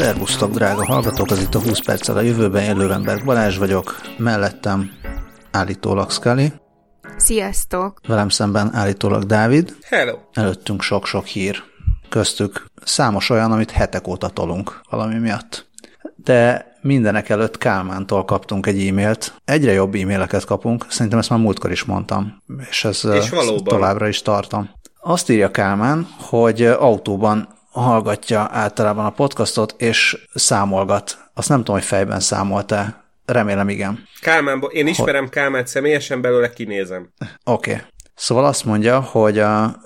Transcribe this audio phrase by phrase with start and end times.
[0.00, 4.90] Szervusztok, drága hallgatók, az itt a 20 perccel a jövőben élő ember Balázs vagyok, mellettem
[5.50, 6.52] állítólag Scully.
[7.16, 8.00] Sziasztok!
[8.06, 9.76] Velem szemben állítólag Dávid.
[9.82, 10.18] Hello!
[10.32, 11.62] Előttünk sok-sok hír.
[12.08, 15.68] Köztük számos olyan, amit hetek óta tolunk valami miatt.
[16.16, 19.34] De mindenek előtt Kálmántól kaptunk egy e-mailt.
[19.44, 23.32] Egyre jobb e-maileket kapunk, szerintem ezt már múltkor is mondtam, és ez és
[23.64, 24.70] továbbra is tartom.
[25.00, 31.18] Azt írja Kálmán, hogy autóban hallgatja általában a podcastot, és számolgat.
[31.34, 33.04] Azt nem tudom, hogy fejben számolta.
[33.26, 34.08] Remélem igen.
[34.20, 35.30] Kálmán, én ismerem hogy...
[35.30, 37.12] Kálmát személyesen, belőle kinézem.
[37.44, 37.70] Oké.
[37.72, 37.82] Okay.
[38.14, 39.76] Szóval azt mondja, hogy a,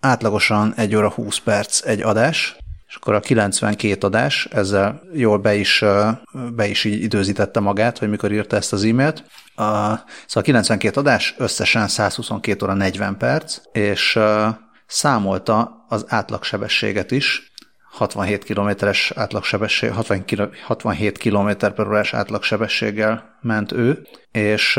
[0.00, 2.56] átlagosan 1 óra 20 perc egy adás,
[2.88, 5.84] és akkor a 92 adás, ezzel jól be is,
[6.54, 9.24] be is így időzítette magát, hogy mikor írta ezt az e-mailt.
[9.54, 14.18] A, szóval a 92 adás összesen 122 óra 40 perc, és
[14.86, 17.50] számolta az átlagsebességet is,
[17.96, 19.90] 67 kilométeres átlagsebesség,
[20.62, 24.74] 67 km per órás átlagsebességgel ment ő, és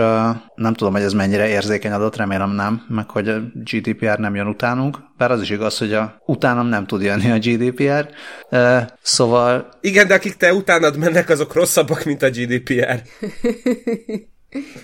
[0.56, 4.48] nem tudom, hogy ez mennyire érzékeny adott, remélem nem, meg hogy a GDPR nem jön
[4.48, 8.10] utánunk, bár az is igaz, hogy a, utánam nem tud jönni a GDPR,
[9.02, 9.70] szóval...
[9.82, 13.02] Igen, de akik te utánad mennek, azok rosszabbak, mint a GDPR.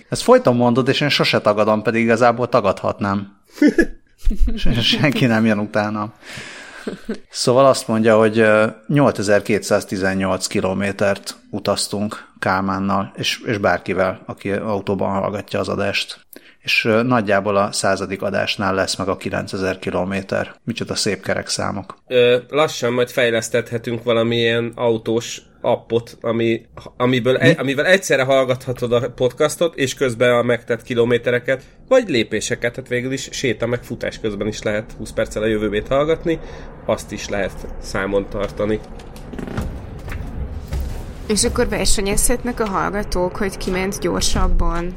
[0.10, 3.28] Ezt folyton mondod, és én sose tagadom, pedig igazából tagadhatnám.
[4.82, 6.14] Senki nem jön utána.
[7.30, 8.46] Szóval azt mondja, hogy
[8.88, 16.20] 8218 kilométert utaztunk Kálmánnal, és, és bárkivel, aki autóban hallgatja az adást.
[16.64, 20.56] És nagyjából a századik adásnál lesz meg a 9000 kilométer.
[20.64, 21.98] Micsoda szép kerek számok.
[22.08, 26.66] Ö, lassan majd fejlesztethetünk valamilyen autós appot, ami,
[26.98, 32.90] amiből, e, amivel egyszerre hallgathatod a podcastot, és közben a megtett kilométereket, vagy lépéseket, tehát
[32.90, 36.40] végül is séta meg futás közben is lehet 20 perccel a jövőbét hallgatni,
[36.86, 38.80] azt is lehet számon tartani.
[41.28, 44.94] És akkor versenyezhetnek a hallgatók, hogy kiment gyorsabban.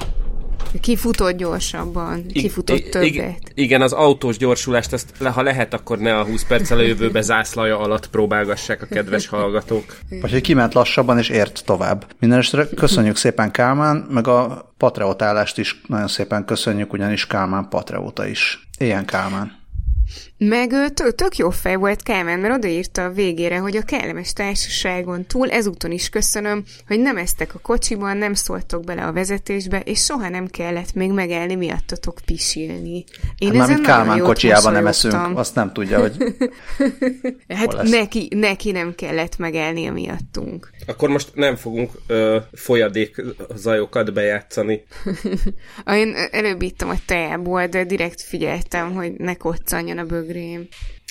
[0.81, 3.39] Ki futott gyorsabban, ki futott I- többet.
[3.55, 7.79] Igen, az autós gyorsulást, ezt, ha lehet, akkor ne a 20 perccel a jövőbe zászlaja
[7.79, 9.99] alatt próbálgassák a kedves hallgatók.
[10.21, 12.07] Vagy hogy kiment lassabban és ért tovább.
[12.19, 18.69] Mindenesetre köszönjük szépen Kálmán, meg a Patreotálást is nagyon szépen köszönjük, ugyanis Kálmán Patreóta is.
[18.79, 19.65] Ilyen Kálmán.
[20.39, 20.75] Meg
[21.15, 25.91] tök, jó fej volt Kálmán, mert odaírta a végére, hogy a kellemes társaságon túl ezúton
[25.91, 30.47] is köszönöm, hogy nem eztek a kocsiban, nem szóltok bele a vezetésbe, és soha nem
[30.47, 33.05] kellett még megállni miattatok pisilni.
[33.39, 36.17] Én hát ezen Kálmán kocsiában nem eszünk, azt nem tudja, hogy
[37.49, 40.71] Hát neki, neki nem kellett megállni miattunk.
[40.87, 43.23] Akkor most nem fogunk ö, folyadék
[43.55, 44.85] zajokat bejátszani.
[45.87, 50.69] Én előbb ittam a teából, de direkt figyeltem, hogy ne koccanjon a bögrém.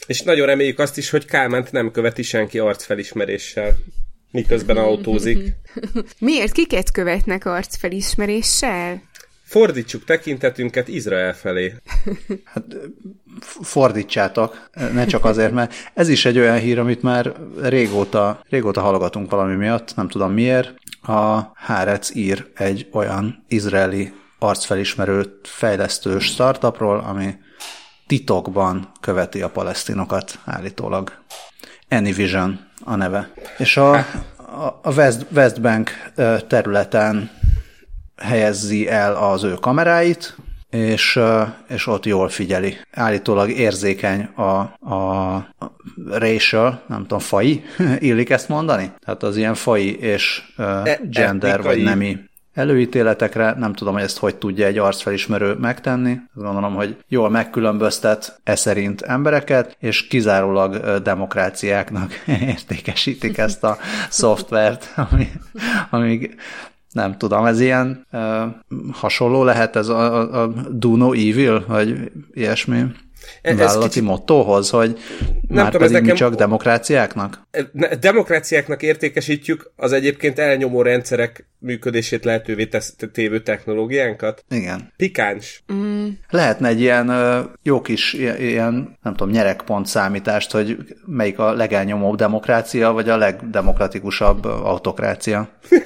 [0.08, 3.76] És nagyon reméljük azt is, hogy Kálmánt nem követi senki arcfelismeréssel,
[4.32, 5.54] miközben autózik.
[6.20, 6.52] Miért?
[6.52, 9.02] Kiket követnek arcfelismeréssel?
[9.44, 11.74] Fordítsuk tekintetünket Izrael felé.
[12.44, 12.64] Hát
[13.62, 19.32] fordítsátok, ne csak azért, mert ez is egy olyan hír, amit már régóta, régóta hallgatunk
[19.32, 20.74] valami miatt, nem tudom miért.
[21.02, 27.36] A Hárec ír egy olyan izraeli arcfelismerő fejlesztő startupról, ami
[28.08, 31.12] titokban követi a palesztinokat állítólag.
[31.90, 33.32] Anyvision a neve.
[33.58, 33.94] És a,
[34.82, 35.92] a West, West Bank
[36.48, 37.30] területen
[38.18, 40.36] helyezzi el az ő kameráit,
[40.70, 41.20] és,
[41.68, 42.78] és ott jól figyeli.
[42.92, 44.60] Állítólag érzékeny a,
[44.96, 45.48] a
[46.10, 47.64] racial, nem tudom, fai,
[48.00, 48.92] illik ezt mondani?
[49.06, 50.66] Tehát az ilyen fai és uh,
[51.10, 51.76] gender, Etnikai.
[51.76, 52.20] vagy nemi
[52.56, 56.18] előítéletekre, nem tudom, hogy ezt hogy tudja egy arcfelismerő megtenni.
[56.34, 62.14] Gondolom, hogy jól megkülönböztet e szerint embereket, és kizárólag demokráciáknak
[62.54, 63.78] értékesítik ezt a
[64.10, 65.28] szoftvert, ami,
[65.90, 66.36] amíg
[66.92, 68.22] nem tudom, ez ilyen uh,
[68.92, 72.84] hasonló lehet ez a, a, a Do No Evil, vagy ilyesmi
[73.42, 74.04] ez vállalati kicsit...
[74.04, 74.98] mottohoz, hogy
[75.48, 76.08] nem már tudom, pedig nekem...
[76.08, 77.48] mi csak demokráciáknak?
[78.00, 84.46] Demokráciáknak értékesítjük az egyébként elnyomó rendszerek működését lehetővé tesz, tévő technológiánkat.
[84.50, 84.94] Igen.
[84.98, 85.64] Pikáns.
[85.74, 86.08] Mm.
[86.30, 87.12] Lehetne egy ilyen
[87.64, 94.46] jó kis ilyen, nem tudom, nyerekpont számítást, hogy melyik a legelnyomóbb demokrácia, vagy a legdemokratikusabb
[94.46, 95.50] autokrácia.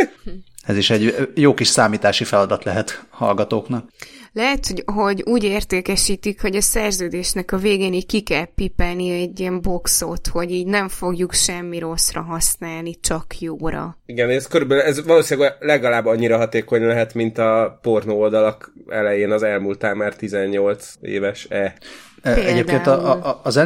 [0.70, 3.90] Ez is egy jó kis számítási feladat lehet hallgatóknak.
[4.34, 9.40] Lehet, hogy, hogy úgy értékesítik, hogy a szerződésnek a végén így ki kell pipelni egy
[9.40, 13.98] ilyen boxot, hogy így nem fogjuk semmi rosszra használni, csak jóra.
[14.06, 19.44] Igen, ez körülbelül, ez valószínűleg legalább annyira hatékony lehet, mint a pornó oldalak elején az
[19.44, 21.74] elmúltál már 18 éves E.
[22.22, 22.46] Például.
[22.46, 23.58] Egyébként a, a, az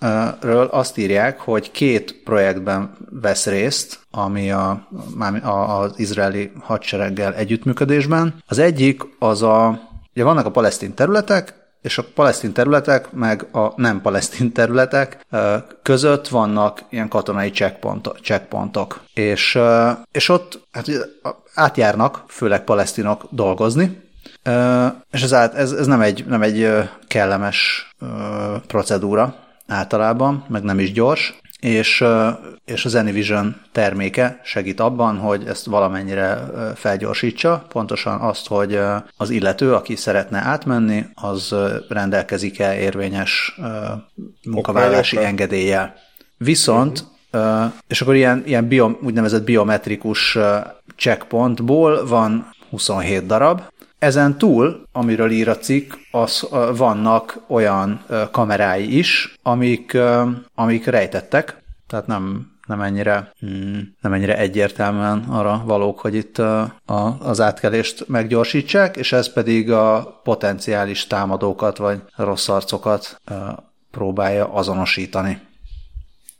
[0.00, 4.88] Anyvision-ről azt írják, hogy két projektben vesz részt, ami a,
[5.42, 8.34] a, az izraeli hadsereggel együttműködésben.
[8.46, 9.80] Az egyik az a,
[10.14, 15.26] ugye vannak a palesztin területek, és a palesztin területek, meg a nem palesztin területek
[15.82, 19.00] között vannak ilyen katonai checkpontok, checkpontok.
[19.14, 19.58] És,
[20.12, 20.86] és ott hát,
[21.54, 24.00] átjárnak, főleg palesztinok dolgozni,
[25.10, 26.68] és ez, ez, ez nem, egy, nem egy
[27.06, 27.90] kellemes
[28.66, 32.04] procedúra általában, meg nem is gyors, és,
[32.64, 38.78] és az Anyvision terméke segít abban, hogy ezt valamennyire felgyorsítsa, pontosan azt, hogy
[39.16, 41.54] az illető, aki szeretne átmenni, az
[41.88, 43.60] rendelkezik-e érvényes
[44.44, 45.94] munkavállalási engedéllyel.
[46.36, 47.04] Viszont,
[47.88, 50.38] és akkor ilyen, ilyen bio, úgynevezett biometrikus
[50.96, 53.62] checkpointból van 27 darab,
[53.98, 59.96] ezen túl, amiről ír a cikk, az, vannak olyan kamerái is, amik,
[60.54, 66.76] amik rejtettek, tehát nem, nem ennyire, hmm, nem ennyire egyértelműen arra valók, hogy itt a,
[67.20, 73.20] az átkelést meggyorsítsák, és ez pedig a potenciális támadókat vagy rossz arcokat
[73.90, 75.40] próbálja azonosítani.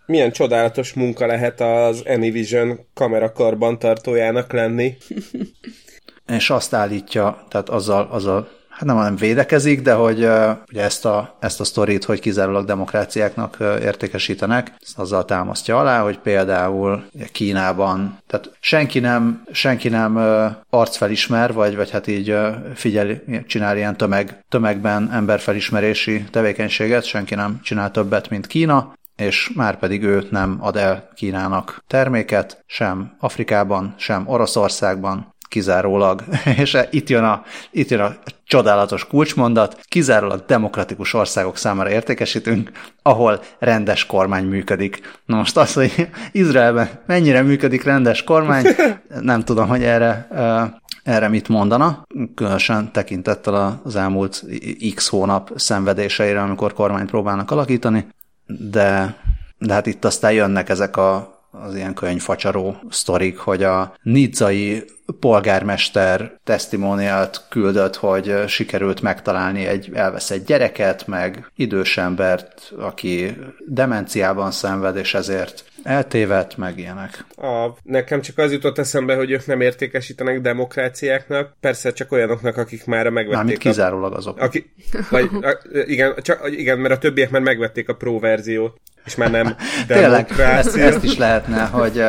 [0.06, 4.96] Milyen csodálatos munka lehet az Anyvision kamera karbantartójának lenni.
[6.28, 8.48] és azt állítja, tehát azzal, azzal
[8.78, 12.64] hát nem, nem védekezik, de hogy uh, ugye ezt a, ezt a sztorit, hogy kizárólag
[12.64, 20.46] demokráciáknak értékesítenek, ezt azzal támasztja alá, hogy például Kínában, tehát senki nem, senki nem uh,
[20.70, 22.36] arcfelismer, vagy, vagy hát így
[22.74, 29.78] figyel, csinál ilyen tömeg, tömegben emberfelismerési tevékenységet, senki nem csinál többet, mint Kína, és már
[29.78, 36.24] pedig ő nem ad el Kínának terméket, sem Afrikában, sem Oroszországban, kizárólag,
[36.62, 42.70] és itt jön, a, itt jön a csodálatos kulcsmondat, kizárólag demokratikus országok számára értékesítünk,
[43.02, 45.00] ahol rendes kormány működik.
[45.26, 48.66] Na most az, hogy Izraelben mennyire működik rendes kormány,
[49.20, 50.28] nem tudom, hogy erre
[51.08, 52.02] erre mit mondana,
[52.34, 54.44] különösen tekintettel az elmúlt
[54.94, 58.06] x hónap szenvedéseire, amikor kormányt próbálnak alakítani,
[58.46, 59.16] de,
[59.58, 64.84] de hát itt aztán jönnek ezek a, az ilyen könyvfacsaró sztorik, hogy a nizzai
[65.20, 74.96] polgármester testimoniált küldött, hogy sikerült megtalálni egy elveszett gyereket, meg idős embert, aki demenciában szenved,
[74.96, 77.24] és ezért eltévedt, meg ilyenek.
[77.36, 82.86] A, nekem csak az jutott eszembe, hogy ők nem értékesítenek demokráciáknak, persze csak olyanoknak, akik
[82.86, 83.36] már megvették.
[83.36, 84.40] Mármint kizárólag azok.
[84.40, 84.72] Aki,
[85.10, 89.30] vagy, a, igen, csak, igen, mert a többiek már megvették a pro verziót, és már
[89.30, 89.56] nem
[89.86, 92.02] Tényleg, ezt, ezt is lehetne, hogy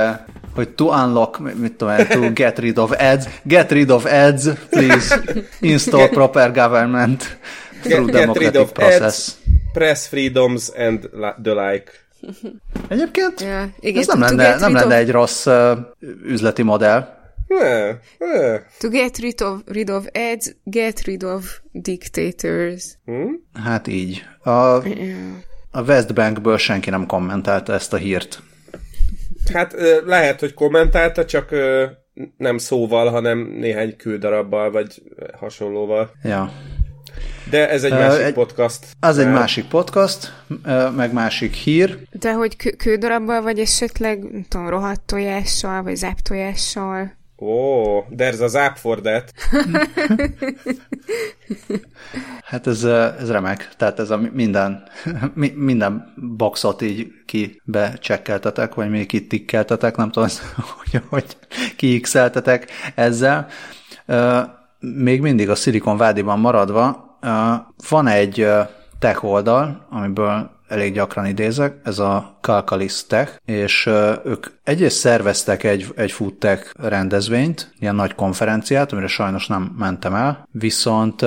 [0.53, 5.21] hogy to unlock, mit tudom to get rid of ads, get rid of ads, please
[5.59, 7.37] install proper government
[7.81, 9.01] through get, democratic get rid of process.
[9.01, 9.37] Ads,
[9.73, 11.09] press freedoms and
[11.41, 11.91] the like.
[12.87, 15.01] Egyébként yeah, igen, ez nem lenne, nem lenne of...
[15.01, 15.77] egy rossz uh,
[16.23, 17.17] üzleti modell.
[17.47, 18.61] Yeah, yeah.
[18.79, 22.97] To get rid of, rid of ads, get rid of dictators.
[23.05, 23.43] Hmm?
[23.63, 24.23] Hát így.
[24.43, 24.49] A,
[25.71, 28.41] a West Bankből senki nem kommentálta ezt a hírt.
[29.53, 29.75] Hát
[30.05, 31.49] lehet, hogy kommentálta, csak
[32.37, 35.01] nem szóval, hanem néhány küldarabbal, vagy
[35.39, 36.11] hasonlóval.
[36.23, 36.51] Ja.
[37.49, 38.85] De ez egy másik egy, podcast.
[38.99, 40.33] Az egy másik podcast,
[40.95, 41.97] meg másik hír.
[42.11, 47.17] De hogy kődarabbal, vagy esetleg, nem tudom, rohadt tojással, vagy záptojással?
[47.41, 49.33] Ó, oh, there's az app for that.
[52.43, 53.69] hát ez, ez remek.
[53.77, 54.83] Tehát ez a minden,
[55.55, 60.29] minden boxot így ki becsekkeltetek, vagy még kitikkeltetek, nem tudom,
[60.77, 61.37] hogy, hogy
[61.75, 63.47] kiixeltetek ezzel.
[64.79, 67.17] Még mindig a Silicon Valley-ban maradva,
[67.89, 68.47] van egy
[68.99, 73.85] tech oldal, amiből elég gyakran idézek, ez a Calcalis Tech, és
[74.25, 76.33] ők egyrészt szerveztek egy, egy food
[76.73, 81.25] rendezvényt, ilyen nagy konferenciát, amire sajnos nem mentem el, viszont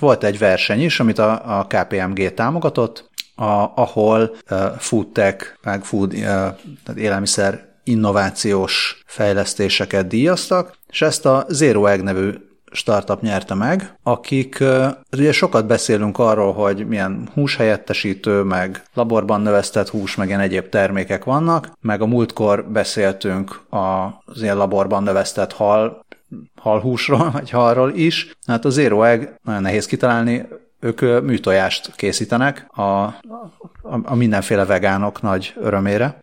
[0.00, 5.84] volt egy verseny is, amit a, a KPMG támogatott, a, ahol uh, food tech, meg
[5.84, 12.30] food, uh, tehát élelmiszer innovációs fejlesztéseket díjaztak, és ezt a Zero Egg nevű
[12.74, 14.64] startup nyerte meg, akik,
[15.12, 21.24] ugye sokat beszélünk arról, hogy milyen húshelyettesítő, meg laborban növesztett hús, meg ilyen egyéb termékek
[21.24, 26.04] vannak, meg a múltkor beszéltünk az ilyen laborban növesztett hal,
[26.56, 28.36] halhúsról, vagy halról is.
[28.46, 30.46] Hát a Zero Egg nagyon nehéz kitalálni,
[30.80, 33.14] ők műtojást készítenek a, a,
[34.02, 36.18] a mindenféle vegánok nagy örömére,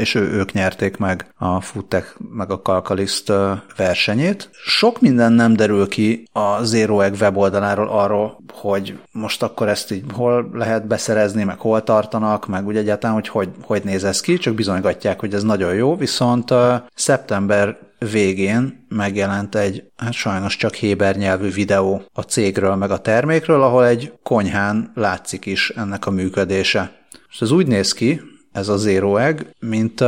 [0.00, 3.32] és ő, ők nyerték meg a Futek meg a Kalkaliszt
[3.76, 4.50] versenyét.
[4.52, 10.04] Sok minden nem derül ki a Zero Egg weboldaláról arról, hogy most akkor ezt így
[10.12, 14.36] hol lehet beszerezni, meg hol tartanak, meg úgy egyáltalán, hogy hogy, hogy néz ez ki,
[14.36, 16.54] csak bizonygatják, hogy ez nagyon jó, viszont
[16.94, 23.62] szeptember végén megjelent egy, hát sajnos csak héber nyelvű videó a cégről meg a termékről,
[23.62, 26.98] ahol egy konyhán látszik is ennek a működése.
[27.30, 28.20] És ez úgy néz ki,
[28.52, 30.00] ez a Zero Egg, mint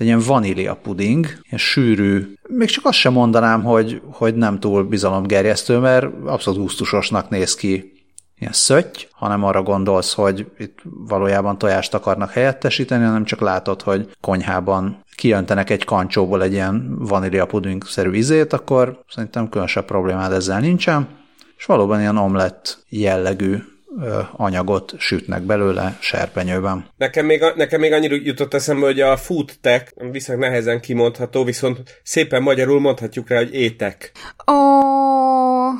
[0.00, 4.84] egy ilyen vanília puding, ilyen sűrű, még csak azt sem mondanám, hogy, hogy nem túl
[4.84, 7.92] bizalomgerjesztő, mert abszolút gusztusosnak néz ki
[8.38, 14.10] ilyen szötty, hanem arra gondolsz, hogy itt valójában tojást akarnak helyettesíteni, hanem csak látod, hogy
[14.20, 21.08] konyhában kijöntenek egy kancsóból egy ilyen vanília puding-szerű izét, akkor szerintem különösebb problémád ezzel nincsen,
[21.56, 23.56] és valóban ilyen omlett jellegű
[24.32, 26.86] anyagot sütnek belőle serpenyőben.
[26.96, 32.00] Nekem még, nekem még annyira jutott eszembe, hogy a food tech viszont nehezen kimondható, viszont
[32.02, 34.12] szépen magyarul mondhatjuk rá, hogy étek.
[34.44, 35.72] Oh.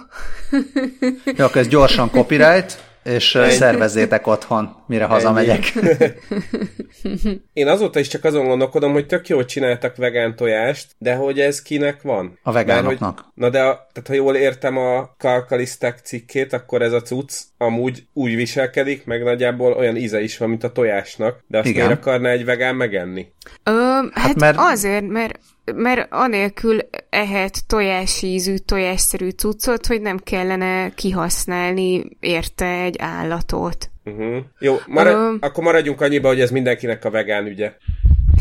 [1.24, 3.50] Jó, akkor ez gyorsan copyright és Egy.
[3.50, 5.12] szervezzétek otthon, mire Ennyi.
[5.12, 5.72] hazamegyek.
[7.52, 11.62] Én azóta is csak azon gondolkodom, hogy tök jól csináltak vegán tojást, de hogy ez
[11.62, 12.38] kinek van?
[12.42, 13.16] A vegánoknak.
[13.16, 17.32] hogy, na de, a, tehát ha jól értem a Kalkalisztek cikkét, akkor ez a cucc
[17.58, 21.84] amúgy úgy viselkedik, meg nagyjából olyan íze is van, mint a tojásnak, de azt Igen.
[21.84, 23.26] miért akarná egy vegán megenni?
[23.64, 24.56] Ö, hát, hát mert...
[24.58, 26.78] azért, mert mert anélkül
[27.10, 33.90] ehet tojásízű, tojásszerű cuccot, hogy nem kellene kihasználni érte egy állatot.
[34.04, 34.36] Uh-huh.
[34.58, 37.72] Jó, marad, uh, akkor maradjunk annyiba, hogy ez mindenkinek a vegán ügye.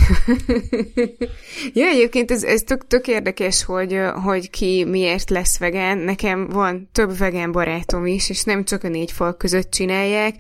[1.73, 5.97] ja, egyébként ez, ez tök, tök érdekes, hogy, hogy ki miért lesz vegán.
[5.97, 10.35] Nekem van több vegán barátom is, és nem csak a négy fal között csinálják,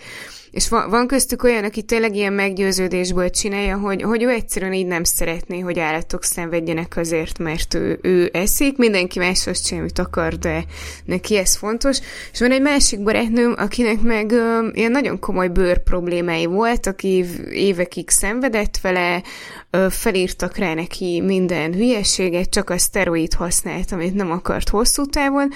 [0.51, 4.85] és van, van köztük olyan, aki tényleg ilyen meggyőződésből csinálja, hogy, hogy ő egyszerűen így
[4.85, 9.99] nem szeretné, hogy állatok szenvedjenek azért, mert ő, ő eszik, mindenki más azt csinál, amit
[9.99, 10.63] akar, de
[11.05, 11.99] neki ez fontos.
[12.31, 17.25] És van egy másik barátnőm, akinek meg ö, ilyen nagyon komoly bőr problémái volt, aki
[17.51, 19.23] évekig szenvedett vele,
[19.69, 25.51] ö, felírtak rá neki minden hülyeséget, csak a szteroid használt, amit nem akart hosszú távon,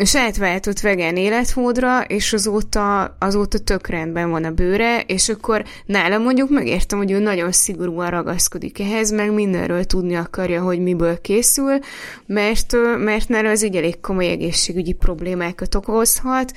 [0.00, 6.22] és átváltott vegán életmódra, és azóta, azóta tök rendben van a bőre, és akkor nálam
[6.22, 11.78] mondjuk megértem, hogy ő nagyon szigorúan ragaszkodik ehhez, meg mindenről tudni akarja, hogy miből készül,
[12.26, 16.52] mert, mert nála az így elég komoly egészségügyi problémákat okozhat,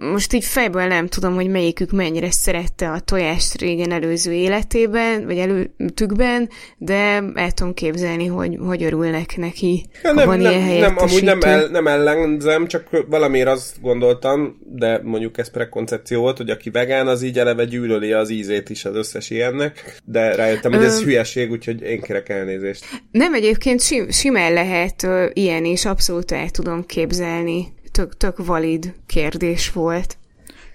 [0.00, 5.38] most így fejből nem tudom, hogy melyikük mennyire szerette a tojást régen előző életében, vagy
[5.38, 10.94] előtükben, de el tudom képzelni, hogy, hogy örülnek neki, ja, nem, van nem, ilyen nem,
[10.96, 16.50] amúgy nem, el, nem ellenzem, csak valamiért azt gondoltam, de mondjuk ez prekoncepció volt, hogy
[16.50, 20.84] aki vegán, az így eleve gyűlöli az ízét is az összes ilyennek, de rájöttem, hogy
[20.84, 21.04] ez Ö...
[21.04, 22.84] hülyeség, úgyhogy én kérek elnézést.
[23.10, 28.94] Nem, egyébként sim, simán lehet uh, ilyen is, abszolút el tudom képzelni tök, tök valid
[29.06, 30.16] kérdés volt.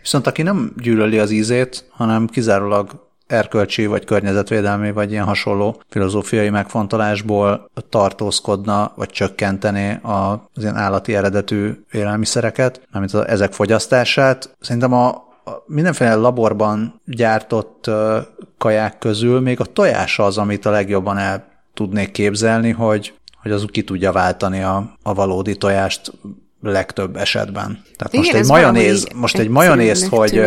[0.02, 6.50] Viszont aki nem gyűlöli az ízét, hanem kizárólag erkölcsi, vagy környezetvédelmi, vagy ilyen hasonló filozófiai
[6.50, 14.56] megfontolásból tartózkodna, vagy csökkenteni az ilyen állati eredetű élelmiszereket, mármint az, ezek fogyasztását.
[14.60, 17.90] Szerintem a, a mindenféle laborban gyártott
[18.58, 23.66] kaják közül még a tojás az, amit a legjobban el tudnék képzelni, hogy, hogy az
[23.72, 26.12] ki tudja váltani a, a valódi tojást
[26.62, 27.84] legtöbb esetben.
[27.98, 30.42] Tehát Igen, most egy majonéz, most egy majonézt, hogy,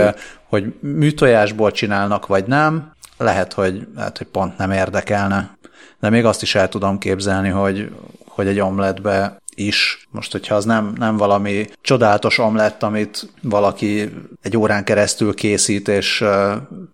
[0.48, 5.56] hogy műtojásból csinálnak, vagy nem, lehet, hogy, lehet, hogy pont nem érdekelne.
[6.00, 7.90] De még azt is el tudom képzelni, hogy,
[8.28, 14.56] hogy egy omletbe is, most hogyha az nem, nem valami csodálatos omlett, amit valaki egy
[14.56, 16.24] órán keresztül készít, és,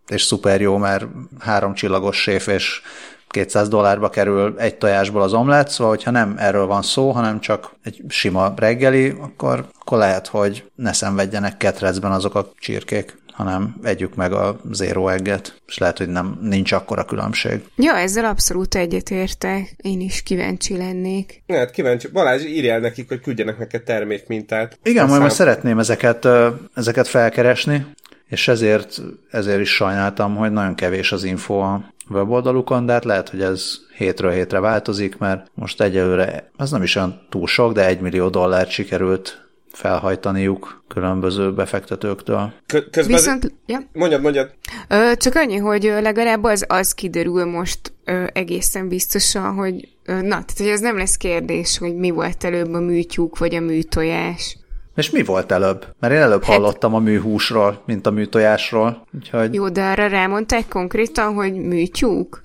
[0.09, 1.07] és szuper jó, mert
[1.39, 2.81] három csillagos séf, és
[3.29, 7.75] 200 dollárba kerül egy tojásból az omlett, szóval hogyha nem erről van szó, hanem csak
[7.85, 14.15] egy sima reggeli, akkor, akkor lehet, hogy ne szenvedjenek ketrecben azok a csirkék hanem együk
[14.15, 17.61] meg a zero egget, és lehet, hogy nem, nincs akkora különbség.
[17.77, 19.75] Ja, ezzel abszolút egyetértek.
[19.77, 21.43] Én is kíváncsi lennék.
[21.49, 22.09] Hát kíváncsi.
[22.09, 24.79] Balázs, írjál nekik, hogy küldjenek neked termékmintát.
[24.83, 26.29] Igen, majd, majd szeretném ezeket,
[26.75, 27.87] ezeket felkeresni,
[28.29, 33.29] és ezért, ezért is sajnáltam, hogy nagyon kevés az info a weboldalukon, de hát lehet,
[33.29, 37.87] hogy ez hétről hétre változik, mert most egyelőre az nem is olyan túl sok, de
[37.87, 42.53] egy millió dollárt sikerült felhajtaniuk különböző befektetőktől.
[42.67, 43.79] Közben Viszont, ja.
[43.93, 44.51] Mondjad, mondjad.
[44.89, 50.29] Ö, csak annyi, hogy legalább az, az kiderül most ö, egészen biztosan, hogy ö, na,
[50.29, 54.57] tehát hogy ez nem lesz kérdés, hogy mi volt előbb a műtyúk vagy a műtojás.
[54.99, 55.87] És mi volt előbb?
[56.01, 56.55] Mert én előbb hát...
[56.57, 59.07] hallottam a műhúsról, mint a műtojásról.
[59.15, 59.55] Úgyhogy...
[59.55, 62.43] Jó, de arra rámondták konkrétan, hogy műtyúk?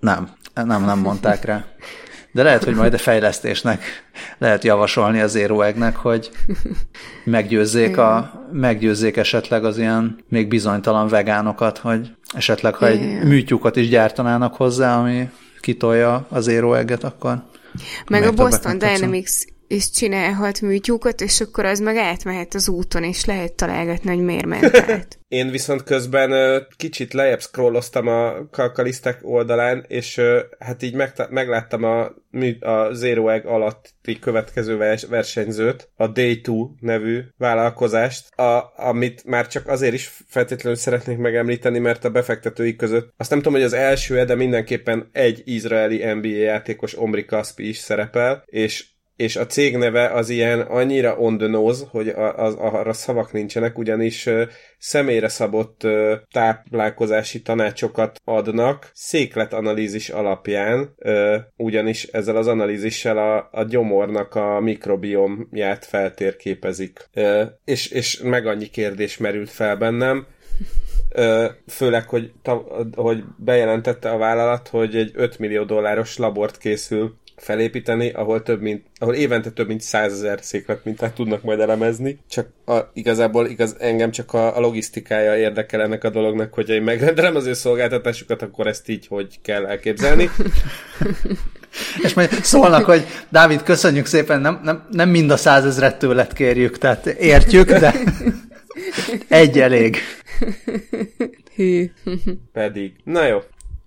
[0.00, 1.64] Nem, nem, nem mondták rá.
[2.32, 3.82] De lehet, hogy majd a fejlesztésnek
[4.38, 5.62] lehet javasolni az Zero
[5.94, 6.30] hogy
[7.24, 13.88] meggyőzzék, a, meggyőzzék esetleg az ilyen még bizonytalan vegánokat, hogy esetleg, ha egy műtyúkat is
[13.88, 15.30] gyártanának hozzá, ami
[15.60, 17.42] kitolja az Zero akkor
[18.08, 19.30] meg a Boston Dynamics
[19.70, 24.46] is csinálhat műtyúkat, és akkor az meg átmehet az úton, és lehet találgatni, hogy miért
[24.46, 25.18] ment át.
[25.28, 30.20] Én viszont közben kicsit lejjebb scrolloztam a kalkalisztek oldalán, és
[30.58, 30.94] hát így
[31.30, 32.00] megláttam a,
[32.60, 34.76] a Zero Egg alatti következő
[35.08, 42.04] versenyzőt, a Day2 nevű vállalkozást, a, amit már csak azért is feltétlenül szeretnék megemlíteni, mert
[42.04, 46.98] a befektetői között azt nem tudom, hogy az első, de mindenképpen egy izraeli NBA játékos
[46.98, 48.89] Omri Kaspi is szerepel, és
[49.20, 53.78] és a cég neve az ilyen annyira on the nose, hogy az, arra szavak nincsenek,
[53.78, 54.28] ugyanis
[54.78, 55.86] személyre szabott
[56.32, 60.94] táplálkozási tanácsokat adnak székletanalízis alapján,
[61.56, 67.08] ugyanis ezzel az analízissel a, a gyomornak a mikrobiomját feltérképezik.
[67.64, 70.26] És, és meg annyi kérdés merült fel bennem,
[71.66, 72.32] főleg, hogy,
[72.94, 78.82] hogy bejelentette a vállalat, hogy egy 5 millió dolláros labort készül felépíteni, ahol több mint,
[78.98, 82.18] ahol évente több mint százezer széklet mintát tudnak majd elemezni.
[82.28, 86.82] Csak a, igazából igaz, engem csak a, a logisztikája érdekel ennek a dolognak, hogy én
[86.82, 90.30] megrendelem az ő szolgáltatásukat, akkor ezt így hogy kell elképzelni.
[92.02, 96.78] És majd szólnak, hogy Dávid, köszönjük szépen, nem, nem, nem mind a százezret tőled kérjük,
[96.78, 97.94] tehát értjük, de
[99.28, 99.96] egy elég.
[101.54, 101.90] Hű.
[102.52, 102.92] Pedig.
[103.04, 103.38] Na jó,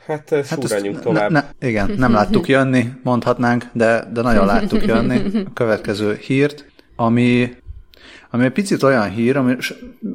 [0.05, 1.31] Hát, hát furranjunk tovább.
[1.31, 6.65] Ne, ne, igen, nem láttuk jönni, mondhatnánk, de, de nagyon láttuk jönni a következő hírt,
[6.95, 7.55] ami,
[8.29, 9.55] ami egy picit olyan hír, ami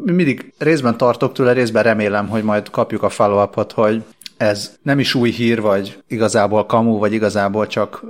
[0.04, 4.02] mindig részben tartok tőle, részben remélem, hogy majd kapjuk a follow hogy
[4.36, 8.04] ez nem is új hír, vagy igazából kamu, vagy igazából csak,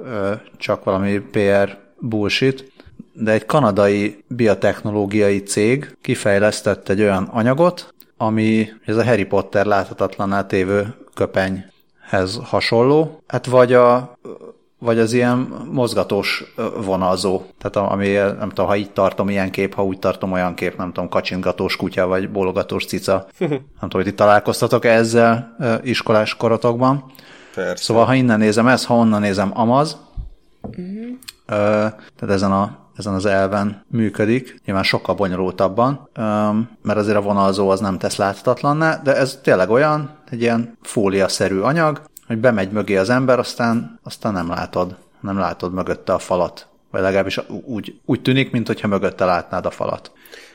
[0.56, 2.72] csak valami PR bullshit,
[3.12, 10.46] de egy kanadai biotechnológiai cég kifejlesztett egy olyan anyagot, ami ez a Harry Potter láthatatlaná
[10.46, 10.94] tévő
[12.08, 14.16] köpenyhez hasonló, hát vagy a
[14.80, 15.38] vagy az ilyen
[15.72, 16.44] mozgatós
[16.84, 17.42] vonalzó.
[17.58, 20.92] Tehát ami, nem tudom, ha így tartom ilyen kép, ha úgy tartom olyan kép, nem
[20.92, 23.26] tudom, kacsingatós kutya, vagy bólogatós cica.
[23.38, 27.04] nem tudom, hogy itt találkoztatok -e ezzel iskolás korotokban.
[27.54, 27.82] Persze.
[27.82, 29.96] Szóval, ha innen nézem ezt, ha onnan nézem Amaz,
[30.62, 31.16] uh-huh.
[31.46, 36.08] tehát ezen a ezen az elven működik, nyilván sokkal bonyolultabban,
[36.82, 41.58] mert azért a vonalzó az nem tesz láthatatlanná, de ez tényleg olyan, egy ilyen fóliaszerű
[41.58, 46.66] anyag, hogy bemegy mögé az ember, aztán, aztán nem látod, nem látod mögötte a falat.
[46.90, 50.12] Vagy legalábbis úgy, úgy tűnik, mintha mögötte látnád a falat.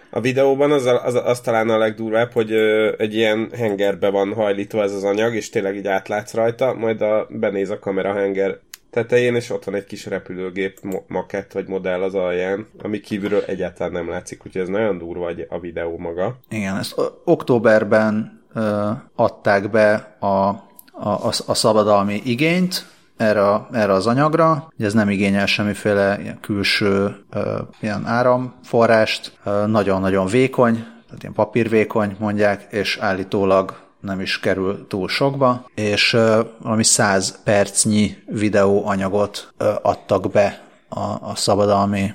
[0.09, 4.81] A videóban az, az, az talán a legdurvább, hogy ö, egy ilyen hengerbe van hajlítva
[4.81, 8.59] ez az anyag, és tényleg így átlátsz rajta, majd a, benéz a kamera henger
[8.93, 13.91] tetején, és ott van egy kis repülőgép makett vagy modell az alján, ami kívülről egyáltalán
[13.91, 16.39] nem látszik, úgyhogy ez nagyon durva a videó maga.
[16.49, 20.59] Igen, ezt októberben ö, adták be a, a,
[20.93, 22.85] a, a szabadalmi igényt,
[23.17, 24.67] erre, erre az anyagra.
[24.77, 32.15] Ugye ez nem igényel semmiféle ilyen külső ö, ilyen áramforrást, nagyon-nagyon vékony, tehát ilyen papírvékony
[32.19, 36.17] mondják, és állítólag nem is kerül túl sokba, és
[36.61, 42.13] valami 100 percnyi videóanyagot adtak be a, a szabadalmi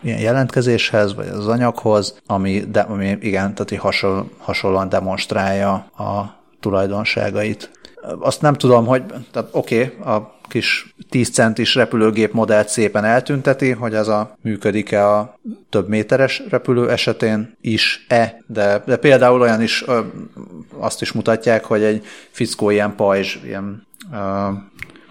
[0.00, 7.70] ilyen jelentkezéshez, vagy az anyaghoz, ami, de, ami igen, tehát hasonl, hasonlóan demonstrálja a tulajdonságait.
[8.20, 13.70] Azt nem tudom, hogy, tehát oké, okay, a kis 10 centis repülőgép modellt szépen eltünteti,
[13.70, 15.38] hogy ez a működik-e a
[15.70, 20.00] több méteres repülő esetén is-e, de, de például olyan is ö,
[20.78, 24.48] azt is mutatják, hogy egy fickó ilyen pajzs, ilyen ö,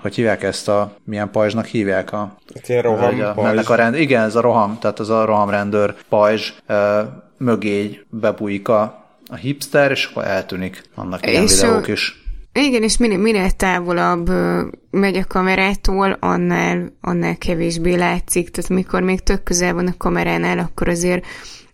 [0.02, 2.38] hogy hívják ezt a, milyen pajzsnak hívják a...
[2.68, 3.70] Ilyen roham a, pajzs.
[3.70, 7.02] A rend, igen, ez a roham, tehát az a rohamrendőr pajzs ö,
[7.38, 10.84] mögé bebújik a, a hipster, és akkor eltűnik.
[10.96, 12.23] Annak ilyen és videók is.
[12.54, 14.30] Igen, és minél, minél távolabb
[14.92, 18.50] megy a kamerától, annál, annál kevésbé látszik.
[18.50, 21.26] Tehát amikor még tök közel van a kameránál, akkor azért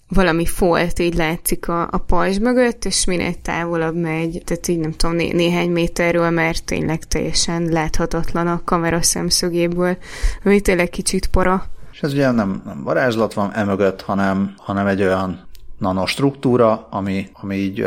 [0.10, 4.92] valami folt így látszik a, a pajzs mögött, és minél távolabb megy, tehát így nem
[4.92, 9.98] tudom, né- néhány méterről, mert tényleg teljesen láthatatlan a kamera szemszögéből,
[10.44, 11.64] ami tényleg kicsit para.
[11.92, 17.56] És ez ugye nem, nem varázslat van emögött, hanem, hanem egy olyan nanostruktúra, ami, ami
[17.56, 17.86] így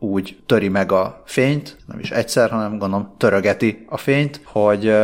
[0.00, 4.94] úgy töri meg a fényt, nem is egyszer, hanem gondolom törögeti a fényt, hogy,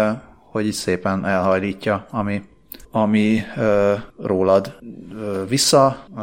[0.50, 2.42] hogy így szépen elhajlítja, ami,
[2.90, 4.78] ami ö, rólad
[5.14, 6.20] ö, vissza, ö,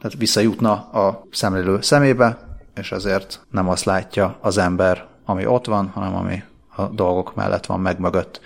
[0.00, 2.38] tehát visszajutna a szemlélő szemébe,
[2.74, 6.42] és azért nem azt látja az ember, ami ott van, hanem ami
[6.76, 8.40] a dolgok mellett van meg mögött.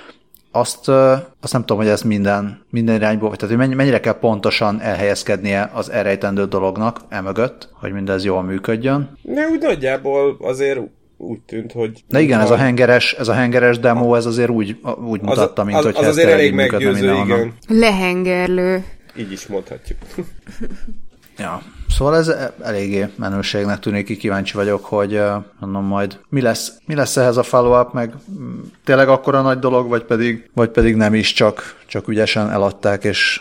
[0.55, 0.89] Azt,
[1.41, 5.71] azt nem tudom, hogy ez minden, minden irányból, vagy tehát hogy mennyire kell pontosan elhelyezkednie
[5.75, 9.19] az elrejtendő dolognak emögött, hogy mindez jól működjön.
[9.23, 10.81] De úgy nagyjából azért
[11.17, 12.05] úgy tűnt, hogy...
[12.09, 15.79] De igen, ez a hengeres, ez a hengeres demo, ez azért úgy, úgy mutatta, mint
[15.79, 17.53] az, hogy az azért elég meggyőző, igen.
[17.69, 18.85] Lehengerlő.
[19.17, 19.99] Így is mondhatjuk.
[21.39, 21.63] ja,
[21.97, 25.21] szóval ez eléggé menőségnek tűnik, ki kíváncsi vagyok, hogy
[25.59, 28.13] mondom majd mi lesz, mi lesz ehhez a follow-up, meg
[28.85, 33.41] tényleg akkora nagy dolog, vagy pedig, vagy pedig nem is, csak, csak ügyesen eladták, és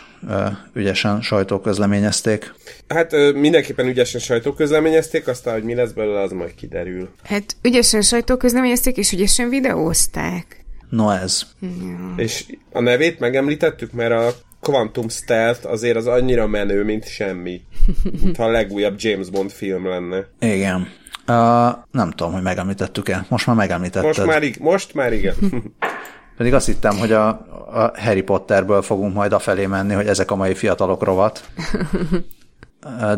[0.72, 2.54] ügyesen sajtóközleményezték.
[2.88, 7.08] Hát mindenképpen ügyesen sajtóközleményezték, aztán, hogy mi lesz belőle, az majd kiderül.
[7.24, 10.64] Hát ügyesen sajtóközleményezték, és ügyesen videózták.
[10.88, 11.42] No ez.
[11.60, 12.12] Ja.
[12.16, 17.60] És a nevét megemlítettük, mert a Quantum Stealth azért az annyira menő, mint semmi.
[18.22, 20.26] Mint ha a legújabb James Bond film lenne.
[20.40, 20.88] Igen.
[21.28, 23.26] Uh, nem tudom, hogy megemlítettük-e.
[23.28, 24.04] Most már megemlítetted.
[24.04, 25.34] Most már, most már igen.
[26.36, 27.28] Pedig azt hittem, hogy a,
[27.72, 31.44] a Harry Potterből fogunk majd afelé menni, hogy ezek a mai fiatalok rovat.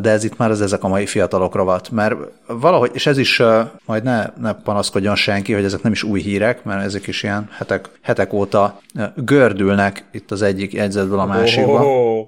[0.01, 2.15] De ez itt már az ezek a mai fiatalok rovat, mert
[2.47, 3.43] valahogy, és ez is
[3.85, 7.49] majd ne, ne panaszkodjon senki, hogy ezek nem is új hírek, mert ezek is ilyen
[7.57, 8.81] hetek, hetek óta
[9.17, 12.21] gördülnek itt az egyik jegyzetből a másikba.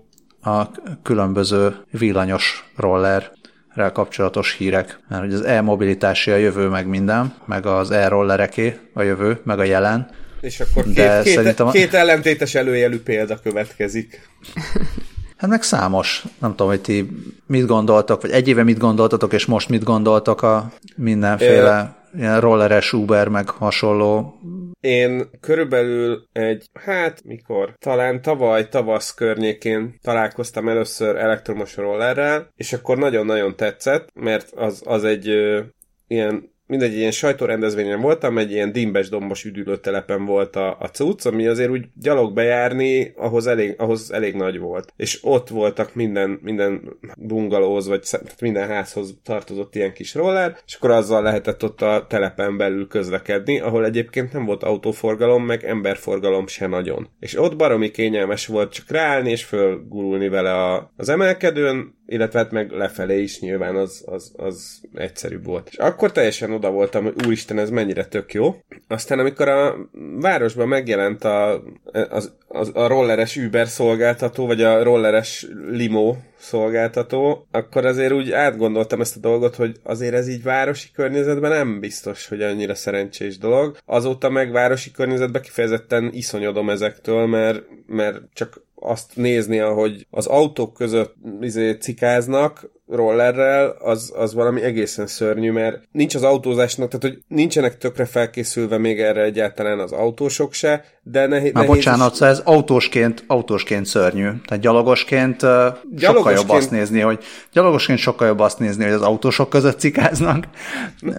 [0.42, 0.70] A
[1.02, 3.30] különböző villanyos roller
[3.74, 9.02] rá kapcsolatos hírek, mert hogy az e-mobilitási a jövő meg minden, meg az e-rollereké a
[9.02, 11.70] jövő, meg a jelen, és akkor két, De két, szerintem...
[11.70, 14.20] két ellentétes előjelű példa következik.
[15.36, 16.24] Hát meg számos.
[16.38, 17.08] Nem tudom, hogy ti
[17.46, 22.18] mit gondoltok, vagy egy éve mit gondoltatok, és most mit gondoltok a mindenféle é.
[22.18, 24.40] ilyen rolleres Uber, meg hasonló.
[24.80, 32.98] Én körülbelül egy, hát mikor, talán tavaly, tavasz környékén találkoztam először elektromos rollerrel, és akkor
[32.98, 35.60] nagyon-nagyon tetszett, mert az, az egy ö,
[36.06, 41.46] ilyen mindegy, ilyen sajtórendezvényen voltam, egy ilyen dimbes dombos üdülőtelepen volt a, a cucc, ami
[41.46, 44.92] azért úgy gyalog bejárni, ahhoz elég, ahhoz elég nagy volt.
[44.96, 48.02] És ott voltak minden, minden bungalóhoz, vagy
[48.40, 53.60] minden házhoz tartozott ilyen kis roller, és akkor azzal lehetett ott a telepen belül közlekedni,
[53.60, 57.08] ahol egyébként nem volt autóforgalom, meg emberforgalom se nagyon.
[57.20, 62.50] És ott baromi kényelmes volt csak ráállni és fölgurulni vele a, az emelkedőn, illetve hát
[62.50, 65.68] meg lefelé is nyilván az, az, az egyszerűbb volt.
[65.70, 68.56] És akkor teljesen oda voltam, hogy úristen, ez mennyire tök jó.
[68.88, 69.76] Aztán amikor a
[70.20, 71.62] városban megjelent a,
[72.08, 79.00] az, az, a rolleres Uber szolgáltató, vagy a rolleres limo szolgáltató, akkor azért úgy átgondoltam
[79.00, 83.76] ezt a dolgot, hogy azért ez így városi környezetben nem biztos, hogy annyira szerencsés dolog.
[83.84, 90.74] Azóta meg városi környezetben kifejezetten iszonyodom ezektől, mert, mert csak azt nézni, ahogy az autók
[90.74, 97.22] között izé, cikáznak, rollerrel, az, az valami egészen szörnyű, mert nincs az autózásnak, tehát hogy
[97.36, 101.52] nincsenek tökre felkészülve még erre egyáltalán az autósok se, de nehéz...
[101.52, 102.16] Már bocsánat, is...
[102.16, 104.28] szóval ez autósként, autósként szörnyű.
[104.46, 109.02] Tehát gyalogosként, gyalogosként sokkal jobb azt nézni, hogy gyalogosként sokkal jobb azt nézni, hogy az
[109.02, 110.44] autósok között cikáznak,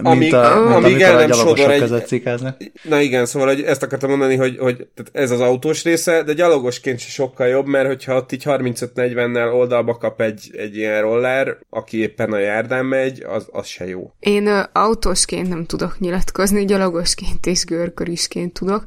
[0.04, 1.80] amíg, mint, a, mint amíg el nem a gyalogosok egy...
[1.80, 2.58] között cikáznak.
[2.84, 6.34] Na igen, szóval hogy ezt akartam mondani, hogy, hogy tehát ez az autós része, de
[6.34, 11.58] gyalogosként is sokkal jobb, mert hogyha ott így 35-40-nel oldalba kap egy, egy ilyen roller,
[11.70, 14.12] aki éppen a járdán megy, az, az se jó.
[14.20, 18.86] Én ö, autósként nem tudok nyilatkozni, gyalogosként és görkörisként tudok.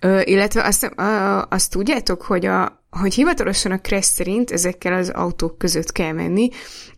[0.00, 5.08] Ö, illetve azt, ö, azt tudjátok, hogy a, hogy hivatalosan a Crash szerint ezekkel az
[5.08, 6.48] autók között kell menni,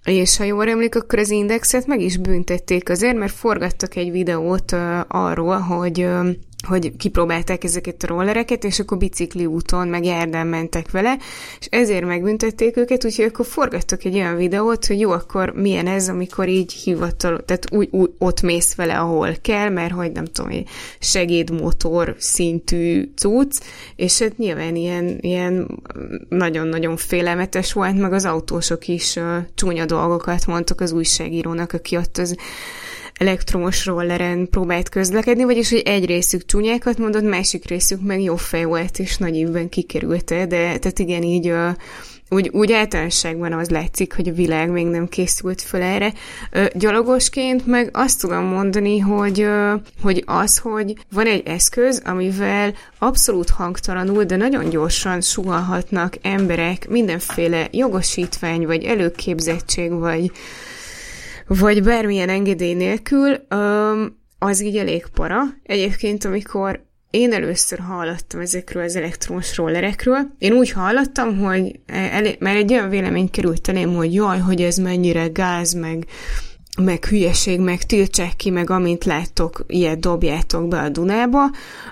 [0.04, 4.72] és ha jól emlék, akkor az indexet meg is büntették azért, mert forgattak egy videót
[4.72, 6.28] uh, arról, hogy uh,
[6.68, 11.16] hogy kipróbálták ezeket a rollereket, és akkor bicikli úton, meg járdán mentek vele,
[11.60, 16.08] és ezért megbüntették őket, úgyhogy akkor forgattak egy olyan videót, hogy jó, akkor milyen ez,
[16.08, 20.50] amikor így hivatal, tehát úgy, úgy ott mész vele, ahol kell, mert hogy nem tudom,
[20.50, 23.60] egy segédmotor szintű cucc,
[23.96, 25.80] és hát nyilván ilyen, ilyen
[26.28, 32.18] nagyon-nagyon félelmetes volt, meg az autósok is uh, csúnya dolgokat mondtak az újságírónak, aki ott
[32.18, 32.36] az
[33.18, 38.64] elektromos rolleren próbált közlekedni, vagyis hogy egy részük csúnyákat mondott, másik részük meg jó fej
[38.64, 41.76] volt, és nagy évben kikerülte, de tehát igen, így a,
[42.30, 46.12] úgy, úgy általánosságban az látszik, hogy a világ még nem készült fel erre.
[46.50, 52.74] Ö, gyalogosként meg azt tudom mondani, hogy, ö, hogy az, hogy van egy eszköz, amivel
[52.98, 60.30] abszolút hangtalanul, de nagyon gyorsan sugalhatnak emberek mindenféle jogosítvány, vagy előképzettség, vagy
[61.48, 63.34] vagy bármilyen engedély nélkül,
[64.38, 65.42] az így elég para.
[65.62, 70.18] Egyébként, amikor én először hallottam ezekről az elektromos rollerekről.
[70.38, 74.76] Én úgy hallottam, hogy elé, mert egy olyan vélemény került elém, hogy jaj, hogy ez
[74.76, 76.06] mennyire gáz, meg
[76.82, 81.50] meg hülyeség, meg tiltsák ki, meg amint láttok, ilyet dobjátok be a Dunába,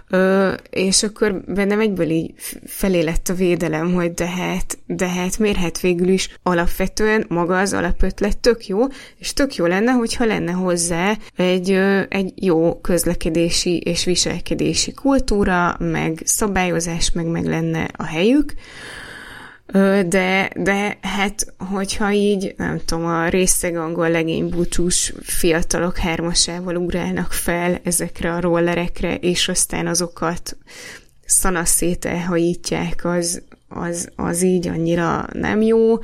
[0.08, 2.32] ö, és akkor bennem egyből így
[2.66, 7.72] felé lett a védelem, hogy de hát, de hát mérhet végül is alapvetően maga az
[7.72, 8.78] alapötlet tök jó,
[9.18, 11.70] és tök jó lenne, hogyha lenne hozzá egy,
[12.08, 18.54] egy jó közlekedési és viselkedési kultúra, meg szabályozás, meg meg lenne a helyük,
[20.06, 27.32] de, de hát, hogyha így, nem tudom, a részeg angol legény búcsús fiatalok hármasával ugrálnak
[27.32, 30.56] fel ezekre a rollerekre, és aztán azokat
[31.24, 35.98] szanaszét elhajítják, az, az, az így annyira nem jó.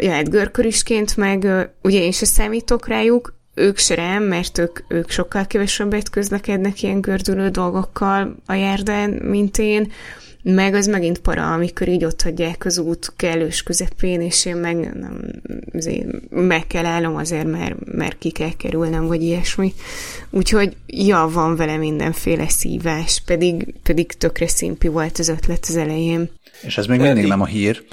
[0.00, 5.10] Ja, hát görkörüsként meg ugye én se számítok rájuk, ők se rám, mert ők, ők
[5.10, 9.92] sokkal kevesebbet közlekednek ilyen gördülő dolgokkal a járdán, mint én,
[10.54, 14.76] meg az megint para, amikor így ott hagyják az út kellős közepén, és én meg
[14.76, 15.20] nem,
[15.72, 19.74] azért meg kell állnom azért, mert, mert ki kell kerülnem, vagy ilyesmi.
[20.30, 26.30] Úgyhogy ja, van vele mindenféle szívás, pedig, pedig tökre szimpi volt az ötlet az elején.
[26.62, 27.84] És ez még mindig nem a hír.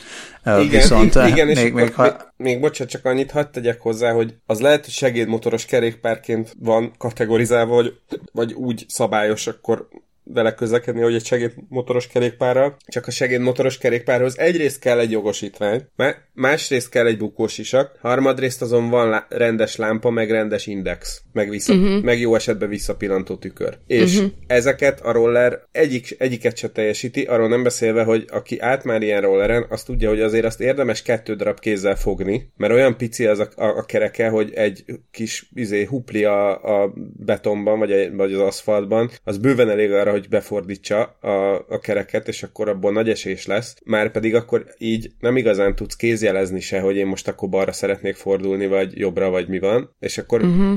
[0.45, 2.03] Igen, Viszont igen, még, és még, még, ha...
[2.03, 6.93] még, még bocsánat, csak annyit hagyd tegyek hozzá, hogy az lehet, hogy segédmotoros kerékpárként van
[6.97, 7.93] kategorizálva, vagy,
[8.31, 9.87] vagy úgy szabályos, akkor
[10.23, 15.87] vele közlekedni, hogy egy segédmotoros kerékpárral, csak a segédmotoros kerékpárhoz egyrészt kell egy jogosítvány,
[16.33, 21.73] másrészt kell egy bukós isak, harmadrészt azon van rendes lámpa, meg rendes index, meg, vissza,
[21.73, 22.03] uh-huh.
[22.03, 23.77] meg jó esetben visszapillantó tükör.
[23.87, 24.31] És uh-huh.
[24.47, 29.21] ezeket a roller egyik, egyiket se teljesíti, arról nem beszélve, hogy aki át már ilyen
[29.21, 33.39] rolleren, azt tudja, hogy azért azt érdemes kettő darab kézzel fogni, mert olyan pici az
[33.39, 36.93] a, a, a kereke, hogy egy kis izé, hupli a, a
[37.25, 42.27] betonban, vagy, a, vagy az aszfaltban, az bőven elég arra, hogy befordítsa a, a kereket,
[42.27, 46.79] és akkor abból nagy esés lesz, már pedig akkor így nem igazán tudsz kézjelezni se,
[46.79, 50.75] hogy én most akkor balra szeretnék fordulni, vagy jobbra, vagy mi van, és akkor uh-huh.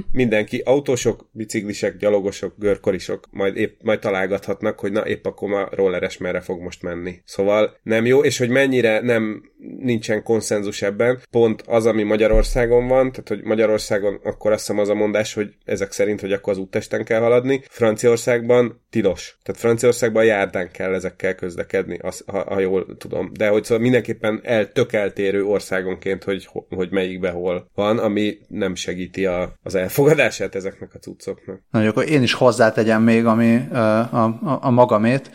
[0.51, 6.19] Mindenki, autósok, biciklisek, gyalogosok, görkorisok majd épp majd találgathatnak, hogy na épp akkor a rolleres
[6.19, 7.21] merre fog most menni.
[7.25, 13.11] Szóval nem jó, és hogy mennyire nem nincsen konszenzus ebben, pont az, ami Magyarországon van,
[13.11, 16.59] tehát hogy Magyarországon akkor azt hiszem az a mondás, hogy ezek szerint, hogy akkor az
[16.59, 19.39] úttesten kell haladni, Franciaországban tilos.
[19.43, 23.31] Tehát Franciaországban járdán kell ezekkel közlekedni, az, ha, ha jól tudom.
[23.33, 28.75] De hogy szóval mindenképpen el, tök eltérő országonként, hogy, hogy melyikbe hol van, ami nem
[28.75, 31.61] segíti a, az elfogadását ezeknek a cuccoknak.
[31.71, 35.31] Na, akkor én is hozzátegyem még, ami a, a, a magamét.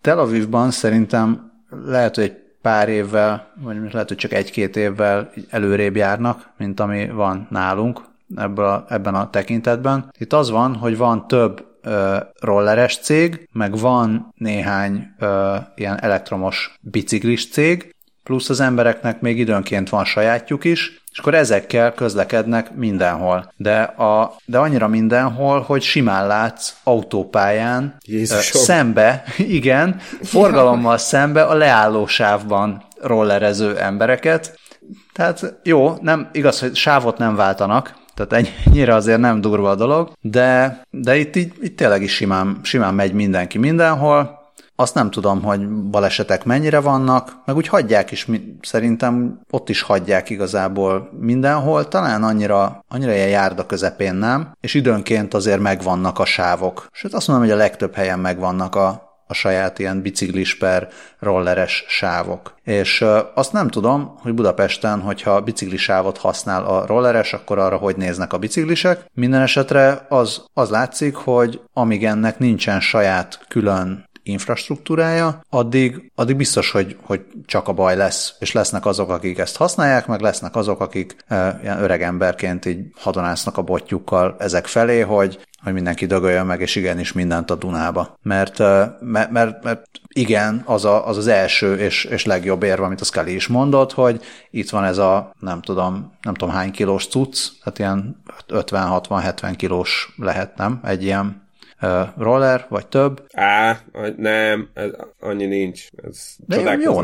[0.00, 1.52] Tel Avivban szerintem
[1.84, 7.08] lehet, hogy egy pár évvel, vagy lehet, hogy csak egy-két évvel előrébb járnak, mint ami
[7.08, 8.00] van nálunk
[8.36, 10.10] ebből a, ebben a tekintetben.
[10.18, 16.78] Itt az van, hogy van több ö, rolleres cég, meg van néhány ö, ilyen elektromos
[16.80, 23.52] biciklis cég, plusz az embereknek még időnként van sajátjuk is, és akkor ezekkel közlekednek mindenhol.
[23.56, 28.62] De, a, de annyira mindenhol, hogy simán látsz autópályán Jézusom.
[28.62, 29.24] szembe,
[29.58, 34.58] igen, forgalommal szembe a leállósávban rollerező embereket.
[35.12, 40.12] Tehát jó, nem igaz, hogy sávot nem váltanak, tehát ennyire azért nem durva a dolog,
[40.20, 44.41] de, de itt, így, itt tényleg is simán, simán megy mindenki mindenhol,
[44.82, 48.28] azt nem tudom, hogy balesetek mennyire vannak, meg úgy hagyják is,
[48.62, 55.34] szerintem ott is hagyják igazából mindenhol, talán annyira, annyira ilyen járda közepén nem, és időnként
[55.34, 56.86] azért megvannak a sávok.
[56.92, 61.84] Sőt, azt mondom, hogy a legtöbb helyen megvannak a, a saját ilyen biciklis per rolleres
[61.88, 62.54] sávok.
[62.64, 68.32] És azt nem tudom, hogy Budapesten, hogyha biciklisávot használ a rolleres, akkor arra hogy néznek
[68.32, 69.04] a biciklisek.
[69.14, 76.70] Minden esetre az, az látszik, hogy amíg ennek nincsen saját külön infrastruktúrája, addig, addig biztos,
[76.70, 80.80] hogy, hogy csak a baj lesz, és lesznek azok, akik ezt használják, meg lesznek azok,
[80.80, 86.46] akik e, ilyen öreg emberként így hadonásznak a botjukkal ezek felé, hogy hogy mindenki dögöljön
[86.46, 88.18] meg, és igenis mindent a Dunába.
[88.22, 88.58] Mert,
[89.00, 93.04] mert, mert, mert igen, az, a, az az első és, és legjobb érve, amit a
[93.04, 97.48] Scully is mondott, hogy itt van ez a nem tudom, nem tudom hány kilós cucc,
[97.62, 100.80] tehát ilyen 50-60-70 kilós lehet, nem?
[100.84, 101.42] Egy ilyen
[102.16, 103.26] roller, vagy több.
[103.32, 103.80] Á,
[104.16, 104.90] nem, ez
[105.20, 105.86] annyi nincs.
[106.06, 107.00] Ez De jó.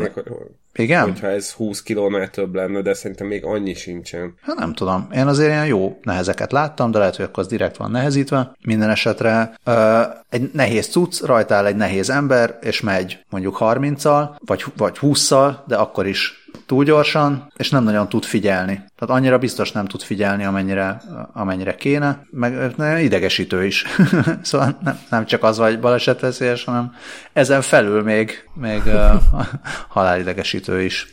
[0.73, 1.03] Igen?
[1.03, 4.33] Hogyha ez 20 kilónál több lenne, de szerintem még annyi sincsen.
[4.41, 5.07] Hát nem tudom.
[5.15, 8.51] Én azért ilyen jó nehezeket láttam, de lehet, hogy akkor az direkt van nehezítve.
[8.65, 14.29] Minden esetre uh, egy nehéz cucc, rajta áll egy nehéz ember, és megy mondjuk 30-al,
[14.45, 16.38] vagy, vagy 20-szal, de akkor is
[16.69, 18.73] túl gyorsan, és nem nagyon tud figyelni.
[18.73, 21.01] Tehát annyira biztos nem tud figyelni, amennyire,
[21.33, 23.85] amennyire kéne, meg idegesítő is.
[24.41, 26.93] szóval nem, nem csak az vagy balesetveszélyes, hanem
[27.33, 28.81] ezen felül még, még
[29.95, 31.07] halálidegesítő is.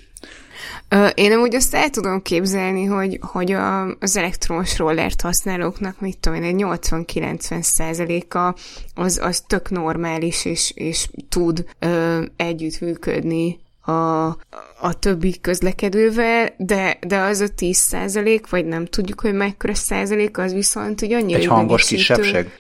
[1.15, 6.43] Én amúgy azt el tudom képzelni, hogy, hogy a, az elektromos rollert használóknak, mit tudom
[6.43, 8.55] én, egy 80-90 százaléka
[8.95, 14.27] az, az tök normális, és, és tud ö, együttműködni a,
[14.81, 20.39] a többi közlekedővel, de, de az a 10 százalék, vagy nem tudjuk, hogy mekkora százalék,
[20.39, 22.51] az viszont hogy annyira Egy hangos kisebbség?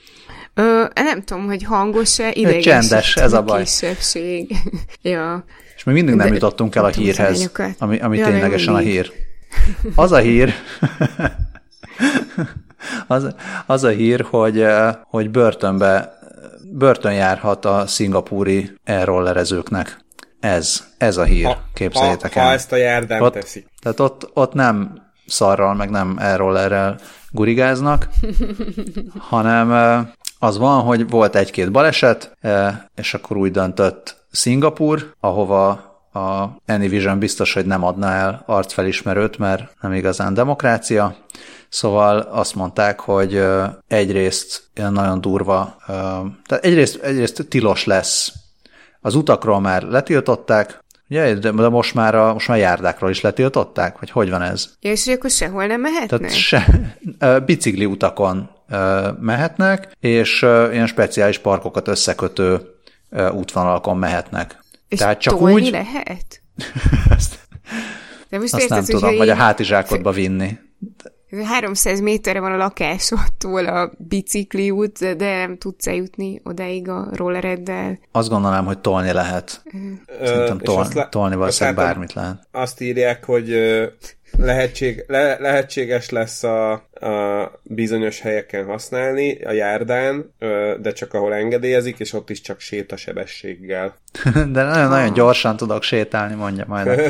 [0.55, 3.63] Ö, nem tudom, hogy hangos-e, idegesítő Csendes, ez a baj.
[3.63, 4.57] kisebbség.
[5.03, 5.45] ja.
[5.77, 9.13] És még mindig nem de, jutottunk el a hírhez, ami, ami ja, ténylegesen a hír.
[9.95, 10.55] Az a hír,
[13.07, 13.35] az,
[13.67, 14.65] az a hír, hogy,
[15.03, 16.19] hogy börtönbe,
[16.73, 20.05] börtön járhat a szingapúri elrollerezőknek.
[20.41, 22.47] Ez, ez a hír, ha, képzeljétek ha, el.
[22.47, 23.67] Ha ezt a járdán ott, teszik.
[23.83, 26.99] Tehát ott, ott nem szarral, meg nem elrollerrel
[27.31, 28.09] gurigáznak,
[29.31, 29.71] hanem
[30.39, 32.37] az van, hogy volt egy-két baleset,
[32.95, 35.69] és akkor úgy döntött Szingapur, ahova
[36.13, 41.17] a Anyvision biztos, hogy nem adná el arcfelismerőt, mert nem igazán demokrácia.
[41.69, 43.45] Szóval azt mondták, hogy
[43.89, 45.77] egyrészt nagyon durva,
[46.47, 48.33] tehát egyrészt, egyrészt tilos lesz.
[49.07, 53.99] Az utakról már letiltották, Ugye, de most már, a, most már járdákról is letiltották?
[53.99, 54.69] Vagy hogy van ez?
[54.81, 56.21] Ja, és akkor sehol nem mehetnek?
[56.21, 56.91] Tehát se,
[57.47, 58.51] bicikli utakon
[59.21, 62.61] mehetnek, és ilyen speciális parkokat összekötő
[63.33, 64.59] útvonalakon mehetnek.
[64.89, 65.71] És Tehát csak úgy...
[65.71, 66.43] lehet?
[67.17, 67.39] azt,
[68.29, 70.59] de most azt érted, nem tudom, vagy a hátizsákodba vinni.
[71.45, 77.99] 300 méterre van a lakásottól a bicikli út, de nem tudsz eljutni odáig a rollereddel.
[78.13, 79.63] Azt gondolom, hogy tolni lehet.
[80.25, 82.49] Szerintem tol, le- tolni valószínűleg bármit lehet.
[82.51, 83.55] Azt írják, hogy
[84.39, 90.35] lehetség, le, lehetséges lesz a, a bizonyos helyeken használni, a járdán,
[90.81, 93.97] de csak ahol engedélyezik, és ott is csak sétasebességgel.
[94.53, 97.01] de nagyon-nagyon gyorsan tudok sétálni, mondja majd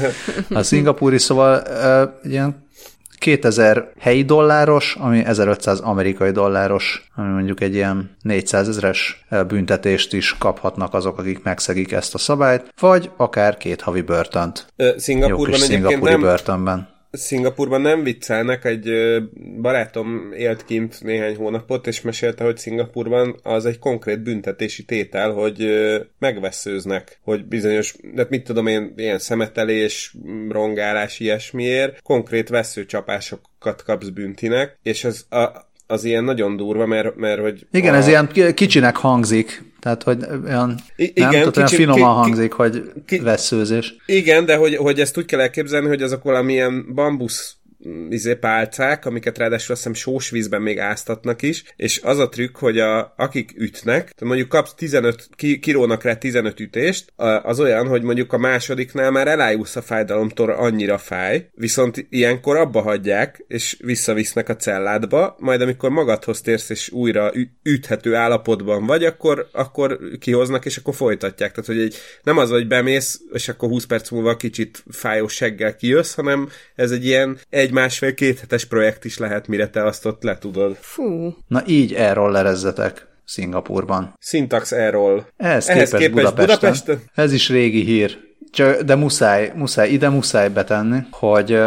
[0.50, 1.62] a szingapúri, szóval
[2.22, 2.65] ilyen
[3.18, 10.35] 2000 helyi dolláros, ami 1500 amerikai dolláros, ami mondjuk egy ilyen 400 ezres büntetést is
[10.38, 14.72] kaphatnak azok, akik megszegik ezt a szabályt, vagy akár két havi börtönt.
[14.96, 16.94] Szingapurban egyébként nem, börtönben.
[17.16, 18.90] Szingapurban nem viccelnek, egy
[19.61, 25.66] barátom élt kint néhány hónapot, és mesélte, hogy Szingapurban az egy konkrét büntetési tétel, hogy
[26.18, 30.16] megveszőznek, hogy bizonyos, de mit tudom én, ilyen szemetelés,
[30.48, 37.40] rongálás, ilyesmiért, konkrét veszőcsapásokat kapsz büntinek, és ez a, az ilyen nagyon durva, mert, mert
[37.40, 37.66] hogy...
[37.72, 37.96] Igen, a...
[37.96, 42.51] ez ilyen kicsinek hangzik, tehát hogy olyan, I- igen, nem, kicsi, olyan finoman ki, hangzik,
[42.51, 43.96] ki, hogy ki, veszőzés.
[44.07, 47.57] Igen, de hogy, hogy ezt úgy kell elképzelni, hogy azok valamilyen bambusz
[48.11, 52.57] izé pálcák, amiket ráadásul azt hiszem sós vízben még áztatnak is, és az a trükk,
[52.57, 57.87] hogy a, akik ütnek, tehát mondjuk kapsz 15, ki, kirónak rá 15 ütést, az olyan,
[57.87, 63.77] hogy mondjuk a másodiknál már elájulsz a fájdalomtól, annyira fáj, viszont ilyenkor abba hagyják, és
[63.81, 70.64] visszavisznek a celládba, majd amikor magadhoz térsz, és újra üthető állapotban vagy, akkor, akkor kihoznak,
[70.64, 71.51] és akkor folytatják.
[71.51, 75.77] Tehát, hogy egy, nem az, hogy bemész, és akkor 20 perc múlva kicsit fájó seggel
[75.77, 80.23] kijössz, hanem ez egy ilyen egy másfél-két hetes projekt is lehet, mire te azt ott
[80.23, 80.77] le tudod.
[80.81, 81.37] Fú.
[81.49, 83.07] Na így elrollerezzetek.
[83.25, 84.15] Szingapurban.
[84.21, 85.27] Syntax erről.
[85.37, 86.47] Ehhez, Ehhez képest, képest Budapesten.
[86.47, 87.01] Budapesten.
[87.15, 88.19] Ez is régi hír.
[88.51, 91.59] Csak, de muszáj, muszáj, ide muszáj betenni, hogy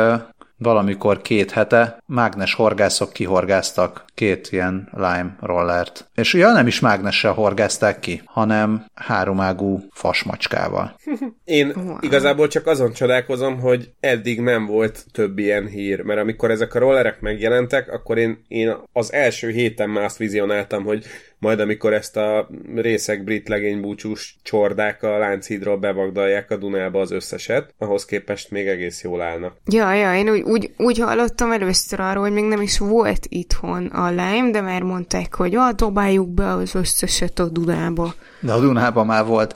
[0.59, 6.09] valamikor két hete mágnes horgászok kihorgáztak két ilyen lime rollert.
[6.15, 10.95] És ja, nem is mágnessel horgázták ki, hanem háromágú fasmacskával.
[11.43, 16.75] Én igazából csak azon csodálkozom, hogy eddig nem volt több ilyen hír, mert amikor ezek
[16.75, 21.05] a rollerek megjelentek, akkor én, én az első héten már azt vizionáltam, hogy
[21.39, 27.73] majd amikor ezt a részek brit legénybúcsús csordák a Lánchídról bevagdalják a Dunába az összeset,
[27.77, 29.55] ahhoz képest még egész jól állnak.
[29.65, 33.85] Ja, ja, én úgy, úgy, úgy hallottam először arról, hogy még nem is volt itthon
[33.85, 38.13] a Lime, de már mondták, hogy ah, dobáljuk be az összeset a Dunába.
[38.39, 39.55] De a Dunába már volt.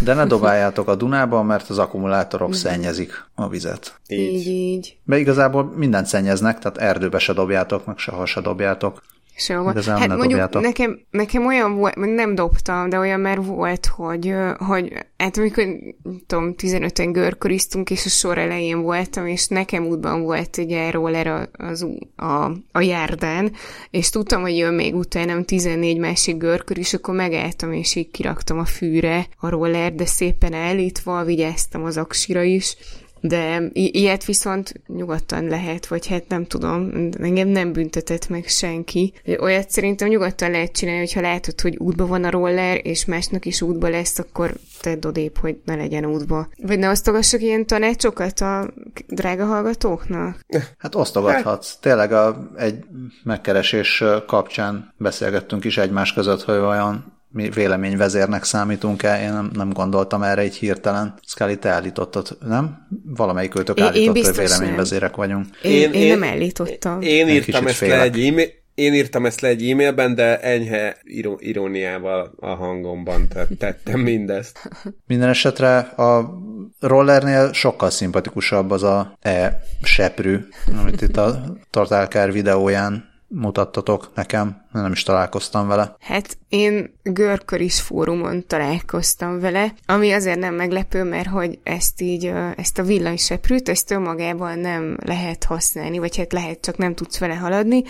[0.00, 4.00] De ne dobáljátok a Dunába, mert az akkumulátorok szennyezik a vizet.
[4.08, 4.46] Így.
[4.46, 4.96] így.
[5.04, 9.02] Be igazából mindent szennyeznek, tehát erdőbe se dobjátok, meg sehol se dobjátok.
[9.36, 9.82] Sehova.
[9.82, 15.36] Hát mondjuk nekem, nekem olyan volt, nem dobtam, de olyan már volt, hogy, hogy hát
[15.36, 15.64] amikor,
[16.26, 21.86] tudom, 15-en görköriztunk, és a sor elején voltam, és nekem útban volt egy roller az,
[22.16, 23.52] a, a járdán,
[23.90, 28.58] és tudtam, hogy jön még utána 14 másik görkör, és akkor megálltam, és így kiraktam
[28.58, 32.76] a fűre a roller, de szépen állítva, vigyáztam az aksira is,
[33.26, 39.12] de i- ilyet viszont nyugodtan lehet, vagy hát nem tudom, engem nem büntetett meg senki.
[39.38, 43.62] Olyat szerintem nyugodtan lehet csinálni, hogyha látod, hogy útba van a roller, és másnak is
[43.62, 46.48] útba lesz, akkor tedd odébb, hogy ne legyen útba.
[46.62, 48.70] Vagy ne osztogassak ilyen tanácsokat a
[49.08, 50.44] drága hallgatóknak?
[50.78, 51.76] Hát osztogathatsz.
[51.80, 52.84] Tényleg a, egy
[53.22, 60.22] megkeresés kapcsán beszélgettünk is egymás között, hogy vajon mi véleményvezérnek számítunk-e, én nem, nem gondoltam
[60.22, 61.14] erre így hirtelen.
[61.26, 62.86] Scully, te állítottad, nem?
[63.04, 64.58] Valamelyik őtök Én- én állított, hogy biztos nem.
[64.58, 65.46] véleményvezérek vagyunk.
[65.62, 67.00] Én, én, én nem állítottam.
[67.00, 68.02] Én Egy írtam ezt le félek.
[68.02, 70.96] egy e-mail, én írtam ezt le egy e-mailben, de enyhe
[71.38, 73.28] iróniával a hangomban
[73.58, 74.70] tettem mindezt.
[75.06, 76.38] Minden esetre a
[76.80, 80.38] rollernél sokkal szimpatikusabb az a e-seprű,
[80.80, 85.96] amit itt a Tartálkár videóján mutattatok nekem, nem is találkoztam vele.
[86.00, 92.32] Hát én Görkör is fórumon találkoztam vele, ami azért nem meglepő, mert hogy ezt így,
[92.56, 97.34] ezt a villanyseprűt, ezt önmagában nem lehet használni, vagy hát lehet, csak nem tudsz vele
[97.34, 97.82] haladni.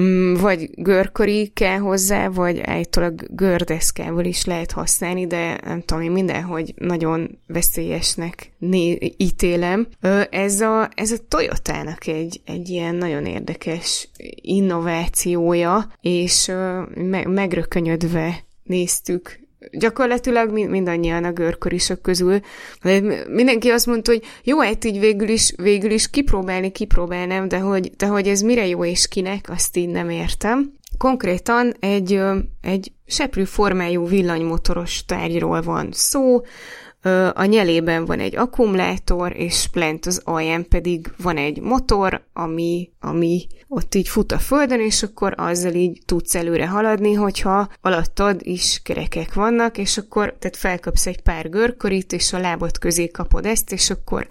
[0.00, 6.10] Mm, Vagy görkori kell hozzá, vagy állítólag gördeszkával is lehet használni, de nem tudom, én
[6.10, 9.86] mindenhogy nagyon veszélyesnek né- ítélem.
[10.30, 14.08] Ez a, ez a Toyotának egy, egy ilyen nagyon érdekes
[14.42, 16.52] innovációja, és
[16.94, 19.42] me- megrökönyödve néztük
[19.72, 22.40] gyakorlatilag mind- mindannyian a görkorisok közül.
[22.82, 27.58] De Mindenki azt mondta, hogy jó, hát így végül is, végül is kipróbálni, kipróbálnám, de
[27.58, 30.72] hogy, de hogy ez mire jó és kinek, azt így nem értem.
[30.98, 32.20] Konkrétan egy,
[32.60, 36.40] egy seprű formájú villanymotoros tárgyról van szó,
[37.34, 43.46] a nyelében van egy akkumulátor, és lent az alján pedig van egy motor, ami, ami
[43.68, 48.80] ott így fut a földön, és akkor azzal így tudsz előre haladni, hogyha alattad is
[48.82, 53.72] kerekek vannak, és akkor tehát felkapsz egy pár görkorit, és a lábad közé kapod ezt,
[53.72, 54.28] és akkor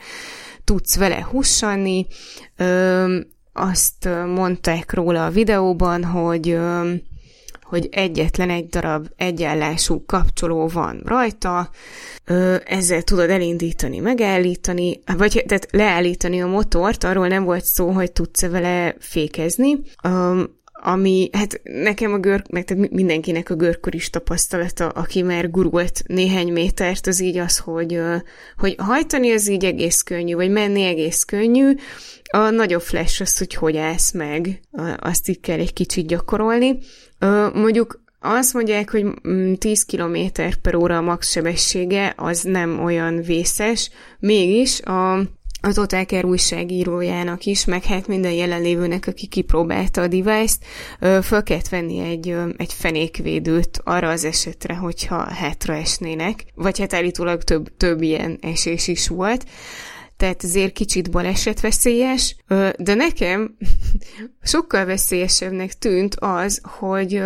[0.64, 2.08] tudsz vele hussanni.
[2.56, 3.20] Ö,
[3.54, 6.94] azt mondták róla a videóban, hogy ö,
[7.74, 11.70] hogy egyetlen egy darab egyenlású kapcsoló van rajta,
[12.26, 18.12] ö, ezzel tudod elindítani, megállítani, vagy tehát leállítani a motort, arról nem volt szó, hogy
[18.12, 19.82] tudsz vele fékezni,
[20.86, 26.04] ami, hát nekem a gör, meg tehát mindenkinek a görkor is tapasztalata, aki már gurult
[26.06, 28.00] néhány métert, az így az, hogy,
[28.58, 31.76] hogy hajtani az így egész könnyű, vagy menni egész könnyű,
[32.32, 34.60] a nagyobb flash az, hogy hogy állsz meg,
[34.98, 36.78] azt így kell egy kicsit gyakorolni.
[37.54, 40.18] Mondjuk azt mondják, hogy mm, 10 km
[40.62, 45.22] per óra a max sebessége, az nem olyan vészes, mégis a
[45.66, 50.66] az Otáker újságírójának is, meg hát minden jelenlévőnek, aki kipróbálta a device-t,
[51.24, 57.44] föl kellett venni egy, egy fenékvédőt arra az esetre, hogyha hátra esnének, vagy hát állítólag
[57.44, 59.46] több, több ilyen esés is volt.
[60.18, 62.36] Tehát ezért kicsit balesetveszélyes,
[62.78, 63.58] de nekem
[64.42, 67.22] sokkal veszélyesebbnek tűnt az, hogy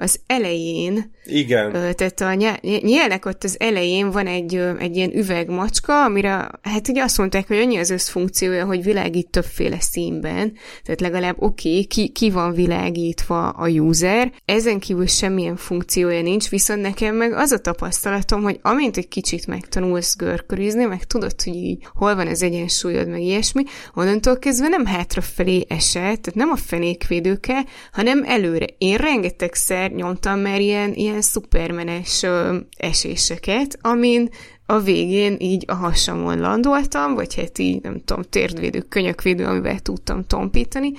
[0.00, 1.72] az elején, Igen.
[1.72, 7.18] tehát a nyélnek ott az elején van egy, egy ilyen üvegmacska, amire hát ugye azt
[7.18, 12.30] mondták, hogy annyi az összfunkciója, hogy világít többféle színben, tehát legalább oké, okay, ki, ki
[12.30, 18.42] van világítva a user, ezen kívül semmilyen funkciója nincs, viszont nekem meg az a tapasztalatom,
[18.42, 23.20] hogy amint egy kicsit megtanulsz görkörizni, meg tudod, hogy így hol van az egyensúlyod, meg
[23.20, 23.62] ilyesmi,
[23.94, 28.66] onnantól kezdve nem hátrafelé esel, tehát nem a fenékvédőkkel, hanem előre.
[28.78, 34.28] Én rengetegszer nyomtam már ilyen, ilyen szupermenes ö, eséseket, amin
[34.66, 40.24] a végén így a hasamon landoltam, vagy hát így, nem tudom, térdvédő, könyökvédő, amivel tudtam
[40.26, 40.92] tompítani.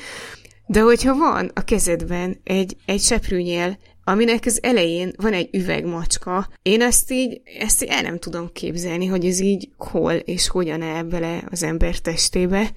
[0.66, 6.82] De hogyha van a kezedben egy, egy seprűnyél, aminek az elején van egy üvegmacska, én
[6.82, 11.04] ezt így, ezt így el nem tudom képzelni, hogy ez így hol és hogyan áll
[11.04, 12.72] bele az ember testébe.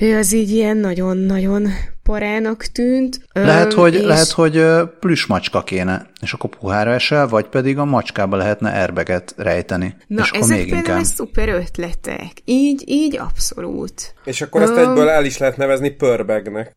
[0.00, 1.68] Ő az így ilyen nagyon-nagyon
[2.02, 3.20] parának tűnt.
[3.32, 7.78] Lehet, hogy, és- lehet, hogy ö, plüss macska kéne, és akkor puhára esel, vagy pedig
[7.78, 9.96] a macskába lehetne erbeget rejteni.
[10.06, 11.02] Na, és ezek még például inkább.
[11.14, 12.30] szuper ötletek.
[12.44, 14.14] Így, így abszolút.
[14.24, 16.76] És akkor ezt egyből el is lehet nevezni pörbegnek.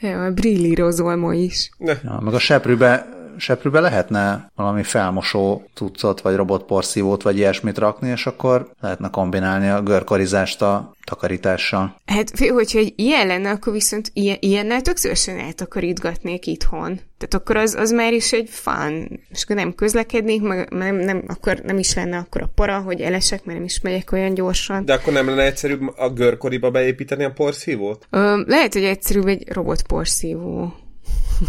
[0.00, 1.70] Ja, a brillírozol ma is.
[1.78, 1.92] Ne.
[2.04, 8.26] Ja, meg a seprűbe, seprűbe lehetne valami felmosó cuccot, vagy robotporszívót, vagy ilyesmit rakni, és
[8.26, 11.96] akkor lehetne kombinálni a görkorizást a takarítással.
[12.06, 17.00] Hát, hogyha egy ilyen lenne, akkor viszont ilyen, ilyennel tök szívesen eltakarítgatnék itthon.
[17.18, 19.20] Tehát akkor az, az már is egy fun.
[19.28, 23.00] És akkor nem közlekednék, meg nem, nem, akkor nem is lenne akkor a para, hogy
[23.00, 24.84] elesek, mert nem is megyek olyan gyorsan.
[24.84, 28.06] De akkor nem lenne egyszerűbb a görkoriba beépíteni a porszívót?
[28.10, 30.72] Ö, lehet, hogy egyszerűbb egy robotporszívó.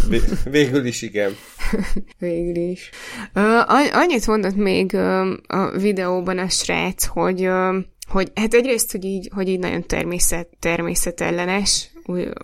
[0.10, 1.36] Vé- végül is igen.
[2.20, 2.89] Végül is.
[3.91, 4.95] Annyit mondott még
[5.47, 7.49] a videóban a srác, hogy
[8.08, 11.89] hogy hát egyrészt, hogy így, hogy így nagyon természet, természetellenes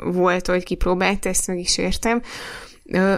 [0.03, 2.22] volt, hogy kipróbált, ezt meg is értem.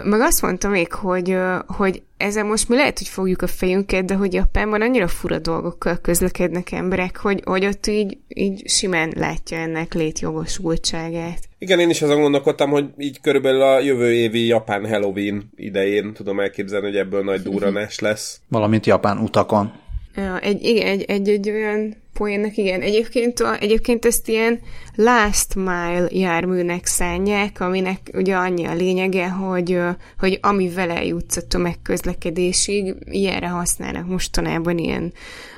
[0.04, 1.36] Meg azt mondta még, hogy,
[1.66, 5.96] hogy ezzel most mi lehet, hogy fogjuk a fejünket, de hogy Japánban annyira fura dolgokkal
[5.96, 11.48] közlekednek emberek, hogy, hogy ott így, így simán látja ennek létjogosultságát.
[11.66, 16.40] Igen, én is azon gondolkodtam, hogy így körülbelül a jövő évi japán Halloween idején tudom
[16.40, 18.40] elképzelni, hogy ebből nagy duranás lesz.
[18.48, 19.72] Valamint japán utakon.
[20.16, 22.80] Ja, egy, igen, egy, egy, egy olyan poénnak, igen.
[22.80, 24.60] Egyébként, a, egyébként ezt ilyen
[24.94, 29.78] last mile járműnek szánják, aminek ugye annyi a lényege, hogy,
[30.18, 35.12] hogy ami vele jutsz a tömegközlekedésig, ilyenre használnak mostanában ilyen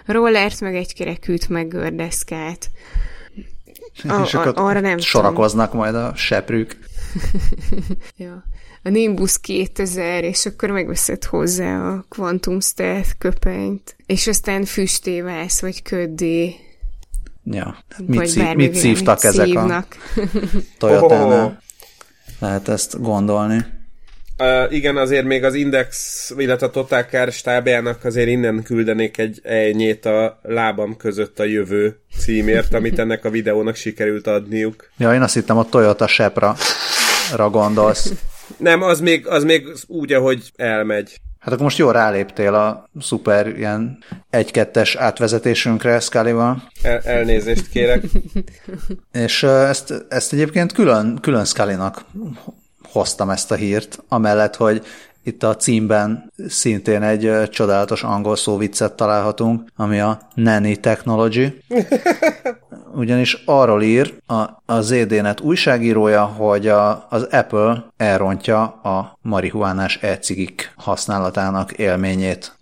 [0.07, 2.71] rollert, meg egy kerekűt, meg gördeszkát.
[4.09, 5.81] A, és akkor arra nem sorakoznak tudom.
[5.85, 6.79] majd a seprűk.
[8.17, 8.45] ja
[8.83, 15.61] a Nimbus 2000, és akkor megveszed hozzá a Quantum Stealth köpenyt, és aztán füsté válsz,
[15.61, 16.55] vagy köddé.
[17.45, 17.77] Ja,
[18.07, 19.97] mit, szív, mit szívtak ezek szívnak.
[20.17, 20.21] a
[20.79, 21.45] Toyota-nál?
[21.45, 21.53] Oh.
[22.39, 23.65] Lehet ezt gondolni.
[24.41, 29.41] Uh, igen, azért még az Index, illetve a Total Car stábjának azért innen küldenék egy
[29.43, 34.91] elnyét a lábam között a jövő címért, amit ennek a videónak sikerült adniuk.
[34.99, 36.57] Ja, én azt hittem a Toyota Sepra
[37.51, 38.13] gondolsz.
[38.57, 41.21] Nem, az még, az még úgy, ahogy elmegy.
[41.39, 43.99] Hát akkor most jól ráléptél a szuper ilyen
[44.31, 46.63] egy-kettes átvezetésünkre Scully-val.
[46.83, 48.03] El, elnézést kérek.
[49.13, 52.05] És ezt, ezt egyébként külön, külön Scully-nak
[52.99, 54.87] hoztam ezt a hírt, amellett, hogy
[55.23, 61.63] itt a címben szintén egy csodálatos angol szóviccet találhatunk, ami a Nanny Technology.
[62.95, 64.35] Ugyanis arról ír a,
[64.67, 72.53] a ZDNet újságírója, hogy a, az Apple elrontja a marihuánás e-cigik használatának élményét.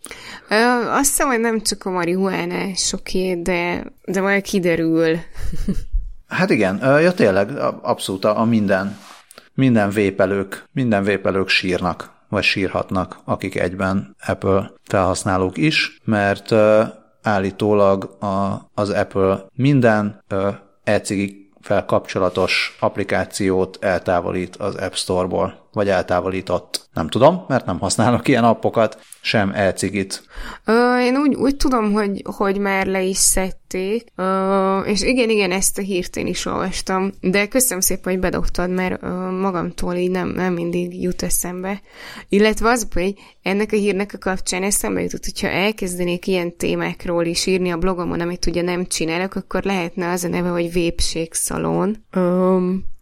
[0.49, 0.55] Ö,
[0.91, 5.18] azt hiszem, hogy nem csak a marihuánás soké, de, de majd kiderül.
[6.28, 7.51] hát igen, ja tényleg,
[7.82, 8.97] abszolút a minden,
[9.57, 16.55] minden vépelők, minden vépelők sírnak vagy sírhatnak, akik egyben Apple felhasználók is, mert
[17.23, 20.23] állítólag a, az Apple minden
[20.85, 21.03] e
[21.61, 26.89] fel kapcsolatos applikációt eltávolít az App Store-ból, vagy eltávolított.
[26.93, 30.22] Nem tudom, mert nem használok ilyen appokat, sem e-cigit.
[30.64, 35.51] Ö, én úgy, úgy tudom, hogy, hogy már le is szedték, ö, és igen, igen,
[35.51, 40.11] ezt a hírt én is olvastam, de köszönöm szépen, hogy bedobtad, mert ö, magamtól így
[40.11, 41.81] nem, nem mindig jut eszembe.
[42.29, 47.47] Illetve az, hogy ennek a hírnek a kapcsán eszembe jutott, hogyha elkezdenék ilyen témákról is
[47.47, 51.97] írni a blogomon, amit ugye nem csinálok, akkor lehetne az a neve, hogy Vépségszalon.
[52.14, 52.95] Um,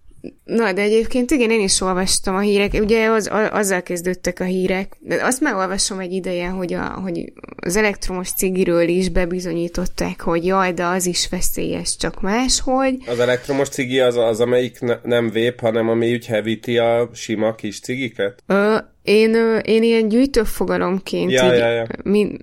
[0.44, 2.72] Na, de egyébként igen, én is olvastam a hírek.
[2.72, 4.96] Ugye az, azzal kezdődtek a hírek.
[5.00, 10.46] De azt már olvasom egy ideje, hogy, a, hogy az elektromos cigiről is bebizonyították, hogy
[10.46, 12.96] jaj, de az is veszélyes, csak máshogy.
[13.06, 17.54] Az elektromos cigi az, az amelyik ne, nem vép, hanem ami úgy hevíti a sima
[17.54, 18.42] kis cigiket?
[18.46, 19.34] Ö, én,
[19.64, 21.86] én ilyen gyűjtőfogalomként ja, így ja, ja.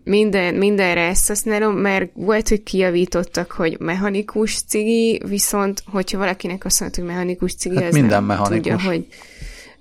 [0.03, 6.79] Minden, mindenre ezt használom, mert volt, hogy kijavítottak, hogy mechanikus cigi, viszont hogyha valakinek azt
[6.79, 8.55] mondta, hogy mechanikus cigi, hát az minden nem mechanikus.
[8.55, 9.05] tudja, hogy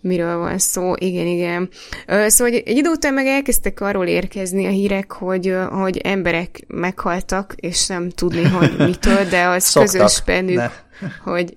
[0.00, 0.92] miről van szó.
[0.98, 1.68] Igen, igen.
[2.06, 7.86] Szóval egy idő után meg elkezdtek arról érkezni a hírek, hogy, hogy emberek meghaltak, és
[7.86, 10.56] nem tudni, hogy mitől, de az Szoktak, közös bennük.
[10.56, 10.70] Ne
[11.24, 11.52] hogy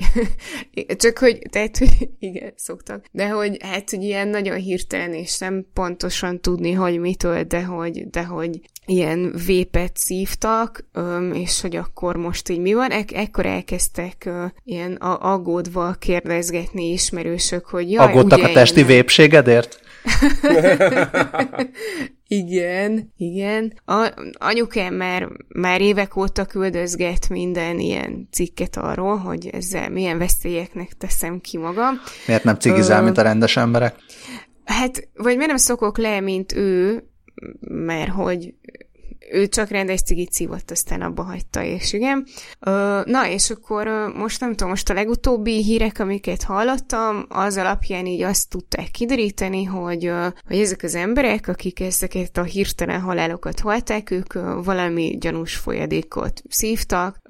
[0.98, 5.66] csak hogy, tehát, hogy igen, szoktak, de hogy hát, hogy ilyen nagyon hirtelen, és nem
[5.74, 10.86] pontosan tudni, hogy mitől, de hogy, de hogy ilyen vépet szívtak,
[11.34, 14.30] és hogy akkor most így mi van, Ek- ekkor elkezdtek
[14.64, 18.86] ilyen aggódva kérdezgetni ismerősök, hogy jaj, Aggódtak ugye a testi én...
[18.86, 19.82] vépségedért?
[22.38, 23.74] igen, igen.
[23.86, 30.92] A, anyukám már, már évek óta küldözget minden ilyen cikket arról, hogy ezzel milyen veszélyeknek
[30.98, 31.96] teszem ki magam.
[32.28, 33.96] Miért nem cigizál, Ö, mint a rendes emberek?
[34.66, 37.04] Hát, vagy miért nem szokok le, mint ő,
[37.70, 38.54] mert hogy
[39.34, 42.26] ő csak rendes cigit szívott, aztán abba hagyta, és igen.
[43.06, 48.22] Na, és akkor most nem tudom, most a legutóbbi hírek, amiket hallottam, az alapján így
[48.22, 50.12] azt tudták kideríteni, hogy,
[50.48, 57.22] hogy ezek az emberek, akik ezeket a hirtelen halálokat halták, ők valami gyanús folyadékot szívtak,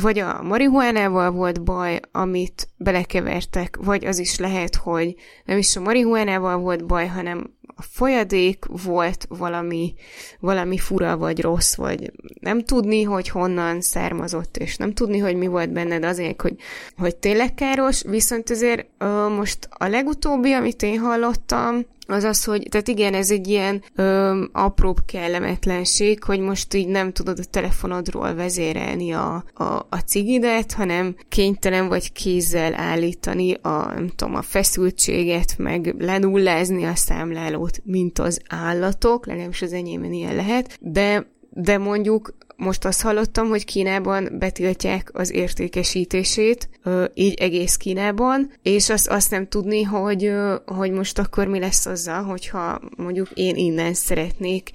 [0.00, 5.80] vagy a marihuánával volt baj, amit belekevertek, vagy az is lehet, hogy nem is a
[5.80, 9.94] marihuánával volt baj, hanem a folyadék volt valami,
[10.40, 15.46] valami fura vagy rossz, vagy nem tudni, hogy honnan származott, és nem tudni, hogy mi
[15.46, 16.56] volt benned azért, hogy,
[16.96, 22.66] hogy tényleg káros, viszont azért ö, most a legutóbbi, amit én hallottam, az az, hogy,
[22.70, 28.34] tehát igen, ez egy ilyen ö, apróbb kellemetlenség, hogy most így nem tudod a telefonodról
[28.34, 35.54] vezérelni a, a, a cigidet, hanem kénytelen vagy kézzel állítani a, nem tudom, a feszültséget,
[35.58, 42.34] meg lenullázni a számlálót, mint az állatok, legalábbis az enyémben ilyen lehet, de de mondjuk
[42.56, 46.68] most azt hallottam, hogy Kínában betiltják az értékesítését,
[47.14, 50.32] így egész Kínában, és azt, azt nem tudni, hogy,
[50.66, 54.70] hogy most akkor mi lesz azzal, hogyha mondjuk én innen szeretnék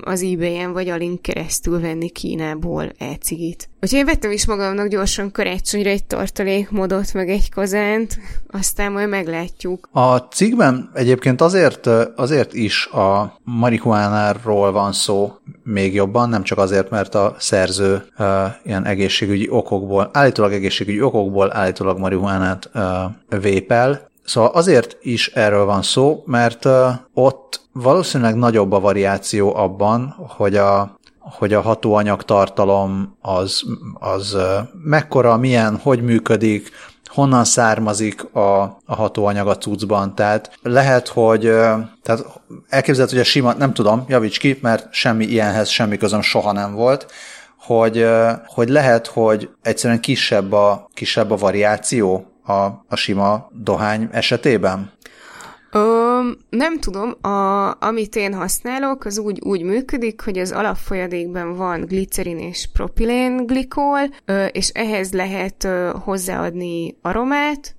[0.00, 3.68] az eBay-en vagy a link keresztül venni Kínából e-cigit.
[3.80, 8.18] Úgyhogy én vettem is magamnak gyorsan karácsonyra egy tartalékmódot, meg egy kazánt,
[8.60, 9.88] aztán majd meglátjuk.
[9.92, 16.90] A cikkben egyébként azért, azért is a marihuánáról van szó még jobban, nem csak azért,
[16.90, 18.26] mert a szerző uh,
[18.64, 25.82] ilyen egészségügyi okokból, állítólag egészségügyi okokból állítólag marihuánát uh, vépel, Szóval azért is erről van
[25.82, 33.16] szó, mert uh, ott valószínűleg nagyobb a variáció abban, hogy a, hogy a hatóanyag tartalom
[33.20, 33.62] az,
[33.94, 34.36] az
[34.84, 36.70] mekkora, milyen, hogy működik,
[37.08, 40.14] honnan származik a, a hatóanyag a cuccban.
[40.14, 41.40] Tehát lehet, hogy
[42.02, 42.24] tehát
[42.68, 46.74] elképzelhető, hogy a sima, nem tudom, javíts ki, mert semmi ilyenhez semmi közöm soha nem
[46.74, 47.06] volt,
[47.58, 48.06] hogy,
[48.46, 52.52] hogy lehet, hogy egyszerűen kisebb a, kisebb a variáció a,
[52.88, 54.92] a sima dohány esetében?
[55.70, 56.07] Ö,
[56.50, 62.38] nem tudom, a, amit én használok, az úgy, úgy működik, hogy az alapfolyadékban van glicerin
[62.38, 64.00] és propilén glikol,
[64.52, 65.68] és ehhez lehet
[66.04, 67.76] hozzáadni aromát,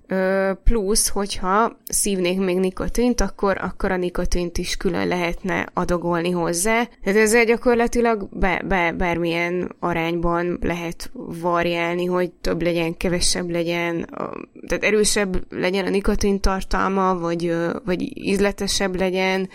[0.63, 6.83] plusz, hogyha szívnék még nikotint, akkor, akkor a nikotint is külön lehetne adagolni hozzá.
[7.03, 14.09] Tehát ezzel gyakorlatilag be, be, bármilyen arányban lehet variálni, hogy több legyen, kevesebb legyen,
[14.67, 17.55] tehát erősebb legyen a nikotin tartalma, vagy,
[17.85, 19.49] vagy ízletesebb legyen,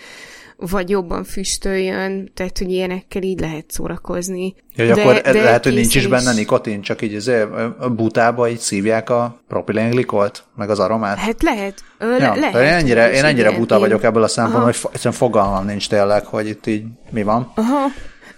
[0.57, 4.55] vagy jobban füstöljön, tehát hogy ilyenekkel így lehet szórakozni.
[4.75, 7.49] Ja, de, akkor de lehet, hogy nincs is benne nikotin, csak így azért
[7.79, 11.17] a butába így szívják a propilenglikot, meg az aromát?
[11.17, 11.83] Hát lehet.
[11.97, 12.55] Ö, ja, lehet.
[12.55, 13.81] Én ennyire, én ennyire buta én...
[13.81, 17.51] vagyok ebből a szempontból, hogy egyszerűen fogalmam nincs tényleg, hogy itt így mi van.
[17.55, 17.87] Aha.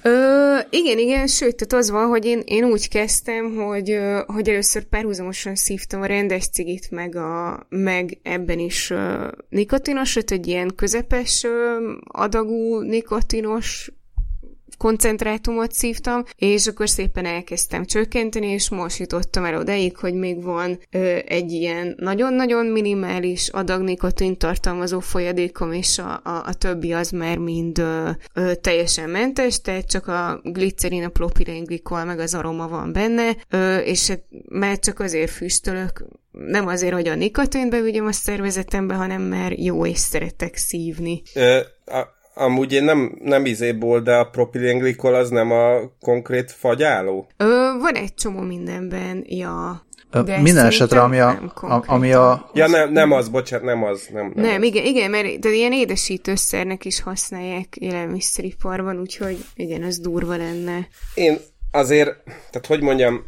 [0.08, 4.84] Ö, igen, igen, sőt, tehát az van, hogy én, én úgy kezdtem, hogy, hogy először
[4.84, 11.44] párhuzamosan szívtam a rendes cigit, meg, a, meg ebben is uh, nikotinosat, egy ilyen közepes
[11.44, 11.52] uh,
[12.08, 13.92] adagú nikotinos
[14.78, 20.80] koncentrátumot szívtam, és akkor szépen elkezdtem csökkenteni, és most jutottam el odaig, hogy még van
[20.92, 27.10] ö, egy ilyen nagyon-nagyon minimális adag nikotin tartalmazó folyadékom, és a, a, a többi az
[27.10, 32.68] már mind ö, ö, teljesen mentes, tehát csak a glicerin, a propilenglikol, meg az aroma
[32.68, 38.06] van benne, ö, és hát már csak azért füstölök, nem azért, hogy a nikotint bevigyem
[38.06, 41.22] a szervezetembe, hanem mert jó és szeretek szívni.
[41.34, 41.60] Ö,
[42.38, 47.28] Amúgy én nem, nem izéból, de a propilenglikol az nem a konkrét fagyáló?
[47.38, 47.46] Ö,
[47.80, 49.86] van egy csomó mindenben, ja.
[50.12, 52.50] De Minden esetre, ami a, a, ami a...
[52.54, 54.08] Ja, nem, nem az, bocsánat, nem az.
[54.14, 54.68] Nem, nem, nem az.
[54.68, 60.88] igen, igen, mert de ilyen édesítőszernek is használják élelmiszeriparban, úgyhogy igen, az durva lenne.
[61.14, 61.38] Én
[61.78, 63.24] azért, tehát hogy mondjam,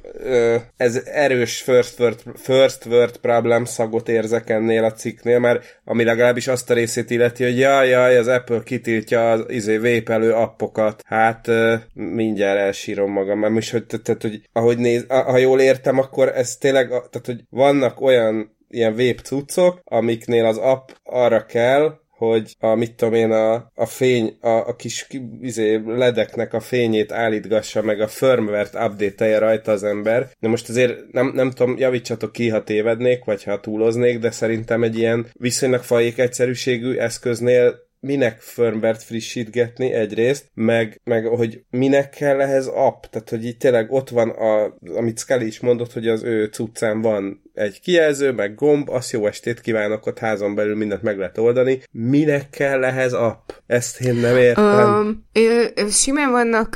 [0.77, 6.47] ez erős first word, first word problem szagot érzek ennél a cikknél, mert ami legalábbis
[6.47, 11.03] azt a részét illeti, hogy jaj, jaj, az Apple kitiltja az izé vépelő appokat.
[11.05, 11.47] Hát
[11.93, 16.55] mindjárt elsírom magam, mert most, hogy, tehát, hogy ahogy néz, ha jól értem, akkor ez
[16.55, 22.75] tényleg, tehát, hogy vannak olyan ilyen vép cuccok, amiknél az app arra kell, hogy a,
[22.75, 25.07] mit tudom én, a, a fény, a, a kis
[25.41, 30.29] izé, ledeknek a fényét állítgassa, meg a firmware-t update rajta az ember.
[30.39, 34.83] De most azért nem, nem tudom, javítsatok ki, ha tévednék, vagy ha túloznék, de szerintem
[34.83, 42.41] egy ilyen viszonylag fajék egyszerűségű eszköznél minek firmware-t frissítgetni egyrészt, meg, meg hogy minek kell
[42.41, 46.23] ehhez app, tehát hogy itt tényleg ott van, a, amit Scully is mondott, hogy az
[46.23, 51.01] ő cuccán van egy kijelző, meg gomb, azt jó estét kívánok, ott házon belül mindent
[51.01, 51.81] meg lehet oldani.
[51.91, 53.49] Minek kell ehhez app?
[53.67, 55.23] Ezt én nem értem.
[55.33, 56.75] Uh, simán vannak,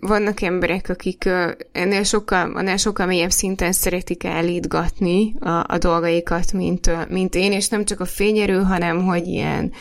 [0.00, 1.28] vannak emberek, akik
[1.72, 7.68] ennél sokkal, ennél sokkal mélyebb szinten szeretik állítgatni a, a dolgaikat, mint, mint én, és
[7.68, 9.72] nem csak a fényerő, hanem hogy ilyen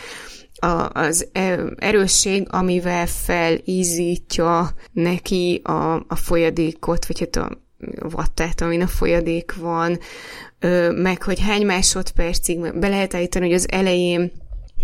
[0.53, 1.27] a, az
[1.75, 7.61] erősség, amivel felízítja neki a, a folyadékot, vagy hát a
[8.09, 9.99] vattát, amin a folyadék van,
[10.95, 14.31] meg hogy hány másodpercig be lehet állítani, hogy az elején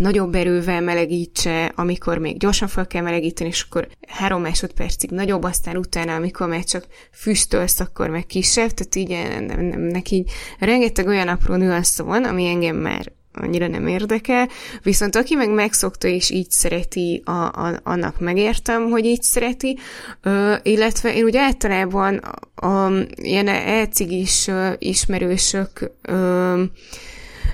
[0.00, 5.76] nagyobb erővel melegítse, amikor még gyorsan fel kell melegíteni, és akkor három másodpercig nagyobb, aztán
[5.76, 11.54] utána, amikor már csak füstölsz, akkor meg kisebb, tehát így ennek így rengeteg olyan apró
[11.54, 14.48] nüansza van, ami engem már annyira nem érdekel,
[14.82, 19.78] viszont aki meg megszokta és így szereti, a, a, annak megértem, hogy így szereti,
[20.22, 26.62] ö, illetve én ugye általában a, a, ilyen elcigis ismerősök ö,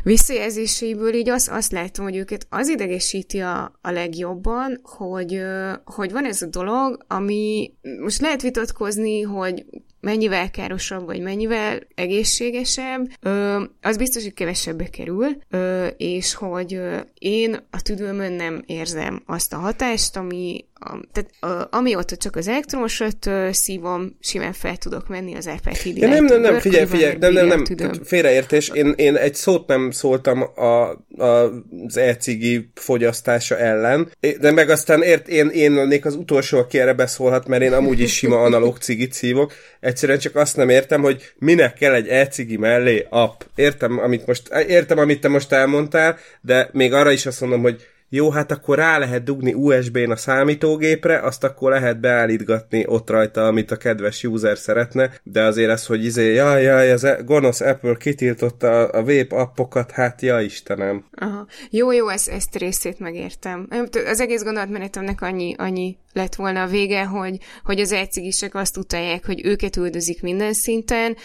[0.03, 5.41] visszajelzéseiből így azt, azt látom, hogy őket az idegesíti a, a legjobban, hogy,
[5.85, 9.65] hogy van ez a dolog, ami most lehet vitatkozni, hogy
[10.01, 13.11] mennyivel károsabb, vagy mennyivel egészségesebb,
[13.83, 15.27] az biztos, hogy kevesebbe kerül,
[15.97, 16.81] és hogy
[17.19, 22.49] én a tüdőmön nem érzem azt a hatást, ami, a, tehát a, amióta csak az
[22.49, 27.33] elektromosat szívom, simán fel tudok menni az epetid ja, Nem, nem, nem, figyelj, figyelj, nem,
[27.33, 30.91] nem, nem, félreértés, én, én egy szót nem szóltam a,
[31.23, 31.53] a,
[31.87, 34.11] az e-cigi fogyasztása ellen,
[34.41, 38.01] de meg aztán ért, én, én lennék az utolsó, aki erre beszólhat, mert én amúgy
[38.01, 42.57] is sima analóg cigit szívok, egyszerűen csak azt nem értem, hogy minek kell egy e-cigi
[42.57, 43.41] mellé app.
[43.55, 47.87] Értem, amit most, értem, amit te most elmondtál, de még arra is azt mondom, hogy
[48.09, 53.47] jó, hát akkor rá lehet dugni USB-n a számítógépre, azt akkor lehet beállítgatni ott rajta,
[53.47, 57.61] amit a kedves user szeretne, de azért az, hogy izé, jaj, jaj, az e- gonosz
[57.61, 61.05] Apple kitiltotta a, a vape appokat, hát ja Istenem.
[61.13, 61.47] Aha.
[61.71, 63.69] Jó, jó, ezt, ezt részét megértem.
[64.07, 69.27] Az egész gondolatmenetemnek annyi, annyi lett volna a vége, hogy, hogy az elcigisek azt utálják,
[69.27, 71.17] hogy őket üldözik minden szinten,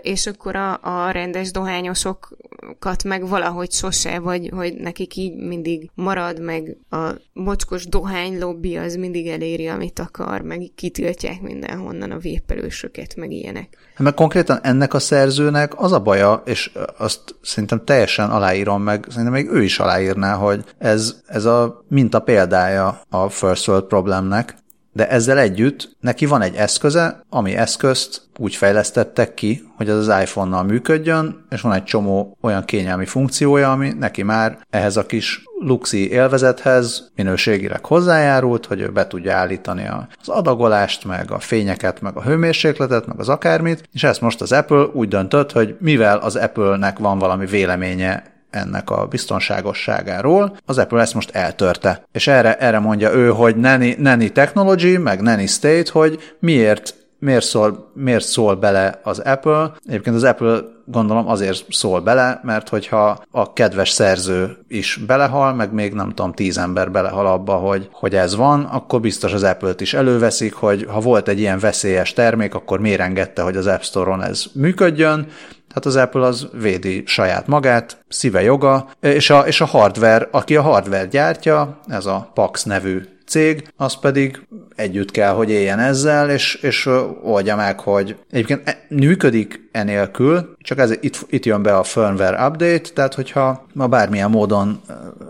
[0.00, 6.40] és akkor a, a rendes dohányosokat meg valahogy sose, vagy hogy nekik így mindig marad,
[6.40, 13.16] meg a mocskos dohány lobby az mindig eléri, amit akar, meg kitiltják mindenhonnan a vépelősöket,
[13.16, 13.76] meg ilyenek.
[13.98, 19.06] Hát mert konkrétan ennek a szerzőnek az a baja, és azt szerintem teljesen aláírom meg,
[19.08, 24.56] szerintem még ő is aláírná, hogy ez, ez a minta példája a first world problemnek,
[24.98, 30.20] de ezzel együtt neki van egy eszköze, ami eszközt úgy fejlesztettek ki, hogy az az
[30.20, 35.42] iPhone-nal működjön, és van egy csomó olyan kényelmi funkciója, ami neki már ehhez a kis
[35.60, 39.88] luxi élvezethez minőségileg hozzájárult, hogy ő be tudja állítani
[40.20, 44.52] az adagolást, meg a fényeket, meg a hőmérsékletet, meg az akármit, és ezt most az
[44.52, 51.00] Apple úgy döntött, hogy mivel az Apple-nek van valami véleménye ennek a biztonságosságáról, az Apple
[51.00, 52.04] ezt most eltörte.
[52.12, 57.44] És erre, erre mondja ő, hogy neni, neni technology, meg neni state, hogy miért miért
[57.44, 59.72] szól, miért szól bele az Apple.
[59.86, 65.72] Egyébként az Apple gondolom azért szól bele, mert hogyha a kedves szerző is belehal, meg
[65.72, 69.80] még nem tudom, tíz ember belehal abba, hogy, hogy ez van, akkor biztos az Apple-t
[69.80, 73.80] is előveszik, hogy ha volt egy ilyen veszélyes termék, akkor miért engedte, hogy az App
[73.80, 75.26] Store-on ez működjön,
[75.74, 80.56] Hát az Apple az védi saját magát, szíve joga, és a, és a hardware, aki
[80.56, 84.46] a hardware gyártja, ez a Pax nevű cég, az pedig
[84.76, 86.88] együtt kell, hogy éljen ezzel, és, és
[87.22, 92.46] oldja meg, hogy egyébként e, működik enélkül, csak ez, itt, itt jön be a firmware
[92.46, 94.80] update, tehát hogyha ma bármilyen módon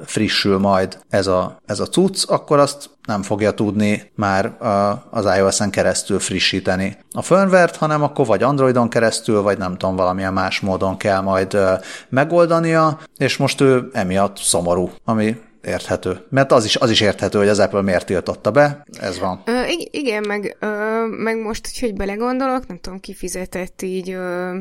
[0.04, 4.56] frissül majd ez a, ez a cucc, akkor azt nem fogja tudni már
[5.10, 10.32] az iOS-en keresztül frissíteni a firmware hanem akkor vagy Androidon keresztül, vagy nem tudom, valamilyen
[10.32, 11.58] más módon kell majd
[12.08, 15.36] megoldania, és most ő emiatt szomorú, ami
[15.68, 16.20] érthető.
[16.30, 19.42] Mert az is, az is érthető, hogy az Apple miért tiltotta be, ez van.
[19.46, 20.66] Ö, igen, meg, ö,
[21.06, 24.56] meg most, hogy belegondolok, nem tudom, kifizetett így ö,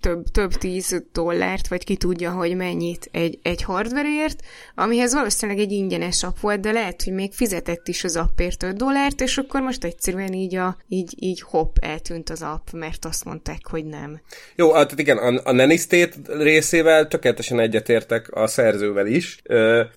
[0.00, 4.42] több, több tíz dollárt, vagy ki tudja, hogy mennyit egy, egy hardwareért,
[4.74, 8.76] amihez valószínűleg egy ingyenes app volt, de lehet, hogy még fizetett is az appért 5
[8.76, 13.24] dollárt, és akkor most egyszerűen így, a, így, így hopp, eltűnt az app, mert azt
[13.24, 14.20] mondták, hogy nem.
[14.54, 19.42] Jó, hát igen, a, a Nanny State részével tökéletesen egyetértek a szerzővel is,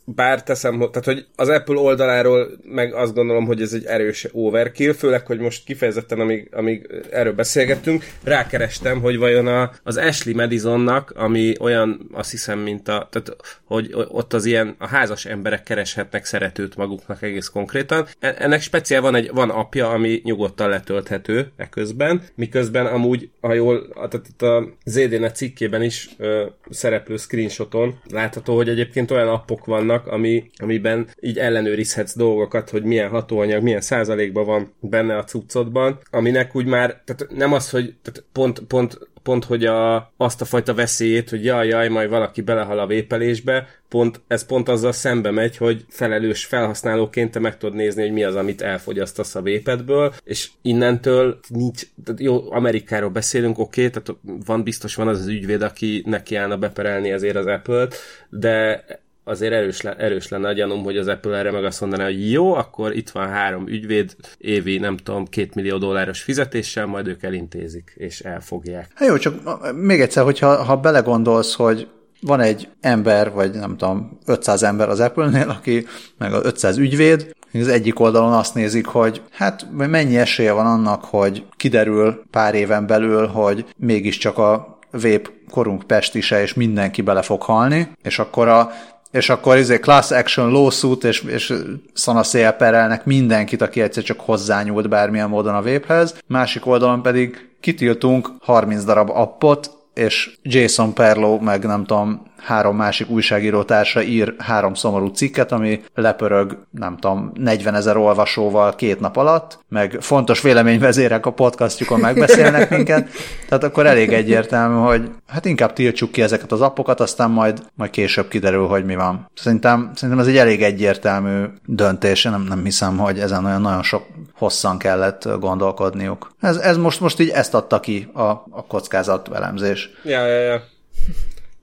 [0.06, 4.94] bár teszem, tehát hogy az Apple oldaláról meg azt gondolom, hogy ez egy erős overkill,
[4.94, 11.14] főleg, hogy most kifejezetten, amíg, amíg erről beszélgettünk, rákerestem, hogy vajon a, az Ashley Madisonnak,
[11.16, 16.26] ami olyan, azt hiszem, mint a, tehát, hogy ott az ilyen, a házas emberek kereshetnek
[16.26, 18.08] szeretőt maguknak egész konkrétan.
[18.20, 23.88] E, ennek speciál van egy, van apja, ami nyugodtan letölthető eközben, miközben amúgy, ha jól,
[23.94, 30.08] tehát itt a ZDNet cikkében is ö, szereplő screenshoton látható, hogy egyébként olyan appok vannak,
[30.10, 36.56] ami, amiben így ellenőrizhetsz dolgokat, hogy milyen hatóanyag, milyen százalékban van benne a cuccodban, aminek
[36.56, 40.74] úgy már, tehát nem az, hogy tehát pont, pont pont, hogy a, azt a fajta
[40.74, 45.58] veszélyét, hogy jaj, jaj, majd valaki belehal a vépelésbe, pont, ez pont azzal szembe megy,
[45.58, 50.50] hogy felelős felhasználóként te meg tudod nézni, hogy mi az, amit elfogyasztasz a vépedből, és
[50.62, 55.62] innentől nincs, tehát jó, Amerikáról beszélünk, oké, okay, tehát van biztos van az az ügyvéd,
[55.62, 57.96] aki neki állna beperelni ezért az Apple-t,
[58.30, 58.86] de
[59.30, 62.32] azért erős, le, erős lenne a gyanúm, hogy az Apple erre meg azt mondaná, hogy
[62.32, 67.24] jó, akkor itt van három ügyvéd, évi nem tudom, két millió dolláros fizetéssel, majd ők
[67.24, 68.88] elintézik, és elfogják.
[68.96, 69.36] Hát jó, csak
[69.76, 71.88] még egyszer, hogyha ha belegondolsz, hogy
[72.22, 75.86] van egy ember, vagy nem tudom, 500 ember az Apple-nél, aki
[76.18, 81.04] meg az 500 ügyvéd, az egyik oldalon azt nézik, hogy hát mennyi esélye van annak,
[81.04, 87.42] hogy kiderül pár éven belül, hogy mégiscsak a vép korunk pestise, és mindenki bele fog
[87.42, 88.72] halni, és akkor a
[89.12, 91.54] és akkor izé class action lawsuit, és, és
[91.94, 96.16] szanaszéjel perelnek mindenkit, aki egyszer csak hozzányúlt bármilyen módon a véphez.
[96.28, 103.10] Másik oldalon pedig kitiltunk 30 darab appot, és Jason Perlow, meg nem tudom, három másik
[103.10, 109.18] újságíró társa ír három szomorú cikket, ami lepörög, nem tudom, 40 ezer olvasóval két nap
[109.18, 113.10] alatt, meg fontos véleményvezérek a podcastjukon megbeszélnek minket,
[113.48, 117.90] tehát akkor elég egyértelmű, hogy hát inkább tiltsuk ki ezeket az appokat, aztán majd, majd
[117.90, 119.30] később kiderül, hogy mi van.
[119.36, 124.06] Szerintem, szerintem ez egy elég egyértelmű döntés, nem, nem hiszem, hogy ezen olyan nagyon sok
[124.34, 126.32] hosszan kellett gondolkodniuk.
[126.42, 129.90] Ez, ez most, most így ezt adta ki a, a kockázat elemzés.
[130.04, 130.62] Ja, ja, ja.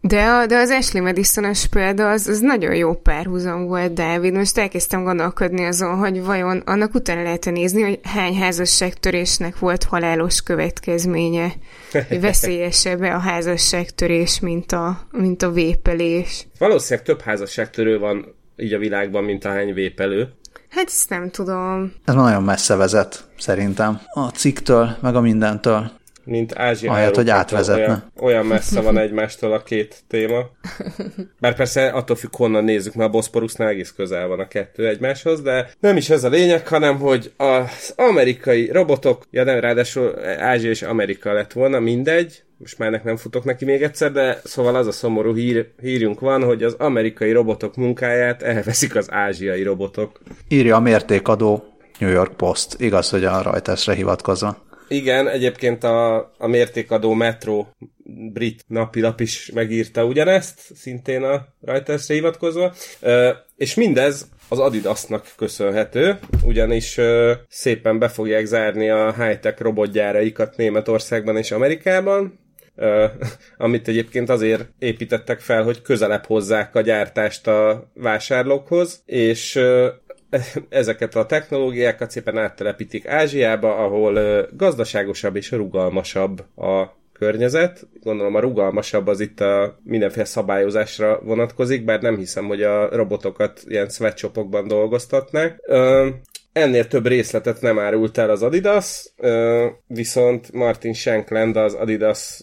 [0.07, 4.35] De, a, de az Ashley madison példa az, az nagyon jó párhuzam volt, Dávid.
[4.35, 10.43] Most elkezdtem gondolkodni azon, hogy vajon annak utána lehet nézni, hogy hány házasságtörésnek volt halálos
[10.43, 11.53] következménye.
[12.09, 16.47] Hogy veszélyesebb a házasságtörés, mint a, mint a vépelés.
[16.59, 20.29] Valószínűleg több házasságtörő van így a világban, mint a hány vépelő.
[20.71, 21.93] Hát ezt nem tudom.
[22.05, 24.01] Ez nagyon messze vezet, szerintem.
[24.13, 25.91] A cikktől, meg a mindentől
[26.27, 26.93] mint Ázsia.
[26.93, 27.85] Ahelyett, hogy átvezetne.
[27.85, 30.51] Olyan, olyan messze van egymástól a két téma.
[31.41, 35.43] Bár persze attól függ, honnan nézzük, mert a Boszporusznál egész közel van a kettő egymáshoz,
[35.43, 40.71] de nem is ez a lényeg, hanem hogy az amerikai robotok, ja nem, ráadásul Ázsia
[40.71, 44.75] és Amerika lett volna, mindegy, most már ennek nem futok neki még egyszer, de szóval
[44.75, 50.21] az a szomorú hír, hírünk van, hogy az amerikai robotok munkáját elveszik az ázsiai robotok.
[50.49, 51.65] Írja a mértékadó
[51.99, 52.81] New York Post.
[52.81, 54.66] Igaz, hogy a Reutersre hivatkozva.
[54.89, 57.67] Igen, egyébként a, a mértékadó Metro
[58.33, 62.75] brit napilap is megírta ugyanezt, szintén a Reutersre hivatkozva,
[63.57, 67.01] és mindez az Adidasnak köszönhető, ugyanis
[67.49, 72.39] szépen be fogják zárni a high-tech robotgyáraikat Németországban és Amerikában,
[73.57, 79.61] amit egyébként azért építettek fel, hogy közelebb hozzák a gyártást a vásárlókhoz, és
[80.69, 87.87] ezeket a technológiákat szépen áttelepítik Ázsiába, ahol gazdaságosabb és rugalmasabb a környezet.
[88.03, 93.63] Gondolom a rugalmasabb az itt a mindenféle szabályozásra vonatkozik, bár nem hiszem, hogy a robotokat
[93.67, 95.61] ilyen sweatshopokban dolgoztatnák.
[96.53, 99.13] Ennél több részletet nem árult el az Adidas,
[99.87, 102.43] viszont Martin Shankland, az Adidas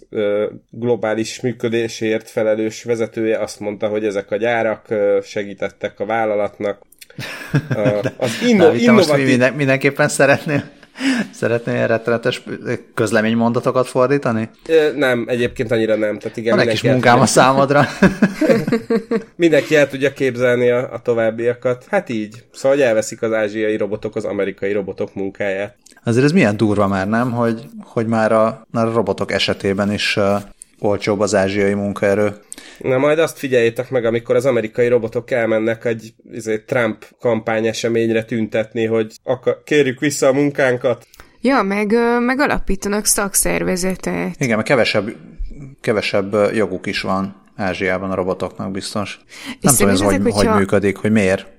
[0.70, 4.88] globális működésért felelős vezetője azt mondta, hogy ezek a gyárak
[5.24, 6.82] segítettek a vállalatnak
[8.18, 8.92] az inno, De, innovatív...
[8.92, 10.64] Most minden, mindenképpen szeretnél
[11.32, 12.44] Szeretnél ilyen rettenetes
[12.94, 14.50] közleménymondatokat fordítani?
[14.96, 16.20] Nem, egyébként annyira nem.
[16.20, 17.86] Tehát igen, Van egy kis munkám a számodra.
[19.36, 21.86] mindenki el tudja képzelni a, a továbbiakat.
[21.90, 22.44] Hát így.
[22.52, 25.76] Szóval, elveszik az ázsiai robotok az amerikai robotok munkáját.
[26.04, 27.32] Azért ez milyen durva már, nem?
[27.32, 30.42] Hogy, hogy már, a, már a robotok esetében is uh,
[30.80, 32.34] olcsóbb az ázsiai munkaerő.
[32.78, 36.14] Na majd azt figyeljétek meg, amikor az amerikai robotok elmennek egy
[36.46, 41.08] egy Trump kampány eseményre tüntetni, hogy akar, kérjük vissza a munkánkat.
[41.42, 44.36] Ja, meg, meg alapítanak szakszervezetet.
[44.38, 45.16] Igen, mert kevesebb,
[45.82, 49.20] kevesebb joguk is van Ázsiában a robotoknak biztos.
[49.48, 50.50] És Nem tudom, ez hogy, hogyha...
[50.52, 51.52] hogy működik, hogy miért.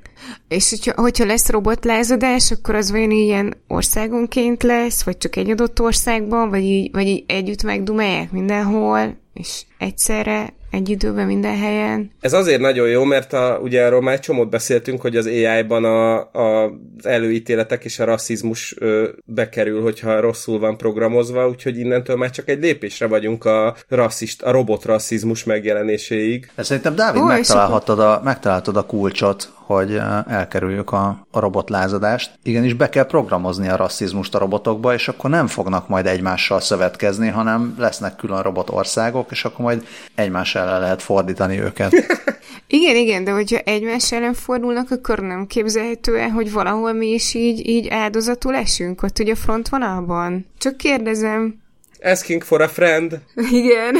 [0.48, 5.80] És hogyha, hogyha lesz robotlázadás, akkor az vajon ilyen országonként lesz, vagy csak egy adott
[5.80, 12.10] országban, vagy így, vagy így együtt megdumálják mindenhol, és egyszerre egy időben minden helyen.
[12.20, 15.84] Ez azért nagyon jó, mert a, ugye arról már egy csomót beszéltünk, hogy az AI-ban
[15.84, 22.16] a, a, az előítéletek és a rasszizmus ö, bekerül, hogyha rosszul van programozva, úgyhogy innentől
[22.16, 26.50] már csak egy lépésre vagyunk a, rasszist, a robot rasszizmus megjelenéséig.
[26.54, 32.38] De szerintem Dávid Ó, megtalálhatod a, megtaláltad a kulcsot, hogy elkerüljük a, a robotlázadást.
[32.42, 37.28] Igenis be kell programozni a rasszizmust a robotokba, és akkor nem fognak majd egymással szövetkezni,
[37.28, 41.92] hanem lesznek külön robotországok, és akkor majd egymás ellen lehet fordítani őket.
[42.66, 47.34] igen, igen, de hogyha egymás ellen fordulnak, akkor nem képzelhető el, hogy valahol mi is
[47.34, 50.46] így, így áldozatul esünk ott ugye a frontvonalban?
[50.58, 51.62] Csak kérdezem.
[52.02, 53.20] Asking for a friend.
[53.50, 53.96] Igen.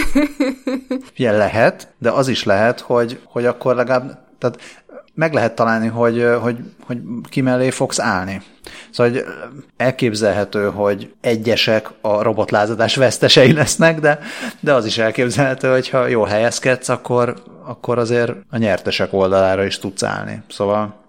[1.16, 4.83] Ilyen lehet, de az is lehet, hogy, hogy akkor legalább tehát
[5.14, 6.98] meg lehet találni, hogy, hogy, hogy
[7.28, 8.42] ki mellé fogsz állni.
[8.90, 9.24] Szóval hogy
[9.76, 14.18] elképzelhető, hogy egyesek a robotlázadás vesztesei lesznek, de,
[14.60, 19.78] de az is elképzelhető, hogy ha jól helyezkedsz, akkor, akkor azért a nyertesek oldalára is
[19.78, 20.42] tudsz állni.
[20.48, 21.02] Szóval...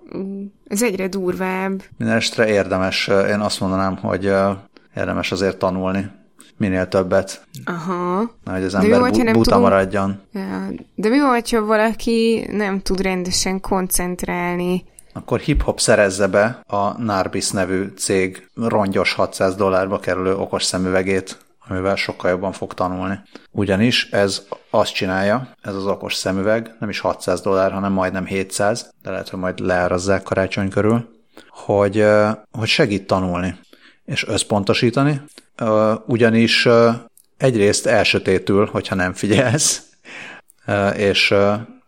[0.67, 1.83] Ez egyre durvább.
[1.97, 4.31] Mindenestre érdemes, én azt mondanám, hogy
[4.95, 6.11] érdemes azért tanulni
[6.57, 7.45] minél többet.
[7.65, 8.31] Aha.
[8.45, 9.61] Hogy az ember bu- buta tudom...
[9.61, 10.21] maradjon.
[10.31, 14.85] Ja, de mi van, ha valaki nem tud rendesen koncentrálni?
[15.13, 21.37] Akkor hip-hop szerezze be a Narbis nevű cég rongyos 600 dollárba kerülő okos szemüvegét,
[21.67, 23.19] amivel sokkal jobban fog tanulni.
[23.51, 28.89] Ugyanis ez azt csinálja, ez az okos szemüveg, nem is 600 dollár, hanem majdnem 700,
[29.01, 31.09] de lehet, hogy majd leárazzák karácsony körül,
[31.49, 32.05] hogy,
[32.51, 33.59] hogy segít tanulni
[34.05, 35.21] és összpontosítani,
[36.05, 36.67] ugyanis
[37.37, 39.81] egyrészt elsötétül, hogyha nem figyelsz,
[40.95, 41.33] és,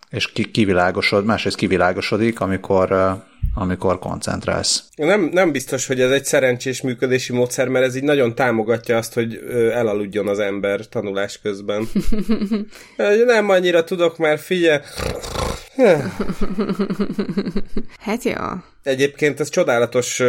[0.09, 3.17] és kivilágosod, másrészt kivilágosodik, amikor,
[3.53, 4.83] amikor koncentrálsz.
[4.95, 9.13] Nem, nem biztos, hogy ez egy szerencsés működési módszer, mert ez így nagyon támogatja azt,
[9.13, 9.39] hogy
[9.73, 11.87] elaludjon az ember tanulás közben.
[13.25, 14.79] nem annyira tudok már, figyelj,
[17.99, 18.33] hát jó.
[18.83, 20.21] Egyébként ez csodálatos,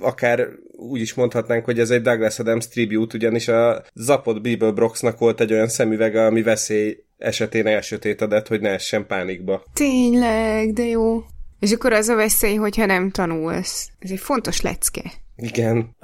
[0.00, 5.18] akár úgy is mondhatnánk, hogy ez egy Douglas Adams tribute, ugyanis a Zapot Bible Broxnak
[5.18, 9.62] volt egy olyan szemüvege, ami veszély esetén elsötétedett, hogy ne essen pánikba.
[9.72, 11.24] Tényleg, de jó.
[11.58, 13.88] És akkor az a veszély, hogyha nem tanulsz.
[13.98, 15.12] Ez egy fontos lecke.
[15.36, 15.96] Igen.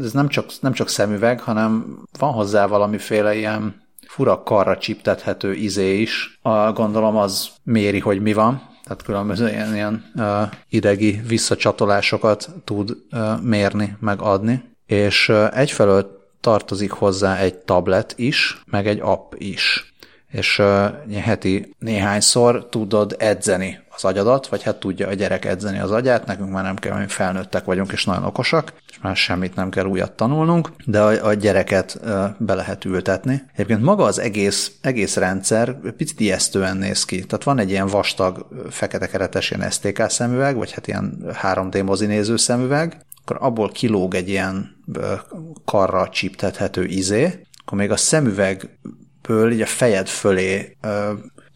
[0.00, 6.00] ez nem csak, nem csak szemüveg, hanem van hozzá valamiféle ilyen fura karra csiptethető izé
[6.00, 6.38] is.
[6.42, 12.96] A, gondolom az méri, hogy mi van, tehát különböző ilyen, ilyen uh, idegi visszacsatolásokat tud
[13.12, 14.62] uh, mérni, meg adni.
[14.86, 19.91] És uh, egyfelől tartozik hozzá egy tablet is, meg egy app is.
[20.32, 25.90] És uh, heti néhányszor tudod edzeni az agyadat, vagy hát tudja a gyerek edzeni az
[25.90, 29.70] agyát, nekünk már nem kell, hogy felnőttek vagyunk és nagyon okosak, és már semmit nem
[29.70, 32.00] kell újat tanulnunk, de a, a gyereket
[32.38, 33.42] be lehet ültetni.
[33.52, 37.24] Egyébként maga az egész, egész rendszer picit ijesztően néz ki.
[37.24, 42.36] Tehát van egy ilyen vastag, fekete keretes ilyen STK szemüveg, vagy hát ilyen 3D mozinéző
[42.36, 44.76] szemüveg, akkor abból kilóg egy ilyen
[45.64, 47.96] karra csíptethető izé, akkor még a
[49.22, 50.76] szemüvegből így a fejed fölé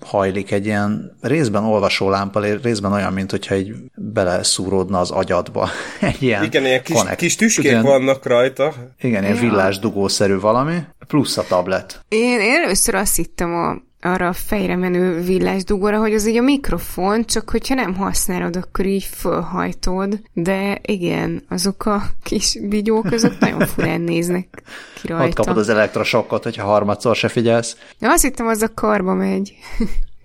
[0.00, 5.68] hajlik egy ilyen részben olvasó lámpa, részben olyan, mint hogyha egy beleszúródna az agyadba.
[6.00, 8.74] egy ilyen Igen, ilyen kis, kis tüskék igen, vannak rajta.
[9.00, 12.04] Igen, ilyen villás dugószerű valami, plusz a tablet.
[12.08, 16.42] Én, én először azt hittem a arra a fejre menő villásdugóra, hogy az így a
[16.42, 23.38] mikrofon, csak hogyha nem használod, akkor így fölhajtod, de igen, azok a kis vigyók, azok
[23.38, 24.62] nagyon furán néznek
[24.94, 25.24] ki rajta.
[25.24, 27.76] Ott kapod az elektrosokkot, hogyha harmadszor se figyelsz.
[27.98, 29.54] De azt hittem, az a karba megy.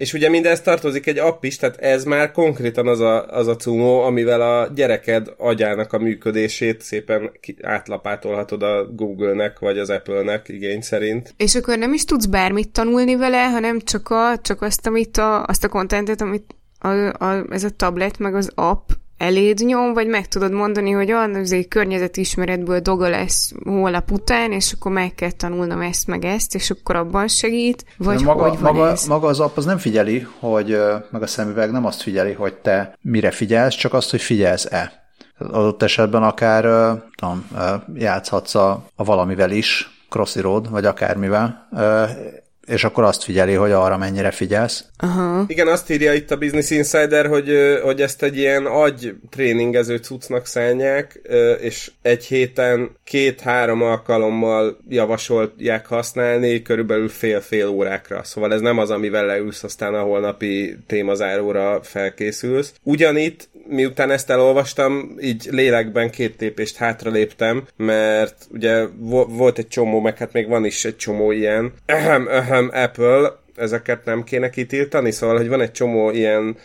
[0.02, 3.56] És ugye mindez tartozik egy app is, tehát ez már konkrétan az a, az a
[3.56, 7.32] cumó, amivel a gyereked agyának a működését szépen
[7.62, 11.34] átlapátolhatod a Google-nek, vagy az Apple-nek igény szerint.
[11.38, 15.45] És akkor nem is tudsz bármit tanulni vele, hanem csak, a, csak azt, amit a,
[15.45, 16.89] azt a kontentet, amit a,
[17.26, 18.89] a, ez a tablet, meg az app
[19.22, 24.72] eléd nyom, vagy meg tudod mondani, hogy olyan azért környezetismeretből doga lesz holnap után, és
[24.72, 28.74] akkor meg kell tanulnom ezt meg ezt, és akkor abban segít, vagy maga, hogy van
[28.74, 29.05] maga, ez?
[29.05, 30.78] maga az app az nem figyeli, hogy
[31.11, 34.91] meg a szemüveg nem azt figyeli, hogy te mire figyelsz, csak azt, hogy figyelsz-e.
[35.38, 36.63] Adott esetben akár
[37.15, 37.47] tudom,
[37.93, 41.67] játszhatsz a, a valamivel is, Crossy Road, vagy akármivel,
[42.68, 44.86] és akkor azt figyeli, hogy arra mennyire figyelsz.
[44.97, 45.43] Aha.
[45.47, 50.45] Igen, azt írja itt a Business Insider, hogy, hogy ezt egy ilyen agy tréningező cuccnak
[50.45, 51.22] szánják,
[51.62, 58.24] és egy héten két-három alkalommal javasolják használni, körülbelül fél-fél órákra.
[58.24, 62.74] Szóval ez nem az, amivel leülsz, aztán a holnapi témazáróra felkészülsz.
[62.84, 68.86] Ugyanitt, miután ezt elolvastam, így lélekben két tépést hátraléptem, mert ugye
[69.28, 71.74] volt egy csomó, meg hát még van is egy csomó ilyen.
[71.86, 76.57] Ahem, ahem, Apple, ezeket nem kéne kitiltani, szóval, hogy van egy csomó ilyen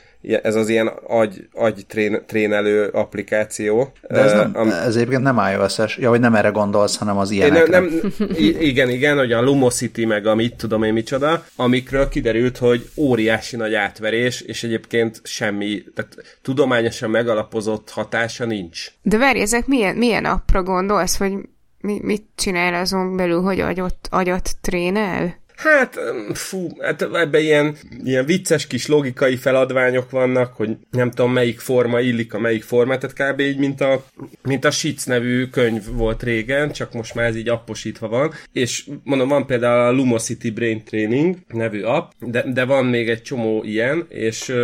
[0.42, 3.92] ez az ilyen agy, agy trén, trénelő applikáció.
[4.08, 4.70] De ez, nem, am...
[4.70, 5.96] ez egyébként nem iOS-es.
[5.96, 7.78] Ja, hogy nem erre gondolsz, hanem az ilyenekre.
[7.78, 12.58] Nem, nem, igen, igen, hogy a Lumosity meg a mit tudom én micsoda, amikről kiderült,
[12.58, 18.86] hogy óriási nagy átverés, és egyébként semmi, tehát tudományosan megalapozott hatása nincs.
[19.02, 21.32] De várj, ezek milyen, milyen appra gondolsz, vagy
[21.80, 25.44] mi, mit csinál azon belül, hogy agyat, agyat trénel?
[25.56, 25.98] Hát,
[26.32, 32.00] fú, hát ebben ilyen, ilyen vicces kis logikai feladványok vannak, hogy nem tudom melyik forma
[32.00, 33.40] illik a melyik forma, tehát kb.
[33.40, 34.04] így, mint a,
[34.42, 38.86] mint a Shits nevű könyv volt régen, csak most már ez így apposítva van, és
[39.04, 43.62] mondom, van például a Lumosity Brain Training nevű app, de, de van még egy csomó
[43.64, 44.54] ilyen, és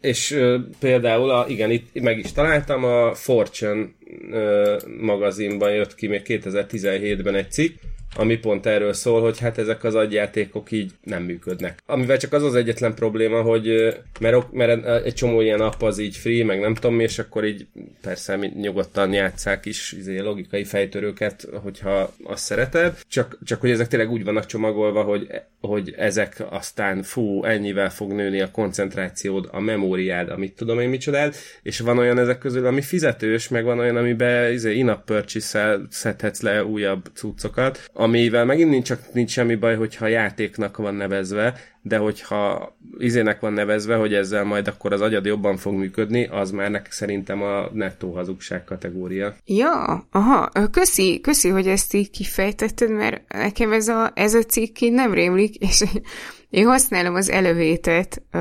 [0.00, 0.38] és
[0.80, 3.88] például, a, igen, itt meg is találtam, a Fortune
[5.00, 7.76] magazinban jött ki még 2017-ben egy cikk,
[8.14, 11.82] ami pont erről szól, hogy hát ezek az agyjátékok így nem működnek.
[11.86, 16.16] Amivel csak az az egyetlen probléma, hogy mert, mert egy csomó ilyen app az így
[16.16, 17.66] free, meg nem tudom és akkor így
[18.00, 24.10] persze nyugodtan játszák is izé, logikai fejtörőket, hogyha azt szereted, csak, csak hogy ezek tényleg
[24.10, 25.26] úgy vannak csomagolva, hogy,
[25.60, 31.34] hogy ezek aztán fú, ennyivel fog nőni a koncentrációd, a memóriád, amit tudom én micsodád,
[31.62, 36.40] és van olyan ezek közül, ami fizetős, meg van olyan, amiben izé, in-app purchase szedhetsz
[36.40, 41.96] le újabb cuccokat, amivel megint nincs, csak nincs semmi baj, hogyha játéknak van nevezve, de
[41.96, 46.70] hogyha izének van nevezve, hogy ezzel majd akkor az agyad jobban fog működni, az már
[46.70, 49.34] nek szerintem a nettó hazugság kategória.
[49.44, 54.80] Ja, aha, köszi, köszi, hogy ezt így kifejtetted, mert nekem ez a, ez a cikk
[54.80, 55.84] így nem rémlik, és
[56.50, 58.22] én használom az elevétet.
[58.30, 58.38] Ö,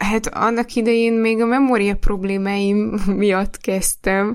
[0.00, 2.76] hát annak idején még a memória problémáim
[3.16, 4.34] miatt kezdtem.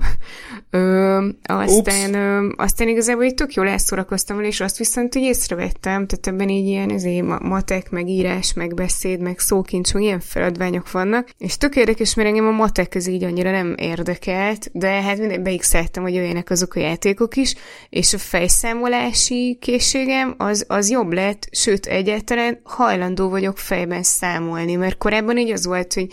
[0.70, 6.26] Ö, aztán, ö, aztán igazából egy tök jól elszórakoztam és azt viszont hogy észrevettem, tehát
[6.26, 11.28] ebben így ilyen ezért matek, meg írás, meg beszéd, meg szókincs, meg ilyen feladványok vannak,
[11.38, 15.42] és tök érdekes, mert engem a matek ez így annyira nem érdekelt, de hát minden
[15.42, 17.54] beigszeltem, hogy jöjjenek azok a játékok is,
[17.88, 24.98] és a fejszámolási készségem az, az jobb lett, sőt egyáltalán hajlandó vagyok fejben számolni, mert
[24.98, 26.06] korábban így az volt, hogy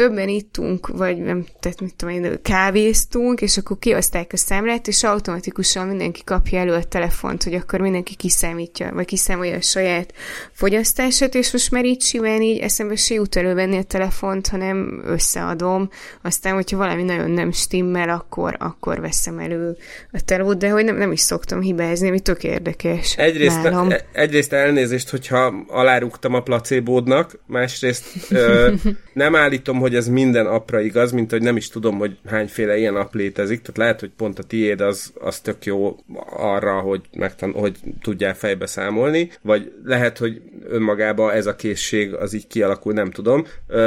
[0.00, 5.02] többen ittunk, vagy nem, tehát mit tudom én, kávéztunk, és akkor kioszták a számlát, és
[5.02, 10.12] automatikusan mindenki kapja elő a telefont, hogy akkor mindenki kiszámítja, vagy kiszámolja a saját
[10.52, 15.90] fogyasztását, és most már így simán így eszembe se jut elővenni a telefont, hanem összeadom.
[16.22, 19.76] Aztán, hogyha valami nagyon nem stimmel, akkor, akkor veszem elő
[20.12, 23.16] a telót, de hogy nem, nem is szoktam hibázni, ami tök érdekes.
[23.16, 23.90] Egyrészt, nálam.
[23.90, 28.72] E- egyrészt elnézést, hogyha alárugtam a placébódnak, másrészt ö,
[29.12, 32.96] nem állítom, hogy ez minden apra igaz, mint hogy nem is tudom, hogy hányféle ilyen
[32.96, 35.96] app létezik, tehát lehet, hogy pont a tiéd az, az tök jó
[36.36, 42.32] arra, hogy, megtan- hogy tudjál fejbe számolni, vagy lehet, hogy önmagában ez a készség az
[42.32, 43.44] így kialakul, nem tudom.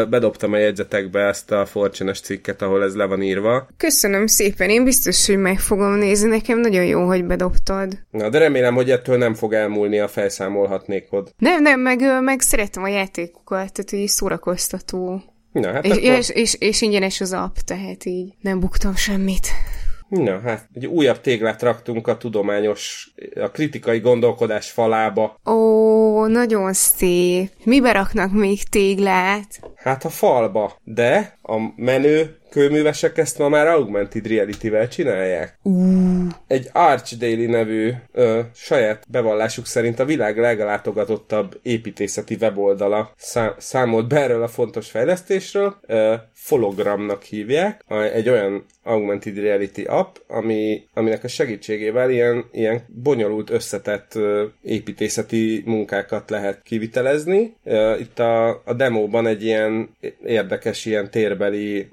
[0.09, 3.67] Bedobtam a jegyzetekbe ezt a forcsonos cikket, ahol ez le van írva.
[3.77, 7.97] Köszönöm szépen, én biztos, hogy meg fogom nézni, nekem nagyon jó, hogy bedobtad.
[8.11, 11.33] Na, de remélem, hogy ettől nem fog elmúlni a fejszámolhatnékod.
[11.37, 15.23] Nem, nem, meg, meg szeretem a játékokat, tehát így szórakoztató.
[15.53, 16.03] Na, hát és, akkor...
[16.03, 19.47] és, és, és ingyenes az app, tehát így nem buktam semmit.
[20.09, 25.39] Na, hát egy újabb téglát raktunk a tudományos, a kritikai gondolkodás falába.
[25.45, 27.51] Ó, nagyon szép.
[27.63, 29.59] Mibe raknak még téglát?
[29.75, 35.57] Hát a falba, de a menő kőművesek ezt ma már augmented reality-vel csinálják.
[35.61, 36.03] Uh.
[36.47, 44.07] Egy Arch Daily nevű ö, saját bevallásuk szerint a világ legalátogatottabb építészeti weboldala szá- számolt
[44.07, 45.75] be erről a fontos fejlesztésről.
[45.87, 47.83] Ö, Fologramnak hívják.
[48.13, 55.63] Egy olyan augmented reality app, ami, aminek a segítségével ilyen, ilyen bonyolult, összetett ö, építészeti
[55.65, 57.55] munkákat lehet kivitelezni.
[57.63, 59.89] Ö, itt a, a demóban egy ilyen
[60.25, 61.89] érdekes, ilyen térbeli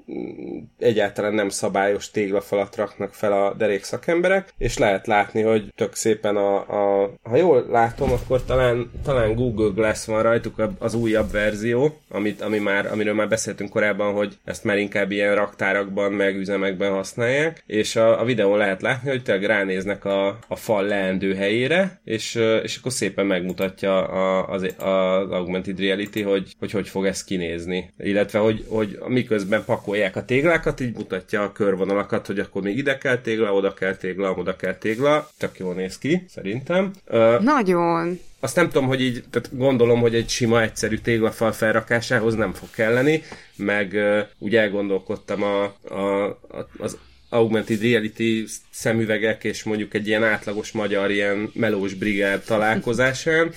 [0.79, 6.35] egyáltalán nem szabályos téglafalat raknak fel a derék szakemberek, és lehet látni, hogy tök szépen
[6.35, 11.99] a, a ha jól látom, akkor talán, talán Google Glass van rajtuk az újabb verzió,
[12.09, 16.91] amit, ami már, amiről már beszéltünk korábban, hogy ezt már inkább ilyen raktárakban, meg üzemekben
[16.91, 21.99] használják, és a, a videón lehet látni, hogy tényleg ránéznek a, a fal leendő helyére,
[22.03, 27.23] és, és akkor szépen megmutatja a, az, az augmented reality, hogy, hogy hogy fog ez
[27.23, 27.93] kinézni.
[27.97, 32.97] Illetve, hogy, hogy miközben pakolják a téglákat, így mutatja a körvonalakat, hogy akkor még ide
[32.97, 35.29] kell tégla, oda kell tégla, oda kell tégla.
[35.37, 36.91] Tök jól néz ki, szerintem.
[37.39, 38.19] Nagyon.
[38.39, 42.69] Azt nem tudom, hogy így, tehát gondolom, hogy egy sima, egyszerű téglafal felrakásához nem fog
[42.69, 43.23] kelleni,
[43.55, 46.39] meg uh, úgy elgondolkodtam a, a,
[46.77, 46.97] az
[47.29, 53.51] augmented reality szemüvegek és mondjuk egy ilyen átlagos magyar ilyen melós brigád találkozásán,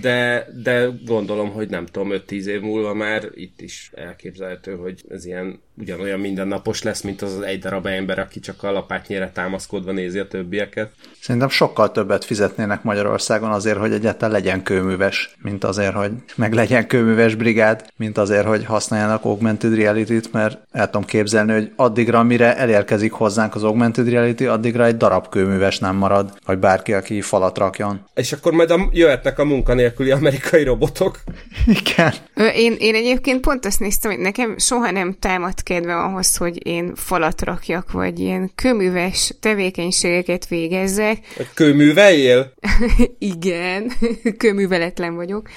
[0.00, 5.24] de, de gondolom, hogy nem tudom, 5-10 év múlva már itt is elképzelhető, hogy ez
[5.24, 9.92] ilyen ugyanolyan mindennapos lesz, mint az az egy darab ember, aki csak a lapátnyére támaszkodva
[9.92, 10.90] nézi a többieket.
[11.20, 16.86] Szerintem sokkal többet fizetnének Magyarországon azért, hogy egyáltalán legyen kőműves, mint azért, hogy meg legyen
[16.86, 22.56] kőműves brigád, mint azért, hogy használjanak augmented reality-t, mert el tudom képzelni, hogy addigra, mire
[22.56, 27.58] elérkezik hozzánk az augmented reality, addigra egy darab kőműves nem marad, vagy bárki, aki falat
[27.58, 28.04] rakjon.
[28.14, 31.20] És akkor majd a, jöhetnek a munkanélküli amerikai robotok.
[31.80, 32.12] Igen.
[32.54, 36.92] Én, én egyébként pont azt néztem, hogy nekem soha nem támad kedvem ahhoz, hogy én
[36.94, 41.18] falat rakjak, vagy ilyen kőműves tevékenységeket végezzek.
[41.54, 42.52] Kőműveljél?
[43.18, 43.92] Igen,
[44.38, 45.48] kőműveletlen vagyok.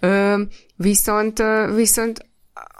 [0.00, 0.42] Ö,
[0.76, 1.42] viszont,
[1.74, 2.28] viszont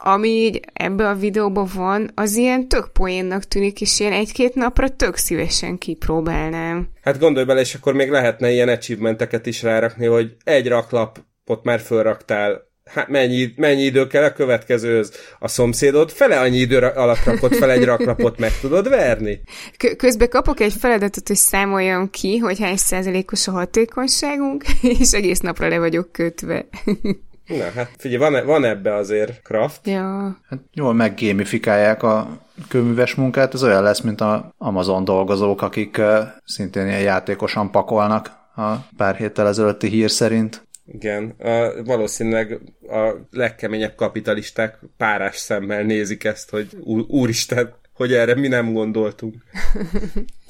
[0.03, 4.89] ami így ebbe a videóban van, az ilyen tök poénnak tűnik, és ilyen egy-két napra
[4.89, 6.89] tök szívesen kipróbálnám.
[7.03, 11.81] Hát gondolj bele, és akkor még lehetne ilyen achievementeket is rárakni, hogy egy raklapot már
[11.81, 15.13] fölraktál hát mennyi, mennyi idő kell a következőhöz?
[15.39, 19.41] A szomszédod fele annyi idő alatt rakott fel egy raklapot, meg tudod verni?
[19.77, 24.65] K- közben kapok egy feladatot, hogy számoljam ki, hogy hány százalékos a hatékonyságunk,
[25.01, 26.67] és egész napra le vagyok kötve.
[27.59, 29.87] Na, hát figyelj, van, van ebbe azért craft.
[29.87, 30.39] Ja.
[30.49, 36.01] Hát jól meggémifikálják a kőműves munkát, ez olyan lesz, mint a Amazon dolgozók, akik
[36.45, 40.69] szintén ilyen játékosan pakolnak a pár héttel ezelőtti hír szerint.
[40.93, 46.69] Igen, a, valószínűleg a legkeményebb kapitalisták párás szemmel nézik ezt, hogy
[47.09, 49.35] úristen, hogy erre mi nem gondoltunk.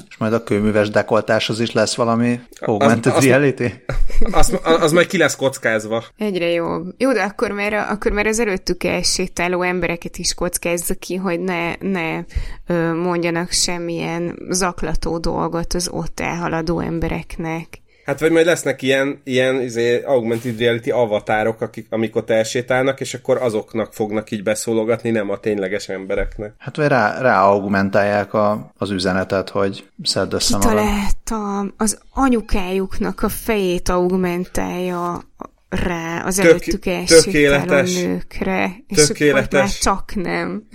[0.09, 3.65] És majd a kőműves dekoltáshoz is lesz valami augmented az, reality?
[4.31, 6.05] Az, az, az majd ki lesz kockázva.
[6.17, 6.95] Egyre jobb.
[6.99, 11.75] Jó, de akkor már, akkor már az előttük elsétáló embereket is kockázza ki, hogy ne,
[11.77, 12.25] ne
[12.93, 17.80] mondjanak semmilyen zaklató dolgot az ott elhaladó embereknek.
[18.05, 23.15] Hát vagy majd lesznek ilyen, ilyen izé, augmented reality avatárok, akik, amik ott elsétálnak, és
[23.15, 26.55] akkor azoknak fognak így beszólogatni, nem a tényleges embereknek.
[26.59, 33.29] Hát vagy rá, rá augmentálják a, az üzenetet, hogy szedd össze Kitaláltam, az anyukájuknak a
[33.29, 35.23] fejét augmentálja
[35.71, 39.45] rá az Tök, előttük elsétáló nőkre, és tökéletes.
[39.45, 40.67] akkor már csak nem.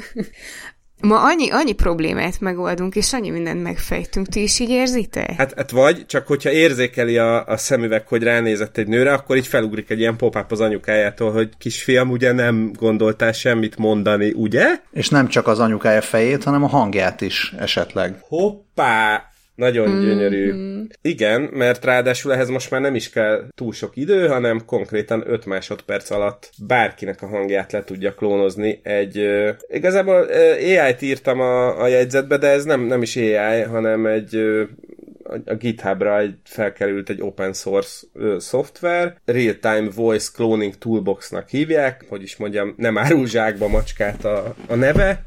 [1.05, 4.27] Ma annyi, annyi problémát megoldunk, és annyi mindent megfejtünk.
[4.27, 5.31] Ti is így érzitek?
[5.31, 9.47] Hát, hát vagy, csak hogyha érzékeli a, a szemüveg, hogy ránézett egy nőre, akkor így
[9.47, 14.65] felugrik egy ilyen pop az anyukájától, hogy kisfiam, ugye nem gondoltál semmit mondani, ugye?
[14.91, 18.15] És nem csak az anyukája fejét, hanem a hangját is esetleg.
[18.21, 19.33] Hoppá!
[19.55, 20.01] Nagyon mm-hmm.
[20.01, 20.53] gyönyörű.
[21.01, 25.45] Igen, mert ráadásul ehhez most már nem is kell túl sok idő, hanem konkrétan 5
[25.45, 28.79] másodperc alatt bárkinek a hangját le tudja klónozni.
[28.83, 33.61] Egy, uh, igazából uh, AI-t írtam a, a jegyzetbe, de ez nem, nem is AI,
[33.61, 34.61] hanem egy uh,
[35.45, 42.21] a GitHubra egy, felkerült egy open source ö, szoftver, Real-Time Voice Cloning Toolboxnak hívják, hogy
[42.21, 45.23] is mondjam, nem árul zsákba macskát a, a neve,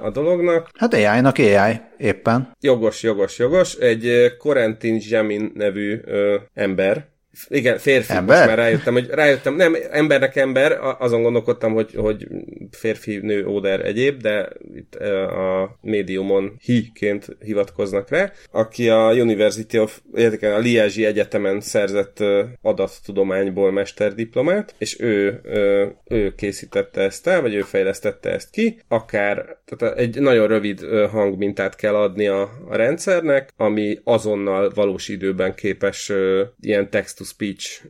[0.00, 0.68] a dolognak.
[0.78, 2.50] Hát AI-nak AI, éppen.
[2.60, 3.74] Jogos, jogos, jogos.
[3.74, 7.08] Egy Corentin Jamin nevű ö, ember,
[7.48, 8.36] igen, férfi, ember?
[8.36, 12.26] most már rájöttem, hogy rájöttem, nem, embernek ember, azon gondolkodtam, hogy, hogy
[12.70, 20.00] férfi, nő, óder egyéb, de itt a médiumon hiként hivatkoznak rá, aki a University of,
[20.40, 22.24] a Liège Egyetemen szerzett
[22.62, 25.40] adattudományból mesterdiplomát, és ő,
[26.04, 30.80] ő készítette ezt el, vagy ő fejlesztette ezt ki, akár tehát egy nagyon rövid
[31.10, 36.12] hangmintát kell adni a, a rendszernek, ami azonnal valós időben képes
[36.60, 37.82] ilyen text speech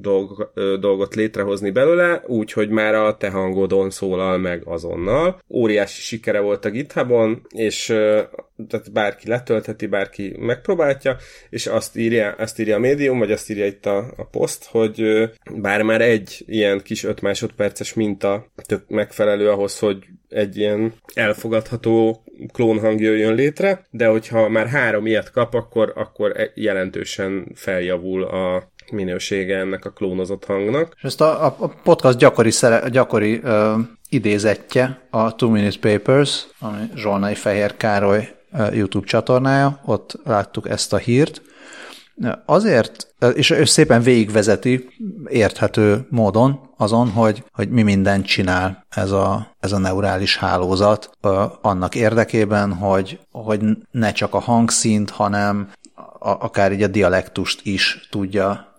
[0.00, 5.42] dolg, dolgot létrehozni belőle, úgyhogy már a te hangodon szólal meg azonnal.
[5.48, 7.86] Óriási sikere volt a GitHubon, és
[8.68, 11.16] tehát bárki letöltheti, bárki megpróbálja,
[11.50, 15.30] és azt írja, azt írja a médium, vagy azt írja itt a, a poszt, hogy
[15.54, 22.23] bár már egy ilyen kis 5 másodperces minta tök megfelelő ahhoz, hogy egy ilyen elfogadható
[22.52, 28.72] klónhang jöjjön létre, de hogyha már három ilyet kap, akkor, akkor e- jelentősen feljavul a
[28.92, 30.94] minősége ennek a klónozott hangnak.
[30.96, 33.72] És ezt a, a podcast gyakori, szere, gyakori uh,
[34.08, 40.92] idézetje a Two Minute Papers, ami Zsolnai Fehér Károly uh, YouTube csatornája, ott láttuk ezt
[40.92, 41.42] a hírt.
[42.46, 44.88] Azért, és ő szépen végigvezeti
[45.26, 51.10] érthető módon azon, hogy, hogy mi mindent csinál ez a, ez a neurális hálózat
[51.60, 53.60] annak érdekében, hogy, hogy
[53.90, 55.68] ne csak a hangszint, hanem
[56.24, 58.74] akár így a dialektust is tudja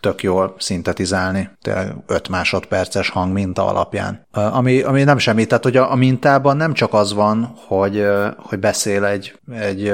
[0.00, 4.26] tök jól szintetizálni, tényleg 5 másodperces hang minta alapján.
[4.30, 8.06] Ami, ami nem semmi, tehát hogy a, a mintában nem csak az van, hogy,
[8.36, 9.92] hogy beszél egy, egy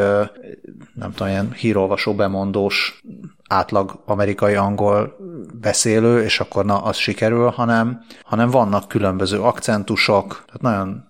[0.94, 3.02] nem tudom, ilyen hírolvasó bemondós
[3.48, 5.16] átlag amerikai angol
[5.60, 11.04] beszélő, és akkor na, az sikerül, hanem, hanem vannak különböző akcentusok, tehát nagyon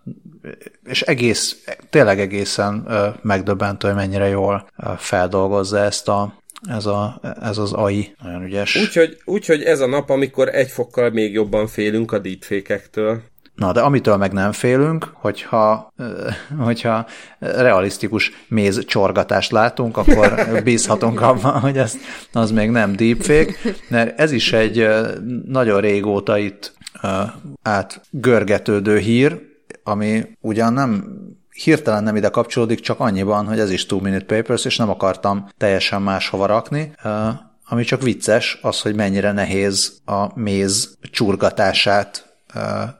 [0.88, 2.88] és egész, tényleg egészen
[3.22, 6.34] megdöbbentő, hogy mennyire jól feldolgozza ezt a,
[6.68, 8.14] ez, a, ez az AI.
[8.22, 8.76] Nagyon ügyes.
[8.76, 13.22] Úgyhogy, úgyhogy ez a nap, amikor egy fokkal még jobban félünk a deepfake-ektől.
[13.54, 15.92] Na, de amitől meg nem félünk, hogyha,
[16.58, 17.06] hogyha
[17.38, 21.96] realisztikus méz csorgatást látunk, akkor bízhatunk abban, hogy ez
[22.32, 23.54] az még nem deepfake,
[23.88, 24.88] mert ez is egy
[25.46, 26.74] nagyon régóta itt
[27.62, 29.38] átgörgetődő hír,
[29.86, 31.04] ami ugyan nem
[31.52, 35.48] hirtelen nem ide kapcsolódik, csak annyiban, hogy ez is Two Minute Papers, és nem akartam
[35.58, 36.92] teljesen máshova rakni,
[37.68, 42.38] ami csak vicces, az, hogy mennyire nehéz a méz csurgatását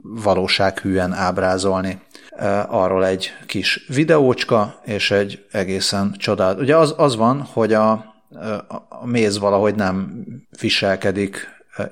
[0.00, 2.00] valósághűen ábrázolni.
[2.66, 6.60] Arról egy kis videócska, és egy egészen csodát.
[6.60, 7.90] Ugye az, az van, hogy a,
[8.88, 10.24] a méz valahogy nem
[10.60, 11.48] viselkedik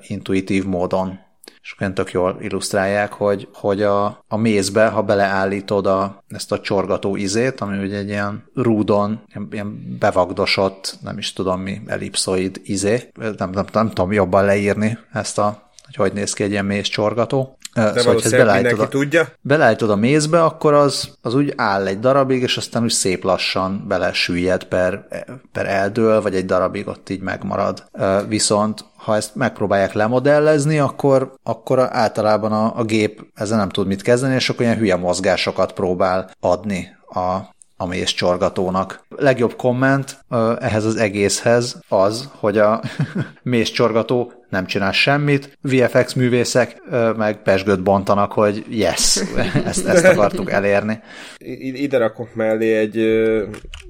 [0.07, 1.19] intuitív módon
[1.65, 7.15] és tök jól illusztrálják, hogy, hogy a, a mézbe, ha beleállítod a, ezt a csorgató
[7.15, 13.09] izét, ami ugye egy ilyen rúdon, ilyen, ilyen bevagdosott, nem is tudom mi, ellipszoid izé,
[13.15, 16.65] nem, nem, nem, nem tudom jobban leírni ezt a hogy hogy néz ki egy ilyen
[16.65, 17.57] méz csorgató.
[17.75, 19.27] De szóval, ha beleállítod a, tudja.
[19.41, 23.85] Beleállítod a mézbe, akkor az, az úgy áll egy darabig, és aztán úgy szép lassan
[23.87, 25.07] belesüllyed per,
[25.51, 27.83] per eldől, vagy egy darabig ott így megmarad.
[28.27, 34.01] Viszont ha ezt megpróbálják lemodellezni, akkor, akkor általában a, a gép ezzel nem tud mit
[34.01, 39.05] kezdeni, és akkor ilyen hülye mozgásokat próbál adni a, a mézcsorgatónak.
[39.09, 40.25] Legjobb komment
[40.59, 42.81] ehhez az egészhez az, hogy a
[43.43, 46.81] mézcsorgató nem csinál semmit, VFX művészek
[47.17, 49.21] meg pesgőt bontanak, hogy yes,
[49.65, 50.99] ezt, ezt akartuk elérni.
[51.37, 52.97] Ide rakok mellé egy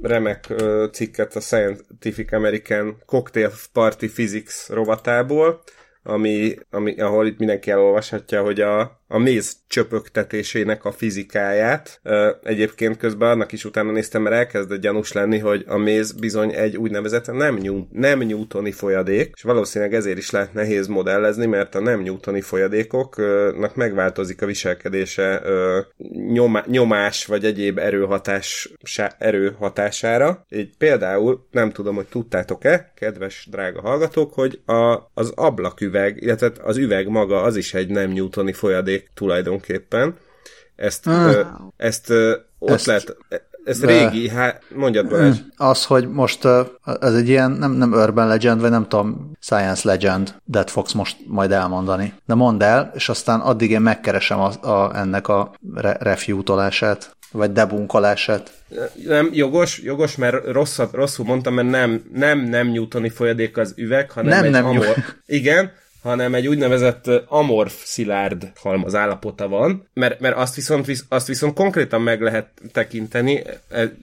[0.02, 0.54] remek
[0.92, 5.62] cikket a Scientific American Cocktail Party Physics rovatából,
[6.04, 12.02] ami, ami, ahol itt mindenki elolvashatja, hogy a, a méz csöpögtetésének a fizikáját.
[12.44, 16.78] Egyébként közben annak is utána néztem, mert elkezdett gyanús lenni, hogy a méz bizony egy
[16.78, 21.80] úgynevezett nem, new, nem newtoni folyadék, és valószínűleg ezért is lehet nehéz modellezni, mert a
[21.80, 25.42] nem newtoni folyadékoknak megváltozik a viselkedése
[26.66, 28.70] nyomás vagy egyéb erőhatás,
[29.18, 30.46] erőhatására.
[30.50, 36.78] Így például, nem tudom, hogy tudtátok-e, kedves drága hallgatók, hogy a, az ablaküveg, illetve az
[36.78, 40.18] üveg maga az is egy nem newtoni folyadék, tulajdonképpen.
[40.76, 41.26] Ezt, ah.
[41.26, 41.42] ö,
[41.78, 43.18] ezt ö, ott ezt, lehet,
[43.66, 45.38] ez de, régi, hát mondjad Balázs.
[45.56, 46.46] Az, hogy most
[47.00, 51.18] ez egy ilyen, nem, nem urban legend, vagy nem tudom, science legend, de fogsz most
[51.28, 52.14] majd elmondani.
[52.26, 57.52] De mondd el, és aztán addig én megkeresem a, a, ennek a re, refutolását, vagy
[57.52, 58.52] debunkolását.
[59.06, 64.12] Nem, jogos, jogos, mert rosszat, rosszul mondtam, mert nem, nem, nem newtoni folyadék az üveg,
[64.12, 64.96] hanem nem, egy nem amor.
[65.26, 65.72] Igen,
[66.06, 72.02] hanem egy úgynevezett amorf szilárd halmaz állapota van, mert, mert azt, viszont, azt viszont konkrétan
[72.02, 73.44] meg lehet tekinteni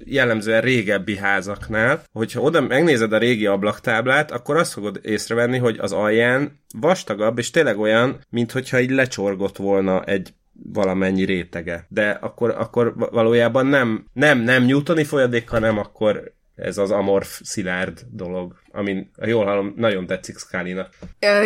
[0.04, 5.92] jellemzően régebbi házaknál, hogyha oda megnézed a régi ablaktáblát, akkor azt fogod észrevenni, hogy az
[5.92, 10.34] alján vastagabb, és tényleg olyan, mintha így lecsorgott volna egy
[10.72, 11.86] valamennyi rétege.
[11.88, 16.32] De akkor, akkor valójában nem, nem, nem newtoni folyadék, hanem akkor
[16.62, 20.88] ez az amorf szilárd dolog, amin, jól hallom, nagyon tetszik Skálinak.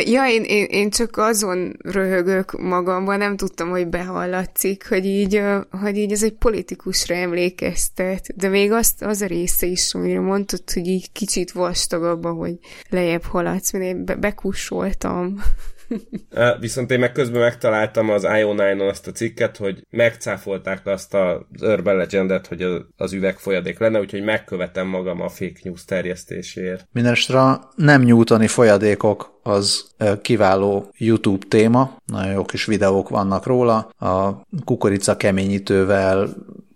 [0.05, 5.97] Ja, én, én, én csak azon röhögök magamban, nem tudtam, hogy behallatszik, hogy így, hogy
[5.97, 10.87] így ez egy politikusra emlékeztet, de még azt, az a része is, amire mondtad, hogy
[10.87, 15.43] így kicsit vastagabb, hogy lejjebb haladsz, mert én be, bekussoltam.
[16.61, 21.97] Viszont én meg közben megtaláltam az IO9-on azt a cikket, hogy megcáfolták azt az Urban
[21.97, 26.89] Legendet, hogy az üveg folyadék lenne, úgyhogy megkövetem magam a fake news terjesztéséért.
[26.93, 34.47] Mindenestre nem nyújtani folyadékok az kiváló YouTube téma, nagyon jó kis videók vannak róla, a
[34.65, 36.29] kukorica keményítővel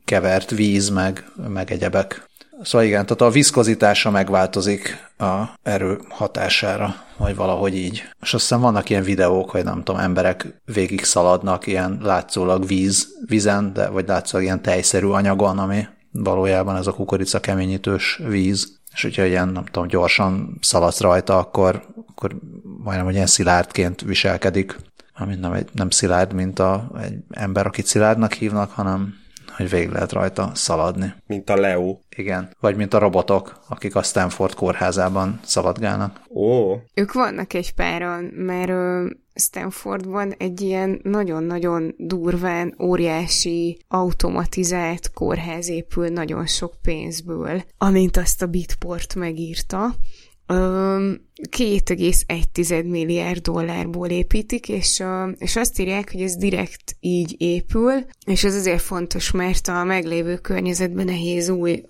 [0.05, 2.30] kevert víz, meg, meg egyebek.
[2.63, 8.03] Szóval igen, tehát a viszkozitása megváltozik a erő hatására, vagy valahogy így.
[8.21, 13.73] És aztán vannak ilyen videók, hogy nem tudom, emberek végig szaladnak ilyen látszólag víz, vízen,
[13.73, 18.79] de, vagy látszólag ilyen tejszerű anyagon, ami valójában ez a kukorica keményítős víz.
[18.93, 22.37] És hogyha ilyen, nem tudom, gyorsan szaladsz rajta, akkor, akkor
[22.85, 24.77] majdnem, hogy ilyen szilárdként viselkedik.
[25.15, 29.15] Ami nem, egy, nem szilárd, mint a, egy ember, akit szilárdnak hívnak, hanem
[29.61, 31.15] hogy végig lehet rajta szaladni.
[31.27, 31.97] Mint a Leo.
[32.17, 36.21] Igen, vagy mint a robotok, akik a Stanford kórházában szaladgálnak.
[36.35, 36.75] Ó.
[36.95, 38.73] Ők vannak egy páron, mert
[39.35, 48.47] Stanfordban egy ilyen nagyon-nagyon durván óriási automatizált kórház épül nagyon sok pénzből, amint azt a
[48.47, 49.95] Bitport megírta.
[50.51, 55.03] 2,1 milliárd dollárból építik, és,
[55.39, 57.93] és azt írják, hogy ez direkt így épül,
[58.27, 61.83] és ez azért fontos, mert a meglévő környezetben nehéz új,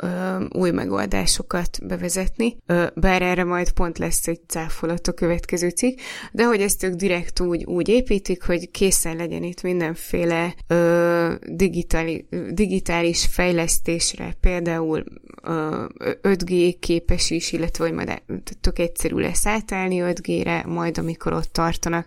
[0.53, 2.57] új megoldásokat bevezetni,
[2.95, 5.99] bár erre majd pont lesz egy cáfolat a következő cikk,
[6.33, 10.55] de hogy ezt ők direkt úgy, úgy építik, hogy készen legyen itt mindenféle
[12.51, 15.05] digitális, fejlesztésre, például
[16.23, 18.23] 5G képes is, illetve hogy majd
[18.61, 22.07] tök egyszerű lesz átállni 5G-re, majd amikor ott tartanak.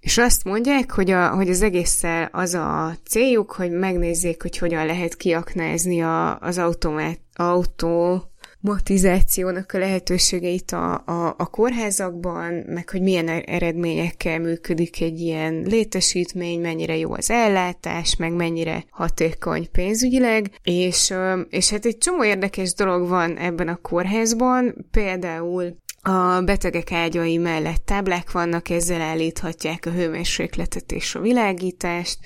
[0.00, 4.86] És azt mondják, hogy, a, hogy az egésszel az a céljuk, hogy megnézzék, hogy hogyan
[4.86, 8.29] lehet kiaknázni a, az automát, autó
[8.62, 15.62] automatizációnak a lehetőségeit a, a, a kórházakban, meg hogy milyen er-, eredményekkel működik egy ilyen
[15.66, 21.14] létesítmény, mennyire jó az ellátás, meg mennyire hatékony pénzügyileg, és,
[21.48, 27.82] és hát egy csomó érdekes dolog van ebben a kórházban, például a betegek ágyai mellett
[27.84, 32.18] táblák vannak, ezzel állíthatják a hőmérsékletet és a világítást,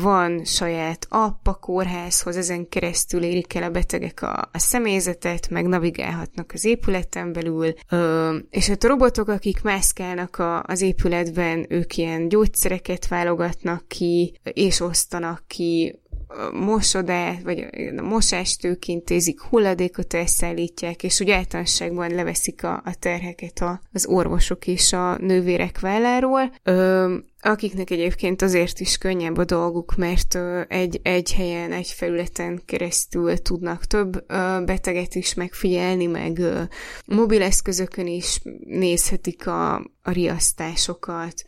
[0.00, 5.66] van saját app a kórházhoz, ezen keresztül érik el a betegek a, a személyzetet, meg
[5.66, 7.72] navigálhatnak az épületen belül,
[8.50, 14.80] és hát a robotok, akik mászkálnak a, az épületben, ők ilyen gyógyszereket válogatnak ki, és
[14.80, 15.98] osztanak ki
[16.52, 17.66] mosodát, vagy
[17.96, 24.06] a mosást ők intézik, hulladékot elszállítják, és úgy általánosságban leveszik a, a terheket a, az
[24.06, 26.52] orvosok és a nővérek válláról.
[26.62, 27.14] Ö,
[27.44, 30.38] akiknek egyébként azért is könnyebb a dolguk, mert
[30.68, 34.26] egy, egy helyen, egy felületen keresztül tudnak több
[34.64, 36.40] beteget is megfigyelni, meg
[37.06, 41.44] mobileszközökön is nézhetik a, a riasztásokat,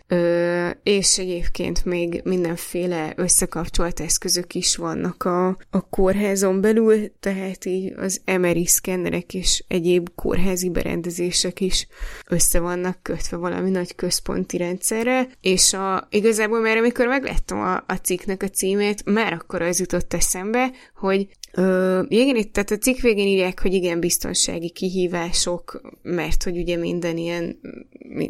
[0.82, 8.20] és egyébként még mindenféle összekapcsolt eszközök is vannak a, a kórházon belül, tehát így az
[8.38, 11.86] MRI szkennerek és egyéb kórházi berendezések is
[12.26, 17.94] össze vannak kötve valami nagy központi rendszerre, és a igazából már amikor megláttam a, a
[18.02, 22.98] cikknek a címét, már akkor az jutott eszembe, hogy Ö, igen, itt tehát a cikk
[22.98, 27.60] végén írják, hogy igen, biztonsági kihívások, mert hogy ugye minden ilyen,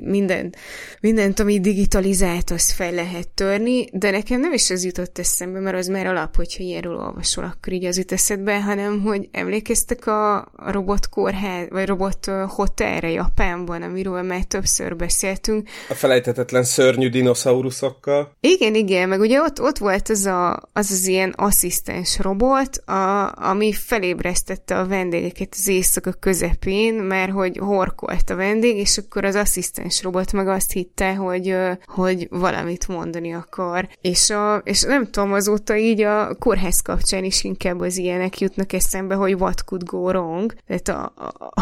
[0.03, 0.55] minden,
[1.01, 5.77] mindent, ami digitalizált, az fel lehet törni, de nekem nem is az jutott eszembe, mert
[5.77, 10.37] az már alap, hogyha ilyenről olvasol, akkor így az jut eszedbe, hanem hogy emlékeztek a,
[10.37, 15.69] a robot kórház, vagy robot hotelre Japánban, amiről már többször beszéltünk.
[15.89, 18.33] A felejthetetlen szörnyű dinoszauruszokkal.
[18.41, 23.16] Igen, igen, meg ugye ott, ott volt az, a, az az ilyen asszisztens robot, a,
[23.25, 29.35] ami felébresztette a vendégeket az éjszaka közepén, mert hogy horkolt a vendég, és akkor az
[29.35, 33.89] asszisztens robot meg azt hitte, hogy, hogy valamit mondani akar.
[34.01, 38.73] És, a, és nem tudom, azóta így a kórház kapcsán is inkább az ilyenek jutnak
[38.73, 40.55] eszembe, hogy what could go wrong.
[40.67, 41.53] Tehát a, a,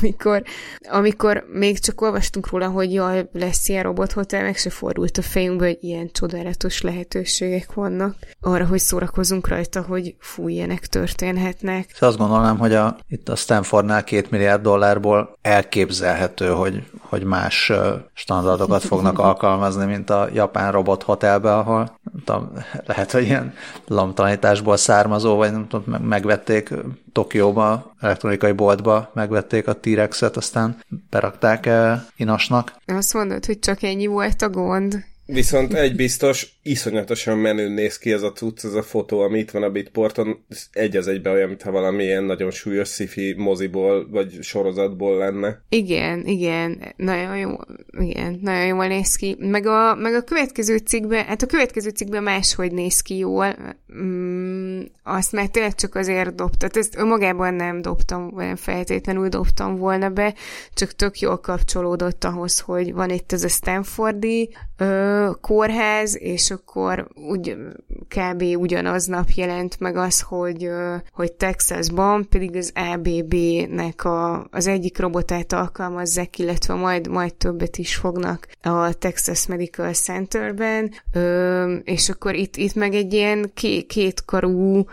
[0.00, 0.42] amikor,
[0.88, 5.66] amikor még csak olvastunk róla, hogy jaj, lesz ilyen robothotel, meg se fordult a fejünkbe,
[5.66, 11.90] hogy ilyen csodálatos lehetőségek vannak arra, hogy szórakozunk rajta, hogy fújjenek történhetnek.
[11.92, 17.72] És azt gondolnám, hogy a, itt a Stanfordnál két milliárd dollárból elképzelhető, hogy, hogy más
[18.14, 22.52] standardokat fognak alkalmazni, mint a japán robot hotelbe, ahol nem tudom,
[22.86, 23.54] lehet, hogy ilyen
[23.86, 26.72] lamtalanításból származó, vagy nem tudom, megvették
[27.12, 30.76] Tokióba, elektronikai boltba megvették a T-Rexet, aztán
[31.10, 31.68] berakták
[32.16, 32.74] Inasnak.
[32.86, 35.04] Azt mondod, hogy csak ennyi volt a gond.
[35.32, 39.50] Viszont egy biztos, iszonyatosan menő néz ki ez a cucc, ez a fotó, ami itt
[39.50, 45.16] van a Bitporton, egy az egybe olyan, mintha valamilyen nagyon súlyos sci moziból, vagy sorozatból
[45.16, 45.62] lenne.
[45.68, 47.50] Igen, igen, nagyon jó,
[47.98, 49.36] igen, nagyon jól néz ki.
[49.38, 53.56] Meg a, meg a következő cikkben, hát a következő cikkben máshogy néz ki jól,
[54.02, 59.76] mm, azt már tényleg csak azért dobta, tehát ezt önmagában nem dobtam, nem feltétlenül dobtam
[59.76, 60.34] volna be,
[60.74, 67.08] csak tök jól kapcsolódott ahhoz, hogy van itt ez a Stanfordi ö, kórház, és akkor
[67.28, 67.56] úgy,
[68.08, 68.42] kb.
[68.42, 70.70] ugyanaznap jelent meg az, hogy,
[71.12, 77.94] hogy Texasban pedig az ABB-nek a, az egyik robotát alkalmazzák, illetve majd, majd többet is
[77.94, 80.90] fognak a Texas Medical Centerben,
[81.84, 84.84] és akkor itt, itt meg egy ilyen ké, kétkarú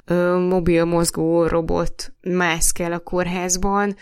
[0.50, 3.96] mobil mozgó robot mászkel a kórházban.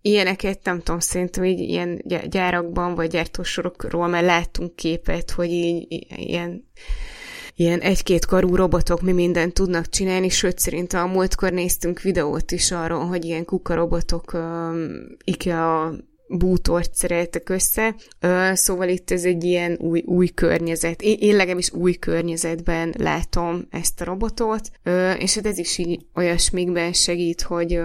[0.00, 6.64] Ilyeneket nem tudom, szerintem így ilyen gyárakban vagy gyártósorokról már láttunk képet, hogy így ilyen
[7.58, 12.70] ilyen egy-két karú robotok mi mindent tudnak csinálni, sőt szerintem a múltkor néztünk videót is
[12.70, 15.94] arról, hogy ilyen kukarobotok um, IKEA
[16.28, 17.94] bútort szereltek össze,
[18.52, 21.02] szóval itt ez egy ilyen új, új környezet.
[21.02, 24.70] Én, én legalábbis új környezetben látom ezt a robotot,
[25.18, 27.80] és hát ez is így olyasmikben segít, hogy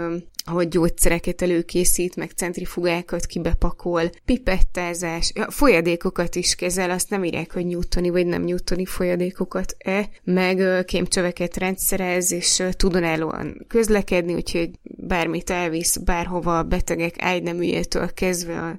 [0.46, 8.10] hogy gyógyszereket előkészít, meg centrifugákat kibepakol, pipettázás, folyadékokat is kezel, azt nem írják, hogy nyújtani
[8.10, 16.58] vagy nem nyújtani folyadékokat-e, meg kémcsöveket rendszerez, és tud önállóan közlekedni, úgyhogy bármit elvisz bárhova
[16.58, 18.78] a betegek ágyneműjétől kezdve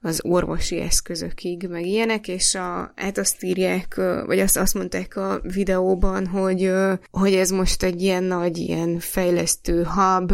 [0.00, 5.40] az orvosi eszközökig, meg ilyenek, és a, hát azt írják, vagy azt, azt mondták a
[5.42, 6.72] videóban, hogy,
[7.10, 10.32] hogy ez most egy ilyen nagy, ilyen fejlesztő hub,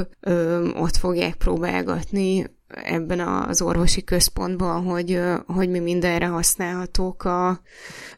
[0.77, 2.47] ott fogják próbálgatni
[2.83, 7.61] ebben az orvosi központban, hogy, hogy mi mindenre használhatók a,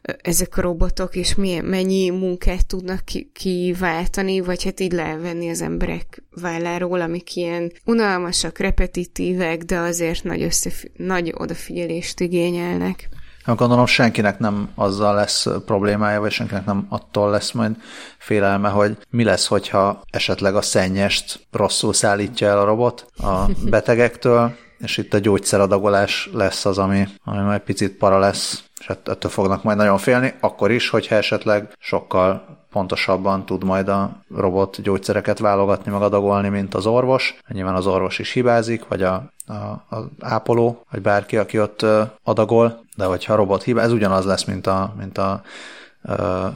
[0.01, 3.01] ezek a robotok, és milyen, mennyi munkát tudnak
[3.33, 10.41] kiváltani, vagy hát így levenni az emberek válláról, amik ilyen unalmasak, repetitívek, de azért nagy,
[10.41, 13.09] összef- nagy odafigyelést igényelnek.
[13.55, 17.75] Gondolom senkinek nem azzal lesz problémája, vagy senkinek nem attól lesz majd
[18.17, 24.55] félelme, hogy mi lesz, hogyha esetleg a szennyest rosszul szállítja el a robot a betegektől,
[24.77, 29.63] és itt a gyógyszeradagolás lesz az, ami, ami majd picit para lesz, és ettől fognak
[29.63, 35.91] majd nagyon félni, akkor is, hogyha esetleg sokkal pontosabban tud majd a robot gyógyszereket válogatni,
[35.91, 37.39] meg adagolni, mint az orvos.
[37.47, 39.53] Nyilván az orvos is hibázik, vagy a, a,
[39.95, 41.85] a ápoló, vagy bárki, aki ott
[42.23, 45.41] adagol, de hogyha a robot hibázik, ez ugyanaz lesz, mint a, mint a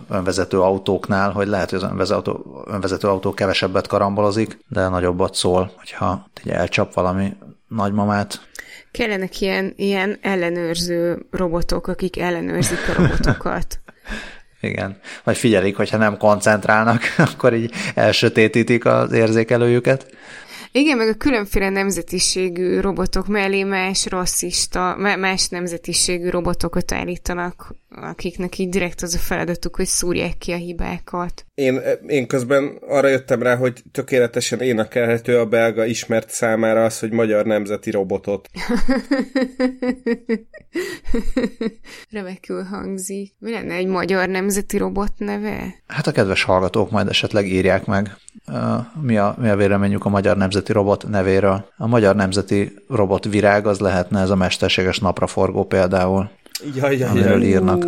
[0.10, 5.72] önvezető autóknál, hogy lehet, hogy az önvezető autó, önvezető autó kevesebbet karambolozik, de nagyobbat szól,
[5.77, 7.38] hogyha elcsap valami
[7.68, 8.39] nagymamát.
[8.91, 13.80] Kellenek ilyen, ilyen ellenőrző robotok, akik ellenőrzik a robotokat.
[14.62, 14.98] Igen.
[15.24, 17.02] Vagy figyelik, hogyha nem koncentrálnak,
[17.34, 20.06] akkor így elsötétítik az érzékelőjüket.
[20.74, 28.70] Igen, meg a különféle nemzetiségű robotok mellé más rasszista, más nemzetiségű robotokat állítanak, akiknek így
[28.70, 31.46] direkt az a feladatuk, hogy szúrják ki a hibákat.
[31.54, 37.12] Én, én közben arra jöttem rá, hogy tökéletesen énekelhető a belga ismert számára az, hogy
[37.12, 38.50] magyar nemzeti robotot.
[42.11, 43.34] Remekül hangzik.
[43.39, 45.76] Mi lenne egy magyar nemzeti robot neve?
[45.88, 48.15] Hát a kedves hallgatók majd esetleg írják meg,
[49.02, 51.65] mi a, mi a véleményük a magyar nemzeti robot nevéről.
[51.77, 56.30] A magyar nemzeti robot virág az lehetne ez a mesterséges napraforgó például.
[56.76, 57.86] Jaj, jaj, amiről írnak.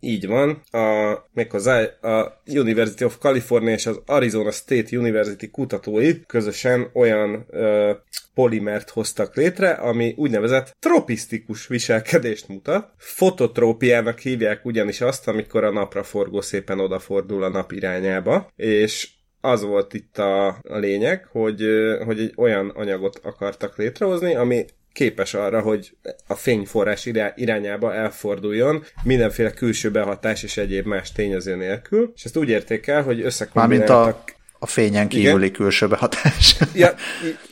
[0.00, 0.62] Így van.
[0.70, 7.92] A, méghozzá a University of California és az Arizona State University kutatói közösen olyan ö,
[8.34, 12.92] polimert hoztak létre, ami úgynevezett tropisztikus viselkedést mutat.
[12.96, 19.08] Fototrópiának hívják ugyanis azt, amikor a napraforgó szépen odafordul a nap irányába, és
[19.40, 21.64] az volt itt a, a lényeg, hogy,
[22.04, 25.96] hogy egy olyan anyagot akartak létrehozni, ami képes arra, hogy
[26.26, 32.48] a fényforrás irányába elforduljon mindenféle külső behatás és egyéb más tényező nélkül, és ezt úgy
[32.48, 33.96] érték el, hogy összekombináltak...
[33.96, 35.52] Mármint a, a fényen kívüli Igen?
[35.52, 36.56] külső behatás.
[36.74, 36.94] Ja,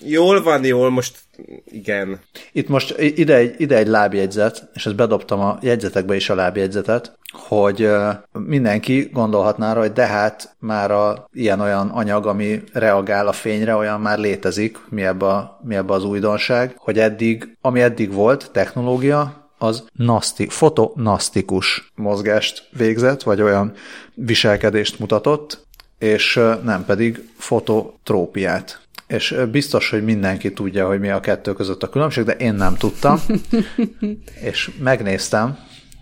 [0.04, 1.18] jól van, jól, most
[1.64, 2.20] igen.
[2.52, 7.18] Itt most ide egy, ide egy lábjegyzet, és ezt bedobtam a jegyzetekbe is a lábjegyzetet,
[7.32, 7.90] hogy
[8.32, 14.00] mindenki gondolhatná rá, hogy de hát már a ilyen-olyan anyag, ami reagál a fényre, olyan
[14.00, 19.84] már létezik, mi ebbe, mi ebbe az újdonság, hogy eddig, ami eddig volt, technológia, az
[19.92, 23.72] naszti, fotonasztikus mozgást végzett, vagy olyan
[24.14, 25.68] viselkedést mutatott,
[26.00, 31.88] és nem pedig fototrópiát és biztos, hogy mindenki tudja, hogy mi a kettő között a
[31.88, 33.20] különbség, de én nem tudtam,
[34.50, 35.58] és megnéztem,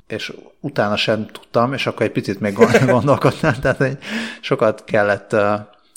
[0.07, 2.53] és utána sem tudtam, és akkor egy picit még
[2.87, 3.99] gondolkodtam, tehát egy
[4.41, 5.37] sokat kellett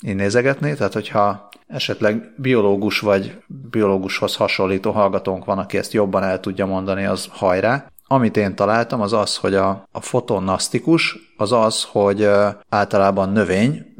[0.00, 3.36] én nézegetni, tehát hogyha esetleg biológus vagy
[3.70, 7.91] biológushoz hasonlító hallgatónk van, aki ezt jobban el tudja mondani, az hajrá.
[8.12, 12.28] Amit én találtam, az az, hogy a, a fotonasztikus az az, hogy
[12.68, 13.94] általában növény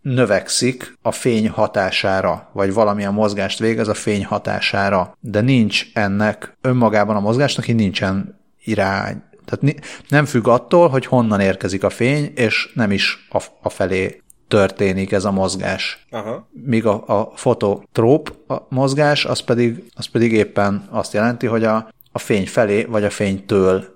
[0.00, 7.16] növekszik a fény hatására, vagy valamilyen mozgást végez a fény hatására, de nincs ennek önmagában
[7.16, 9.22] a mozgásnak, így nincsen irány.
[9.44, 14.22] Tehát nem függ attól, hogy honnan érkezik a fény, és nem is a, a felé
[14.48, 16.06] történik ez a mozgás.
[16.10, 16.48] Aha.
[16.52, 21.92] Míg a, a fototróp a mozgás, az pedig, az pedig éppen azt jelenti, hogy a,
[22.14, 23.94] a fény felé, vagy a fénytől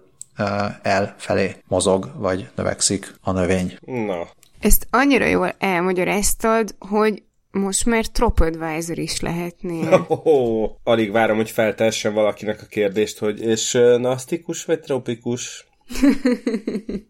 [0.82, 3.78] el felé mozog, vagy növekszik a növény.
[3.80, 4.28] Na.
[4.60, 10.06] Ezt annyira jól elmagyaráztad, hogy most már TropAdvisor is lehetnél.
[10.08, 15.66] Oh, oh, alig várom, hogy feltessen valakinek a kérdést, hogy és nasztikus vagy tropikus?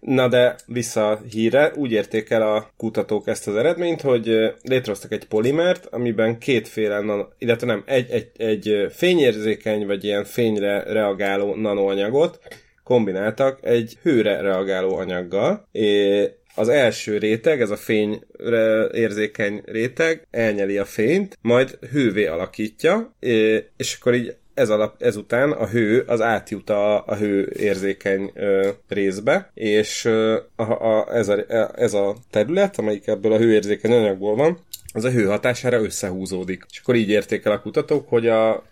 [0.00, 4.24] Na de vissza a híre, úgy érték el a kutatók ezt az eredményt, hogy
[4.62, 11.54] létrehoztak egy polimert, amiben kétféle, illetve nem, egy, egy, egy fényérzékeny, vagy ilyen fényre reagáló
[11.54, 12.38] nanoanyagot
[12.88, 15.68] kombináltak egy hőre reagáló anyaggal,
[16.54, 18.20] az első réteg, ez a fény
[18.92, 23.14] érzékeny réteg elnyeli a fényt, majd hővé alakítja,
[23.76, 28.68] és akkor így ez alap, ezután a hő az átjut a, a hő érzékeny ö,
[28.88, 31.44] részbe, és ö, a, a, ez, a,
[31.74, 34.58] ez a terület, amelyik ebből a hőérzékeny anyagból van,
[34.92, 36.66] az a hő hatására összehúzódik.
[36.70, 38.64] És akkor így érték el a kutatók, hogy a,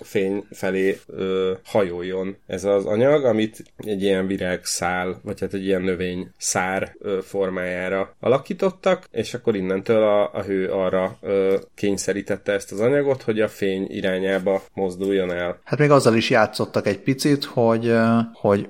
[0.00, 5.82] fény felé ö, hajoljon ez az anyag, amit egy ilyen virágszál, vagy hát egy ilyen
[5.82, 12.72] növény szár ö, formájára alakítottak, és akkor innentől a, a hő arra ö, kényszerítette ezt
[12.72, 15.60] az anyagot, hogy a fény irányába mozduljon el.
[15.64, 17.94] Hát még azzal is játszottak egy picit, hogy,
[18.32, 18.68] hogy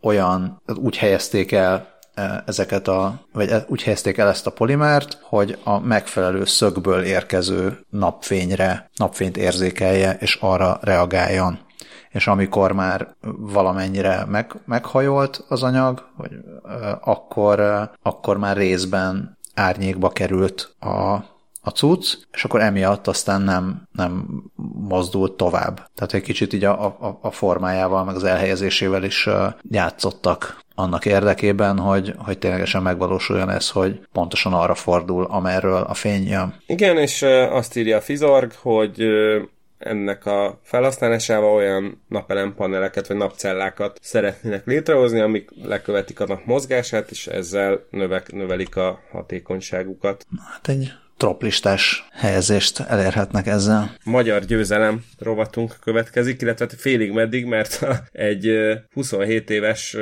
[0.00, 1.91] olyan, úgy helyezték el
[2.46, 7.78] ezeket a, vagy e, úgy helyezték el ezt a polimert, hogy a megfelelő szögből érkező
[7.90, 11.58] napfényre, napfényt érzékelje, és arra reagáljon.
[12.10, 16.30] És amikor már valamennyire meg, meghajolt az anyag, vagy,
[17.00, 21.12] akkor, akkor már részben árnyékba került a,
[21.64, 24.42] a cucc, és akkor emiatt aztán nem, nem
[24.88, 25.90] mozdult tovább.
[25.94, 29.28] Tehát egy kicsit így a, a, a formájával, meg az elhelyezésével is
[29.62, 36.28] játszottak annak érdekében, hogy, hogy ténylegesen megvalósuljon ez, hogy pontosan arra fordul, amerről a fény
[36.28, 36.54] jön.
[36.66, 39.06] Igen, és azt írja a Fizorg, hogy
[39.78, 47.26] ennek a felhasználásával olyan napelempaneleket vagy napcellákat szeretnének létrehozni, amik lekövetik a nap mozgását, és
[47.26, 50.26] ezzel növek, növelik a hatékonyságukat.
[50.52, 50.92] Hát egy
[51.22, 53.96] troplistás helyezést elérhetnek ezzel.
[54.04, 58.58] Magyar győzelem rovatunk következik, illetve félig meddig, mert egy
[58.92, 59.96] 27 éves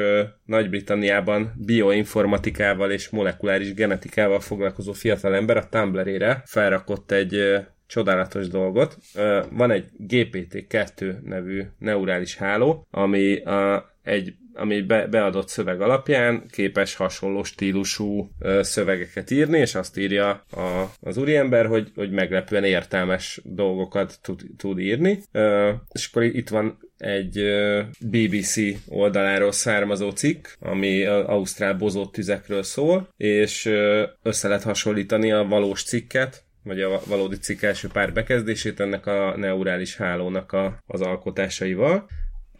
[0.44, 8.96] Nagy-Britanniában bioinformatikával és molekuláris genetikával foglalkozó fiatalember a Tumblr-ére felrakott egy csodálatos dolgot.
[9.50, 16.94] Van egy GPT-2 nevű neurális háló, ami a, egy ami be, beadott szöveg alapján képes
[16.94, 23.40] hasonló stílusú ö, szövegeket írni, és azt írja a, az úriember, hogy, hogy meglepően értelmes
[23.44, 25.22] dolgokat tud, tud írni.
[25.32, 27.42] Ö, és akkor itt van egy
[28.00, 28.56] BBC
[28.88, 33.66] oldaláról származó cikk, ami Ausztrál bozott tüzekről szól, és
[34.22, 39.36] össze lehet hasonlítani a valós cikket, vagy a valódi cikk első pár bekezdését ennek a
[39.36, 42.08] neurális hálónak a, az alkotásaival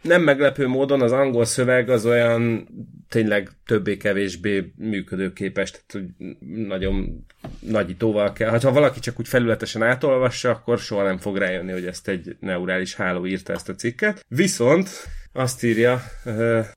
[0.01, 2.67] nem meglepő módon az angol szöveg az olyan
[3.09, 6.27] tényleg többé-kevésbé működőképes, tehát hogy
[6.67, 7.25] nagyon
[7.59, 8.59] nagyítóval kell.
[8.59, 12.95] Ha valaki csak úgy felületesen átolvassa, akkor soha nem fog rájönni, hogy ezt egy neurális
[12.95, 14.25] háló írta ezt a cikket.
[14.27, 14.89] Viszont
[15.33, 16.01] azt írja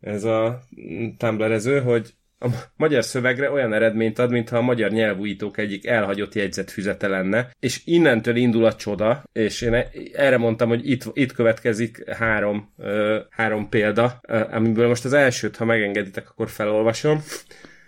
[0.01, 0.63] ez a
[1.19, 2.47] Tumblrező, hogy a
[2.77, 8.37] magyar szövegre olyan eredményt ad, mintha a magyar nyelvújítók egyik elhagyott jegyzetfüzete lenne, és innentől
[8.37, 9.85] indul a csoda, és én
[10.15, 15.57] erre mondtam, hogy itt, itt következik három, ö, három példa, ö, amiből most az elsőt,
[15.57, 17.23] ha megengeditek, akkor felolvasom.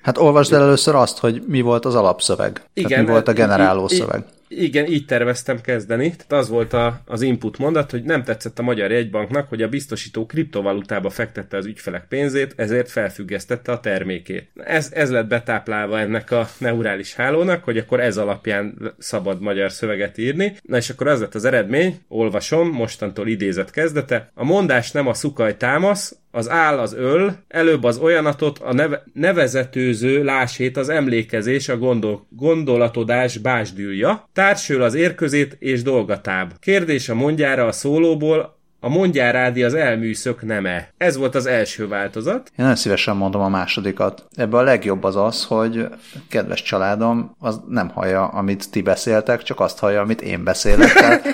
[0.02, 2.62] Hát olvasd el először azt, hogy mi volt az alapszöveg.
[2.74, 4.24] Igen, Tehát mi volt a generáló szöveg.
[4.48, 6.10] Igen, így terveztem kezdeni.
[6.10, 9.68] Tehát az volt a, az input mondat, hogy nem tetszett a Magyar Jegybanknak, hogy a
[9.68, 14.50] biztosító kriptovalutába fektette az ügyfelek pénzét, ezért felfüggesztette a termékét.
[14.54, 20.18] Ez, ez lett betáplálva ennek a neurális hálónak, hogy akkor ez alapján szabad magyar szöveget
[20.18, 20.56] írni.
[20.62, 24.30] Na és akkor az lett az eredmény, olvasom, mostantól idézet kezdete.
[24.34, 29.04] A mondás nem a szukaj támasz, az áll az öl, előbb az olyanatot, a neve,
[29.12, 36.52] nevezetőző lásét az emlékezés, a gondol, gondolatodás básdülja, társül az érközét és dolgatáb.
[36.60, 40.88] Kérdés a mondjára a szólóból, a mondjárádi az elműszök neme.
[40.96, 42.48] Ez volt az első változat.
[42.48, 44.24] Én nagyon szívesen mondom a másodikat.
[44.34, 45.88] Ebben a legjobb az az, hogy
[46.28, 50.92] kedves családom, az nem hallja, amit ti beszéltek, csak azt hallja, amit én beszélek.
[50.92, 51.26] Tehát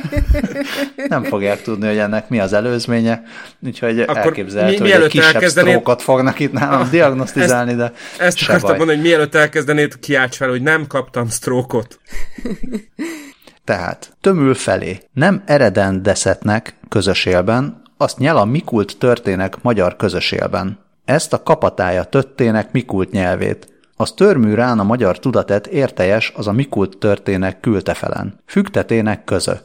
[1.09, 3.23] nem fogják tudni, hogy ennek mi az előzménye.
[3.61, 5.71] Úgyhogy Akkor elképzelhető, mi, hogy egy kisebb elkezdenéd...
[5.71, 10.49] sztrókot fognak itt nálam ah, diagnosztizálni, de Ezt akartam mondani, hogy mielőtt elkezdenéd, kiálts fel,
[10.49, 11.99] hogy nem kaptam sztrókot.
[13.65, 20.79] Tehát tömül felé nem eredendeszetnek közösélben, azt nyela mikult történek magyar közösélben.
[21.05, 23.73] Ezt a kapatája töttének mikult nyelvét.
[23.97, 28.41] Az törmű rán a magyar tudatet érteljes az a mikult történek kültefelen.
[28.47, 29.53] Fügtetének közö.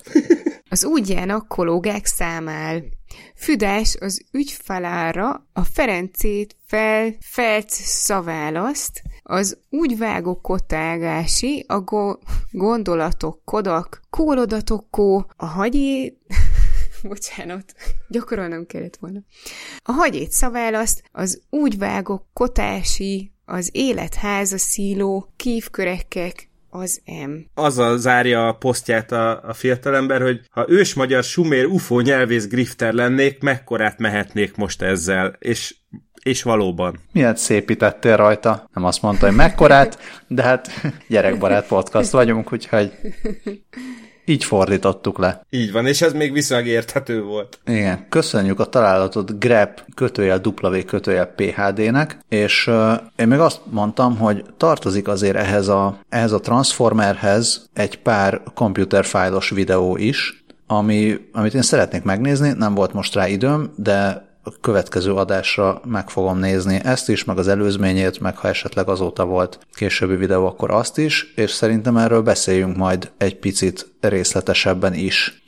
[0.70, 2.84] Az úgyjának kológák számál.
[3.36, 12.20] Füdás az ügyfalára a Ferencét fel, felc szaválaszt, az úgy vágó kotágási, a go-
[12.52, 16.18] gondolatok kodak, kólodatok kó, a hagyé...
[17.04, 17.74] Bocsánat,
[18.10, 19.20] gyakorolnom kellett volna.
[19.84, 27.32] A hagyét szaválaszt, az úgy vágok kotási, az életháza szíló, kívkörekek, az M.
[27.54, 32.94] Azzal zárja a posztját a, a fiatalember, hogy ha ős magyar sumér UFO nyelvész grifter
[32.94, 35.36] lennék, mekkorát mehetnék most ezzel.
[35.40, 35.76] És
[36.24, 37.00] és valóban.
[37.12, 38.70] Miért szépítettél rajta?
[38.74, 40.70] Nem azt mondta, hogy mekkorát, de hát
[41.08, 42.92] gyerekbarát podcast vagyunk, úgyhogy
[44.30, 45.46] így fordítottuk le.
[45.50, 47.60] Így van, és ez még viszonylag érthető volt.
[47.66, 54.18] Igen, köszönjük a találatot grep kötőjel W kötőjel PHD-nek, és uh, én még azt mondtam,
[54.18, 61.18] hogy tartozik azért ehhez a, ehhez a Transformerhez egy pár computer fájlos videó is, ami,
[61.32, 64.27] amit én szeretnék megnézni, nem volt most rá időm, de
[64.62, 69.60] következő adásra meg fogom nézni ezt is, meg az előzményét, meg ha esetleg azóta volt
[69.72, 75.44] későbbi videó, akkor azt is, és szerintem erről beszéljünk majd egy picit részletesebben is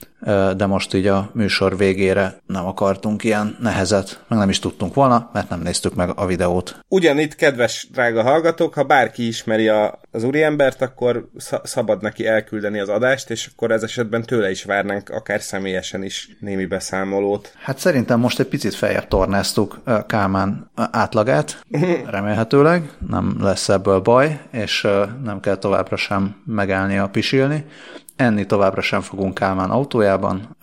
[0.56, 5.30] de most így a műsor végére nem akartunk ilyen nehezet, meg nem is tudtunk volna,
[5.34, 6.80] mert nem néztük meg a videót.
[6.88, 11.30] Ugyanitt, kedves drága hallgatók, ha bárki ismeri a, az úriembert, akkor
[11.64, 16.30] szabad neki elküldeni az adást, és akkor ez esetben tőle is várnánk akár személyesen is
[16.40, 17.54] némi beszámolót.
[17.58, 21.64] Hát szerintem most egy picit feljebb tornáztuk Kálmán átlagát,
[22.06, 24.88] remélhetőleg, nem lesz ebből baj, és
[25.24, 27.66] nem kell továbbra sem megállni a pisilni
[28.20, 30.58] enni továbbra sem fogunk Kálmán autójában,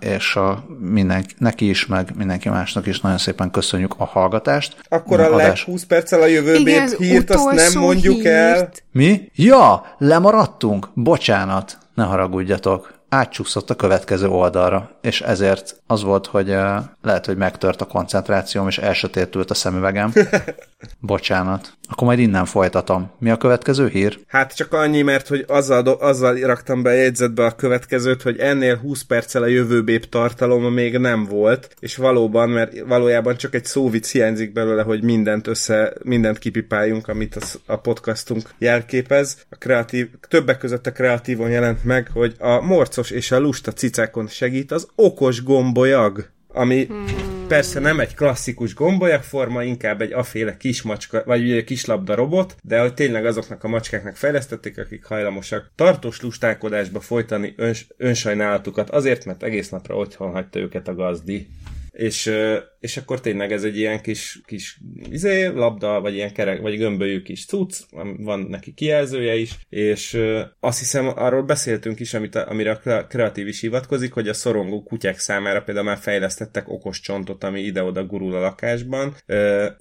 [0.00, 4.76] és a mindenki, neki is, meg mindenki másnak is nagyon szépen köszönjük a hallgatást.
[4.88, 8.26] Akkor a leg 20 perccel a jövőbét hírt, azt nem mondjuk hírt.
[8.26, 8.70] el.
[8.92, 9.30] Mi?
[9.34, 10.88] Ja, lemaradtunk?
[10.94, 17.36] Bocsánat, ne haragudjatok átcsúszott a következő oldalra, és ezért az volt, hogy uh, lehet, hogy
[17.36, 20.12] megtört a koncentrációm, és elsötétült a szemüvegem.
[21.00, 21.72] Bocsánat.
[21.88, 23.10] Akkor majd innen folytatom.
[23.18, 24.18] Mi a következő hír?
[24.26, 28.76] Hát csak annyi, mert hogy azzal, azzal raktam be a jegyzetbe a következőt, hogy ennél
[28.76, 34.10] 20 perccel a jövőbép tartalom még nem volt, és valóban, mert valójában csak egy szóvic
[34.10, 39.44] hiányzik belőle, hogy mindent össze, mindent kipipáljunk, amit az, a podcastunk jelképez.
[39.50, 42.60] A kreatív, többek között a kreatívon jelent meg, hogy a
[42.96, 47.04] morcos és a lusta cicákon segít az okos gombolyag ami hmm.
[47.48, 52.94] persze nem egy klasszikus gombolyag forma, inkább egy aféle kismacska, vagy kislabda robot, de hogy
[52.94, 59.68] tényleg azoknak a macskáknak fejlesztették, akik hajlamosak tartós lustálkodásba folytani öns- önsajnálatukat azért, mert egész
[59.68, 61.48] napra otthon hagyta őket a gazdi
[61.96, 62.32] és,
[62.80, 67.22] és akkor tényleg ez egy ilyen kis, kis izé, labda, vagy ilyen kerek, vagy gömbölyű
[67.22, 67.80] kis cucc,
[68.18, 70.18] van neki kijelzője is, és
[70.60, 74.82] azt hiszem arról beszéltünk is, amit a, amire a kreatív is hivatkozik, hogy a szorongó
[74.82, 79.14] kutyák számára például már fejlesztettek okos csontot, ami ide-oda gurul a lakásban,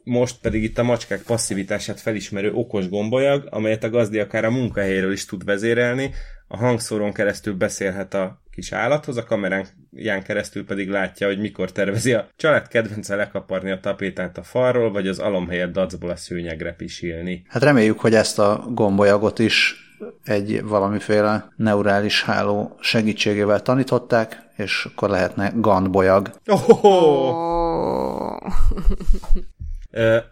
[0.04, 5.12] most pedig itt a macskák passzivitását felismerő okos gombolyag, amelyet a gazdi akár a munkahelyéről
[5.12, 6.14] is tud vezérelni,
[6.48, 11.72] a hangszórón keresztül beszélhet a kis állathoz, a kamerán ján keresztül pedig látja, hogy mikor
[11.72, 16.74] tervezi a család kedvence lekaparni a tapétát a falról, vagy az alomhelyet dacból a szőnyegre
[16.74, 17.46] pisilni.
[17.48, 19.84] Hát reméljük, hogy ezt a gombolyagot is
[20.24, 26.32] egy valamiféle neurális háló segítségével tanították, és akkor lehetne gandbolyag.
[26.46, 26.86] Oh!
[26.86, 28.38] oh.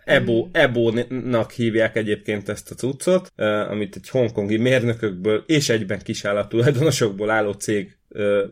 [0.03, 3.31] Ebo, Ebo-nak hívják egyébként ezt a cuccot,
[3.69, 7.97] amit egy hongkongi mérnökökből és egyben kisállatulajdonosokból álló cég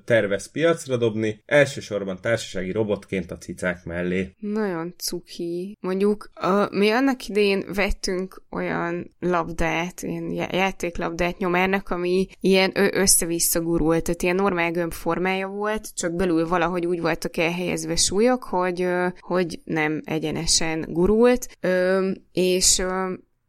[0.05, 4.35] tervez piacra dobni, elsősorban társasági robotként a cicák mellé.
[4.39, 5.77] Nagyon cuki.
[5.79, 14.03] Mondjuk a, mi annak idején vettünk olyan labdát, ilyen játéklabdát nyomárnak, ami ilyen össze-vissza gurult,
[14.03, 18.87] tehát ilyen normál gömb formája volt, csak belül valahogy úgy voltak elhelyezve súlyok, hogy,
[19.19, 21.57] hogy nem egyenesen gurult,
[22.31, 22.83] és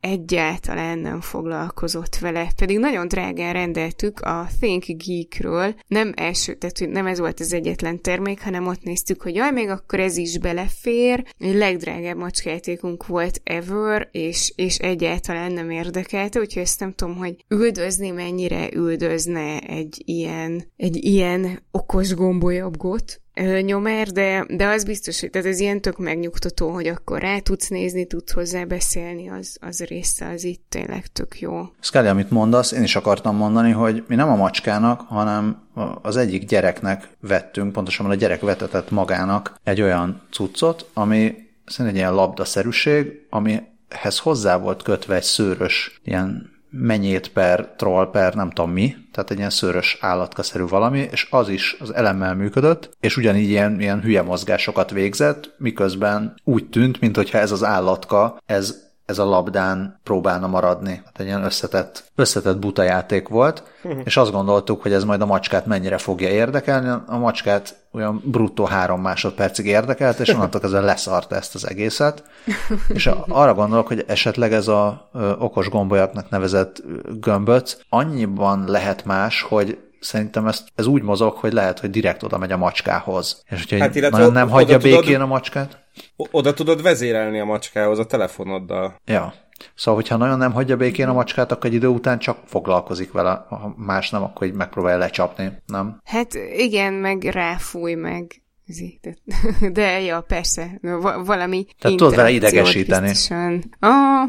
[0.02, 7.06] egyáltalán nem foglalkozott vele, pedig nagyon drágán rendeltük a Think Geekről, nem első, tehát nem
[7.06, 11.24] ez volt az egyetlen termék, hanem ott néztük, hogy jaj, még akkor ez is belefér,
[11.38, 17.44] egy legdrágább macskájátékunk volt ever, és, és egyáltalán nem érdekelte, úgyhogy ezt nem tudom, hogy
[17.48, 23.22] üldözni mennyire üldözne egy ilyen, egy ilyen okos gombolyabgot,
[23.60, 27.68] nyomer, de, de az biztos, hogy tehát ez ilyen tök megnyugtató, hogy akkor rá tudsz
[27.68, 31.72] nézni, tudsz hozzá beszélni, az, az része az itt tényleg tök jó.
[31.80, 35.68] Scully, amit mondasz, én is akartam mondani, hogy mi nem a macskának, hanem
[36.02, 41.34] az egyik gyereknek vettünk, pontosan a gyerek vetetett magának egy olyan cuccot, ami
[41.66, 48.34] szerintem egy ilyen labdaszerűség, amihez hozzá volt kötve egy szőrös ilyen menyét per troll per
[48.34, 52.96] nem tudom mi, tehát egy ilyen szőrös állatkaszerű valami, és az is az elemmel működött,
[53.00, 58.91] és ugyanígy ilyen, ilyen hülye mozgásokat végzett, miközben úgy tűnt, mintha ez az állatka, ez
[59.12, 61.02] ez a labdán próbálna maradni.
[61.04, 64.00] Hát egy ilyen összetett, összetett buta játék volt, uh-huh.
[64.04, 66.88] és azt gondoltuk, hogy ez majd a macskát mennyire fogja érdekelni.
[67.06, 72.24] A macskát olyan bruttó három másodpercig érdekelt, és onnantól kezdve leszarta ezt az egészet.
[72.88, 76.82] És arra gondolok, hogy esetleg ez a okos gombolyaknak nevezett
[77.20, 82.38] gömböc annyiban lehet más, hogy szerintem ezt, ez úgy mozog, hogy lehet, hogy direkt oda
[82.38, 83.42] megy a macskához.
[83.48, 85.84] És hogyha hát, nagyon nem hagyja békén tudod, a macskát.
[86.16, 89.00] Oda tudod vezérelni a macskához a telefonoddal.
[89.04, 89.34] Ja.
[89.74, 93.46] Szóval, hogyha nagyon nem hagyja békén a macskát, akkor egy idő után csak foglalkozik vele,
[93.48, 96.00] ha más nem, akkor így megpróbálja lecsapni, nem?
[96.04, 98.42] Hát igen, meg ráfúj, meg
[99.00, 99.16] de,
[99.72, 100.80] de ja, persze,
[101.24, 103.12] valami Tehát tudod vele idegesíteni.
[103.78, 104.28] Ah,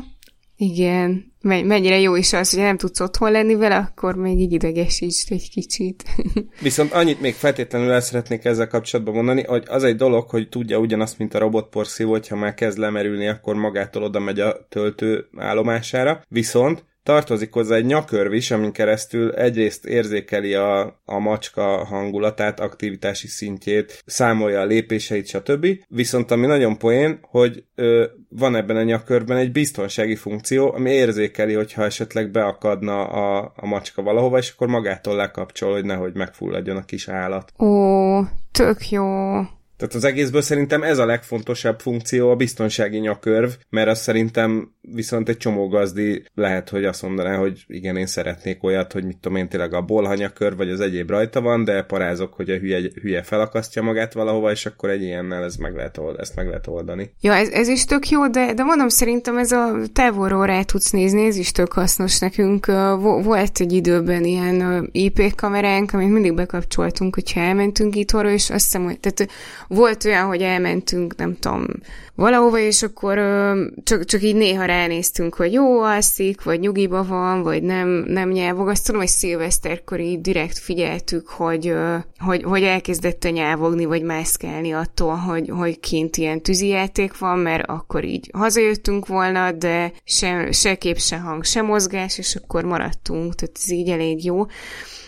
[0.64, 5.32] Igen, mennyire jó is az, hogy nem tudsz otthon lenni vele, akkor még így idegesítsd
[5.32, 6.04] egy kicsit.
[6.62, 10.78] Viszont annyit még feltétlenül el szeretnék ezzel kapcsolatban mondani, hogy az egy dolog, hogy tudja
[10.78, 16.22] ugyanazt, mint a robotporszívó, hogyha már kezd lemerülni, akkor magától oda megy a töltő állomására.
[16.28, 23.28] Viszont tartozik hozzá egy nyakörv is, amin keresztül egyrészt érzékeli a, a macska hangulatát, aktivitási
[23.28, 25.68] szintjét, számolja a lépéseit, stb.
[25.88, 31.54] Viszont ami nagyon poén, hogy ö, van ebben a nyakörben egy biztonsági funkció, ami érzékeli,
[31.54, 36.86] hogyha esetleg beakadna a, a macska valahova, és akkor magától lekapcsol, hogy nehogy megfulladjon a
[36.86, 37.54] kis állat.
[37.60, 38.22] Ó,
[38.52, 39.06] tök jó.
[39.84, 45.30] Tehát az egészből szerintem ez a legfontosabb funkció, a biztonsági nyakörv, mert az szerintem viszont
[45.30, 49.38] egy csomó gazdi lehet, hogy azt mondaná, hogy igen, én szeretnék olyat, hogy mit tudom
[49.38, 53.24] én, tényleg a bolhanyakör, vagy az egyéb rajta van, de parázok, hogy a hülye, hülye
[53.24, 57.10] felakasztja magát valahova, és akkor egy ilyennel ez meg lehet old, ezt meg lehet oldani.
[57.22, 60.92] Ja, ez, ez is tök jó, de, de mondom, szerintem ez a távolról rá tudsz
[60.92, 62.66] nézni, ez is tök hasznos nekünk.
[63.24, 68.84] Volt egy időben ilyen IP kameránk, amit mindig bekapcsoltunk, hogyha elmentünk itthonra, és azt hiszem,
[68.84, 69.32] hogy tehát
[69.74, 71.66] volt olyan, hogy elmentünk, nem tudom,
[72.16, 77.44] valahova, és akkor ö, csak, csak így néha ránéztünk, hogy jó alszik, vagy nyugiba van,
[77.44, 78.68] vagy nem, nem nyelvog.
[78.68, 84.04] Azt tudom, hogy szilveszterkor így direkt figyeltük, hogy, ö, hogy, hogy elkezdett a nyelvogni, vagy
[84.04, 90.52] mászkálni attól, hogy, hogy kint ilyen tűzijáték van, mert akkor így hazajöttünk volna, de se,
[90.52, 94.46] se kép, se hang, se mozgás, és akkor maradtunk, tehát ez így elég jó.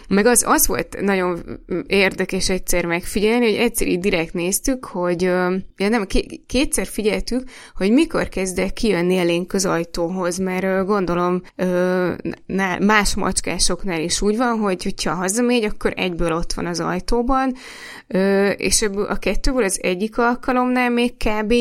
[0.10, 5.90] Meg az, az volt nagyon érdekes egyszer megfigyelni, hogy egyszer így direkt néztük, hogy ja
[5.90, 6.08] nem,
[6.48, 11.42] kétszer figyeltük, hogy mikor kezd el kijönni elénk az ajtóhoz, mert gondolom
[12.80, 17.54] más macskásoknál is úgy van, hogy hogyha hazamegy, akkor egyből ott van az ajtóban,
[18.56, 21.54] és ebből a kettőből az egyik alkalomnál még kb.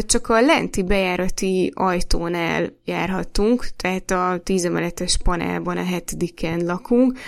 [0.00, 7.18] csak a lenti bejárati ajtónál járhatunk, tehát a tízemeletes panelban a hetediken lakunk,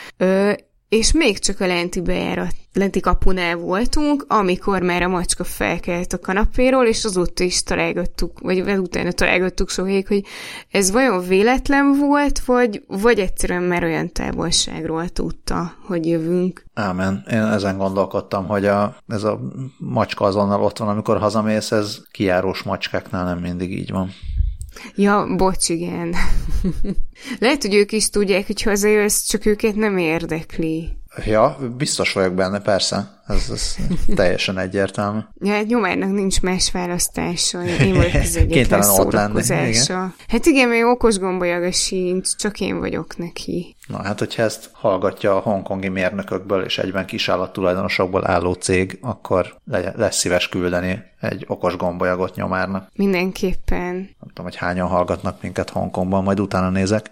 [0.89, 6.19] és még csak a lenti bejárat, lenti kapunál voltunk, amikor már a macska felkelt a
[6.19, 10.25] kanapéról, és azóta is találgattuk, vagy utána találgattuk sokáig, hogy
[10.71, 16.65] ez vajon véletlen volt, vagy, vagy egyszerűen már olyan távolságról tudta, hogy jövünk.
[16.75, 17.25] Ámen.
[17.31, 19.41] Én ezen gondolkodtam, hogy a, ez a
[19.79, 24.11] macska azonnal ott van, amikor hazamész, ez kiárós macskáknál nem mindig így van.
[24.95, 26.15] Ja, bocs, igen.
[27.39, 30.99] Lehet, hogy ők is tudják, hogy hazajössz, csak őket nem érdekli.
[31.25, 33.18] Ja, biztos vagyok benne, persze.
[33.29, 33.77] Ez, ez
[34.15, 35.19] teljesen egyértelmű.
[35.41, 37.65] Ja, hát nyomárnak nincs más választása.
[37.65, 40.15] Én vagyok az egyetlen szórakozása.
[40.29, 43.77] Hát igen, mert okos gombolyaga sincs, csak én vagyok neki.
[43.87, 47.07] Na hát, hogyha ezt hallgatja a hongkongi mérnökökből és egyben
[47.53, 52.89] tulajdonosokból álló cég, akkor le, lesz szíves küldeni egy okos gombolyagot nyomárnak.
[52.95, 53.95] Mindenképpen.
[53.95, 57.11] Nem tudom, hogy hányan hallgatnak minket Hongkongban, majd utána nézek.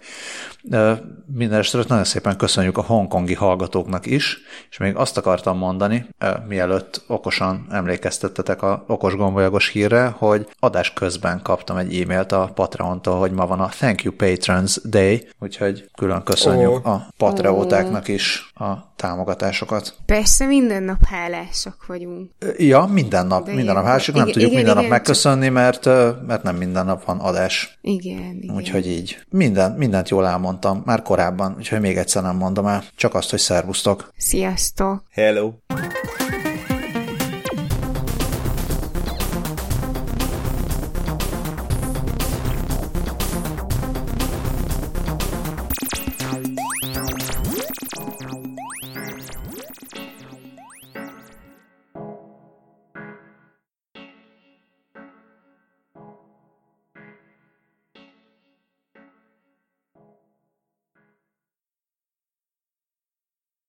[1.25, 4.37] Minden esetre nagyon szépen köszönjük a hongkongi hallgatóknak is,
[4.69, 6.06] és még azt akartam mondani,
[6.47, 13.19] mielőtt okosan emlékeztettetek a okos gombolyagos hírre, hogy adás közben kaptam egy e-mailt a Patreon-tól,
[13.19, 16.87] hogy ma van a Thank You Patrons Day, úgyhogy külön köszönjük oh.
[16.87, 19.95] a patriótáknak is a támogatásokat.
[20.05, 22.31] Persze minden nap hálásak vagyunk.
[22.57, 25.49] Ja, minden nap, De minden nap hálásak, nem igen, tudjuk igen, minden igen, nap megköszönni,
[25.49, 25.85] mert,
[26.27, 27.77] mert nem minden nap van adás.
[27.81, 28.55] Igen, igen.
[28.55, 29.19] Úgyhogy így.
[29.29, 33.39] Minden, mindent jól elmondtam, már korábban, úgyhogy még egyszer nem mondom el, csak azt, hogy
[33.39, 34.13] szervusztok.
[34.17, 35.03] Sziasztok!
[35.11, 35.51] Hello!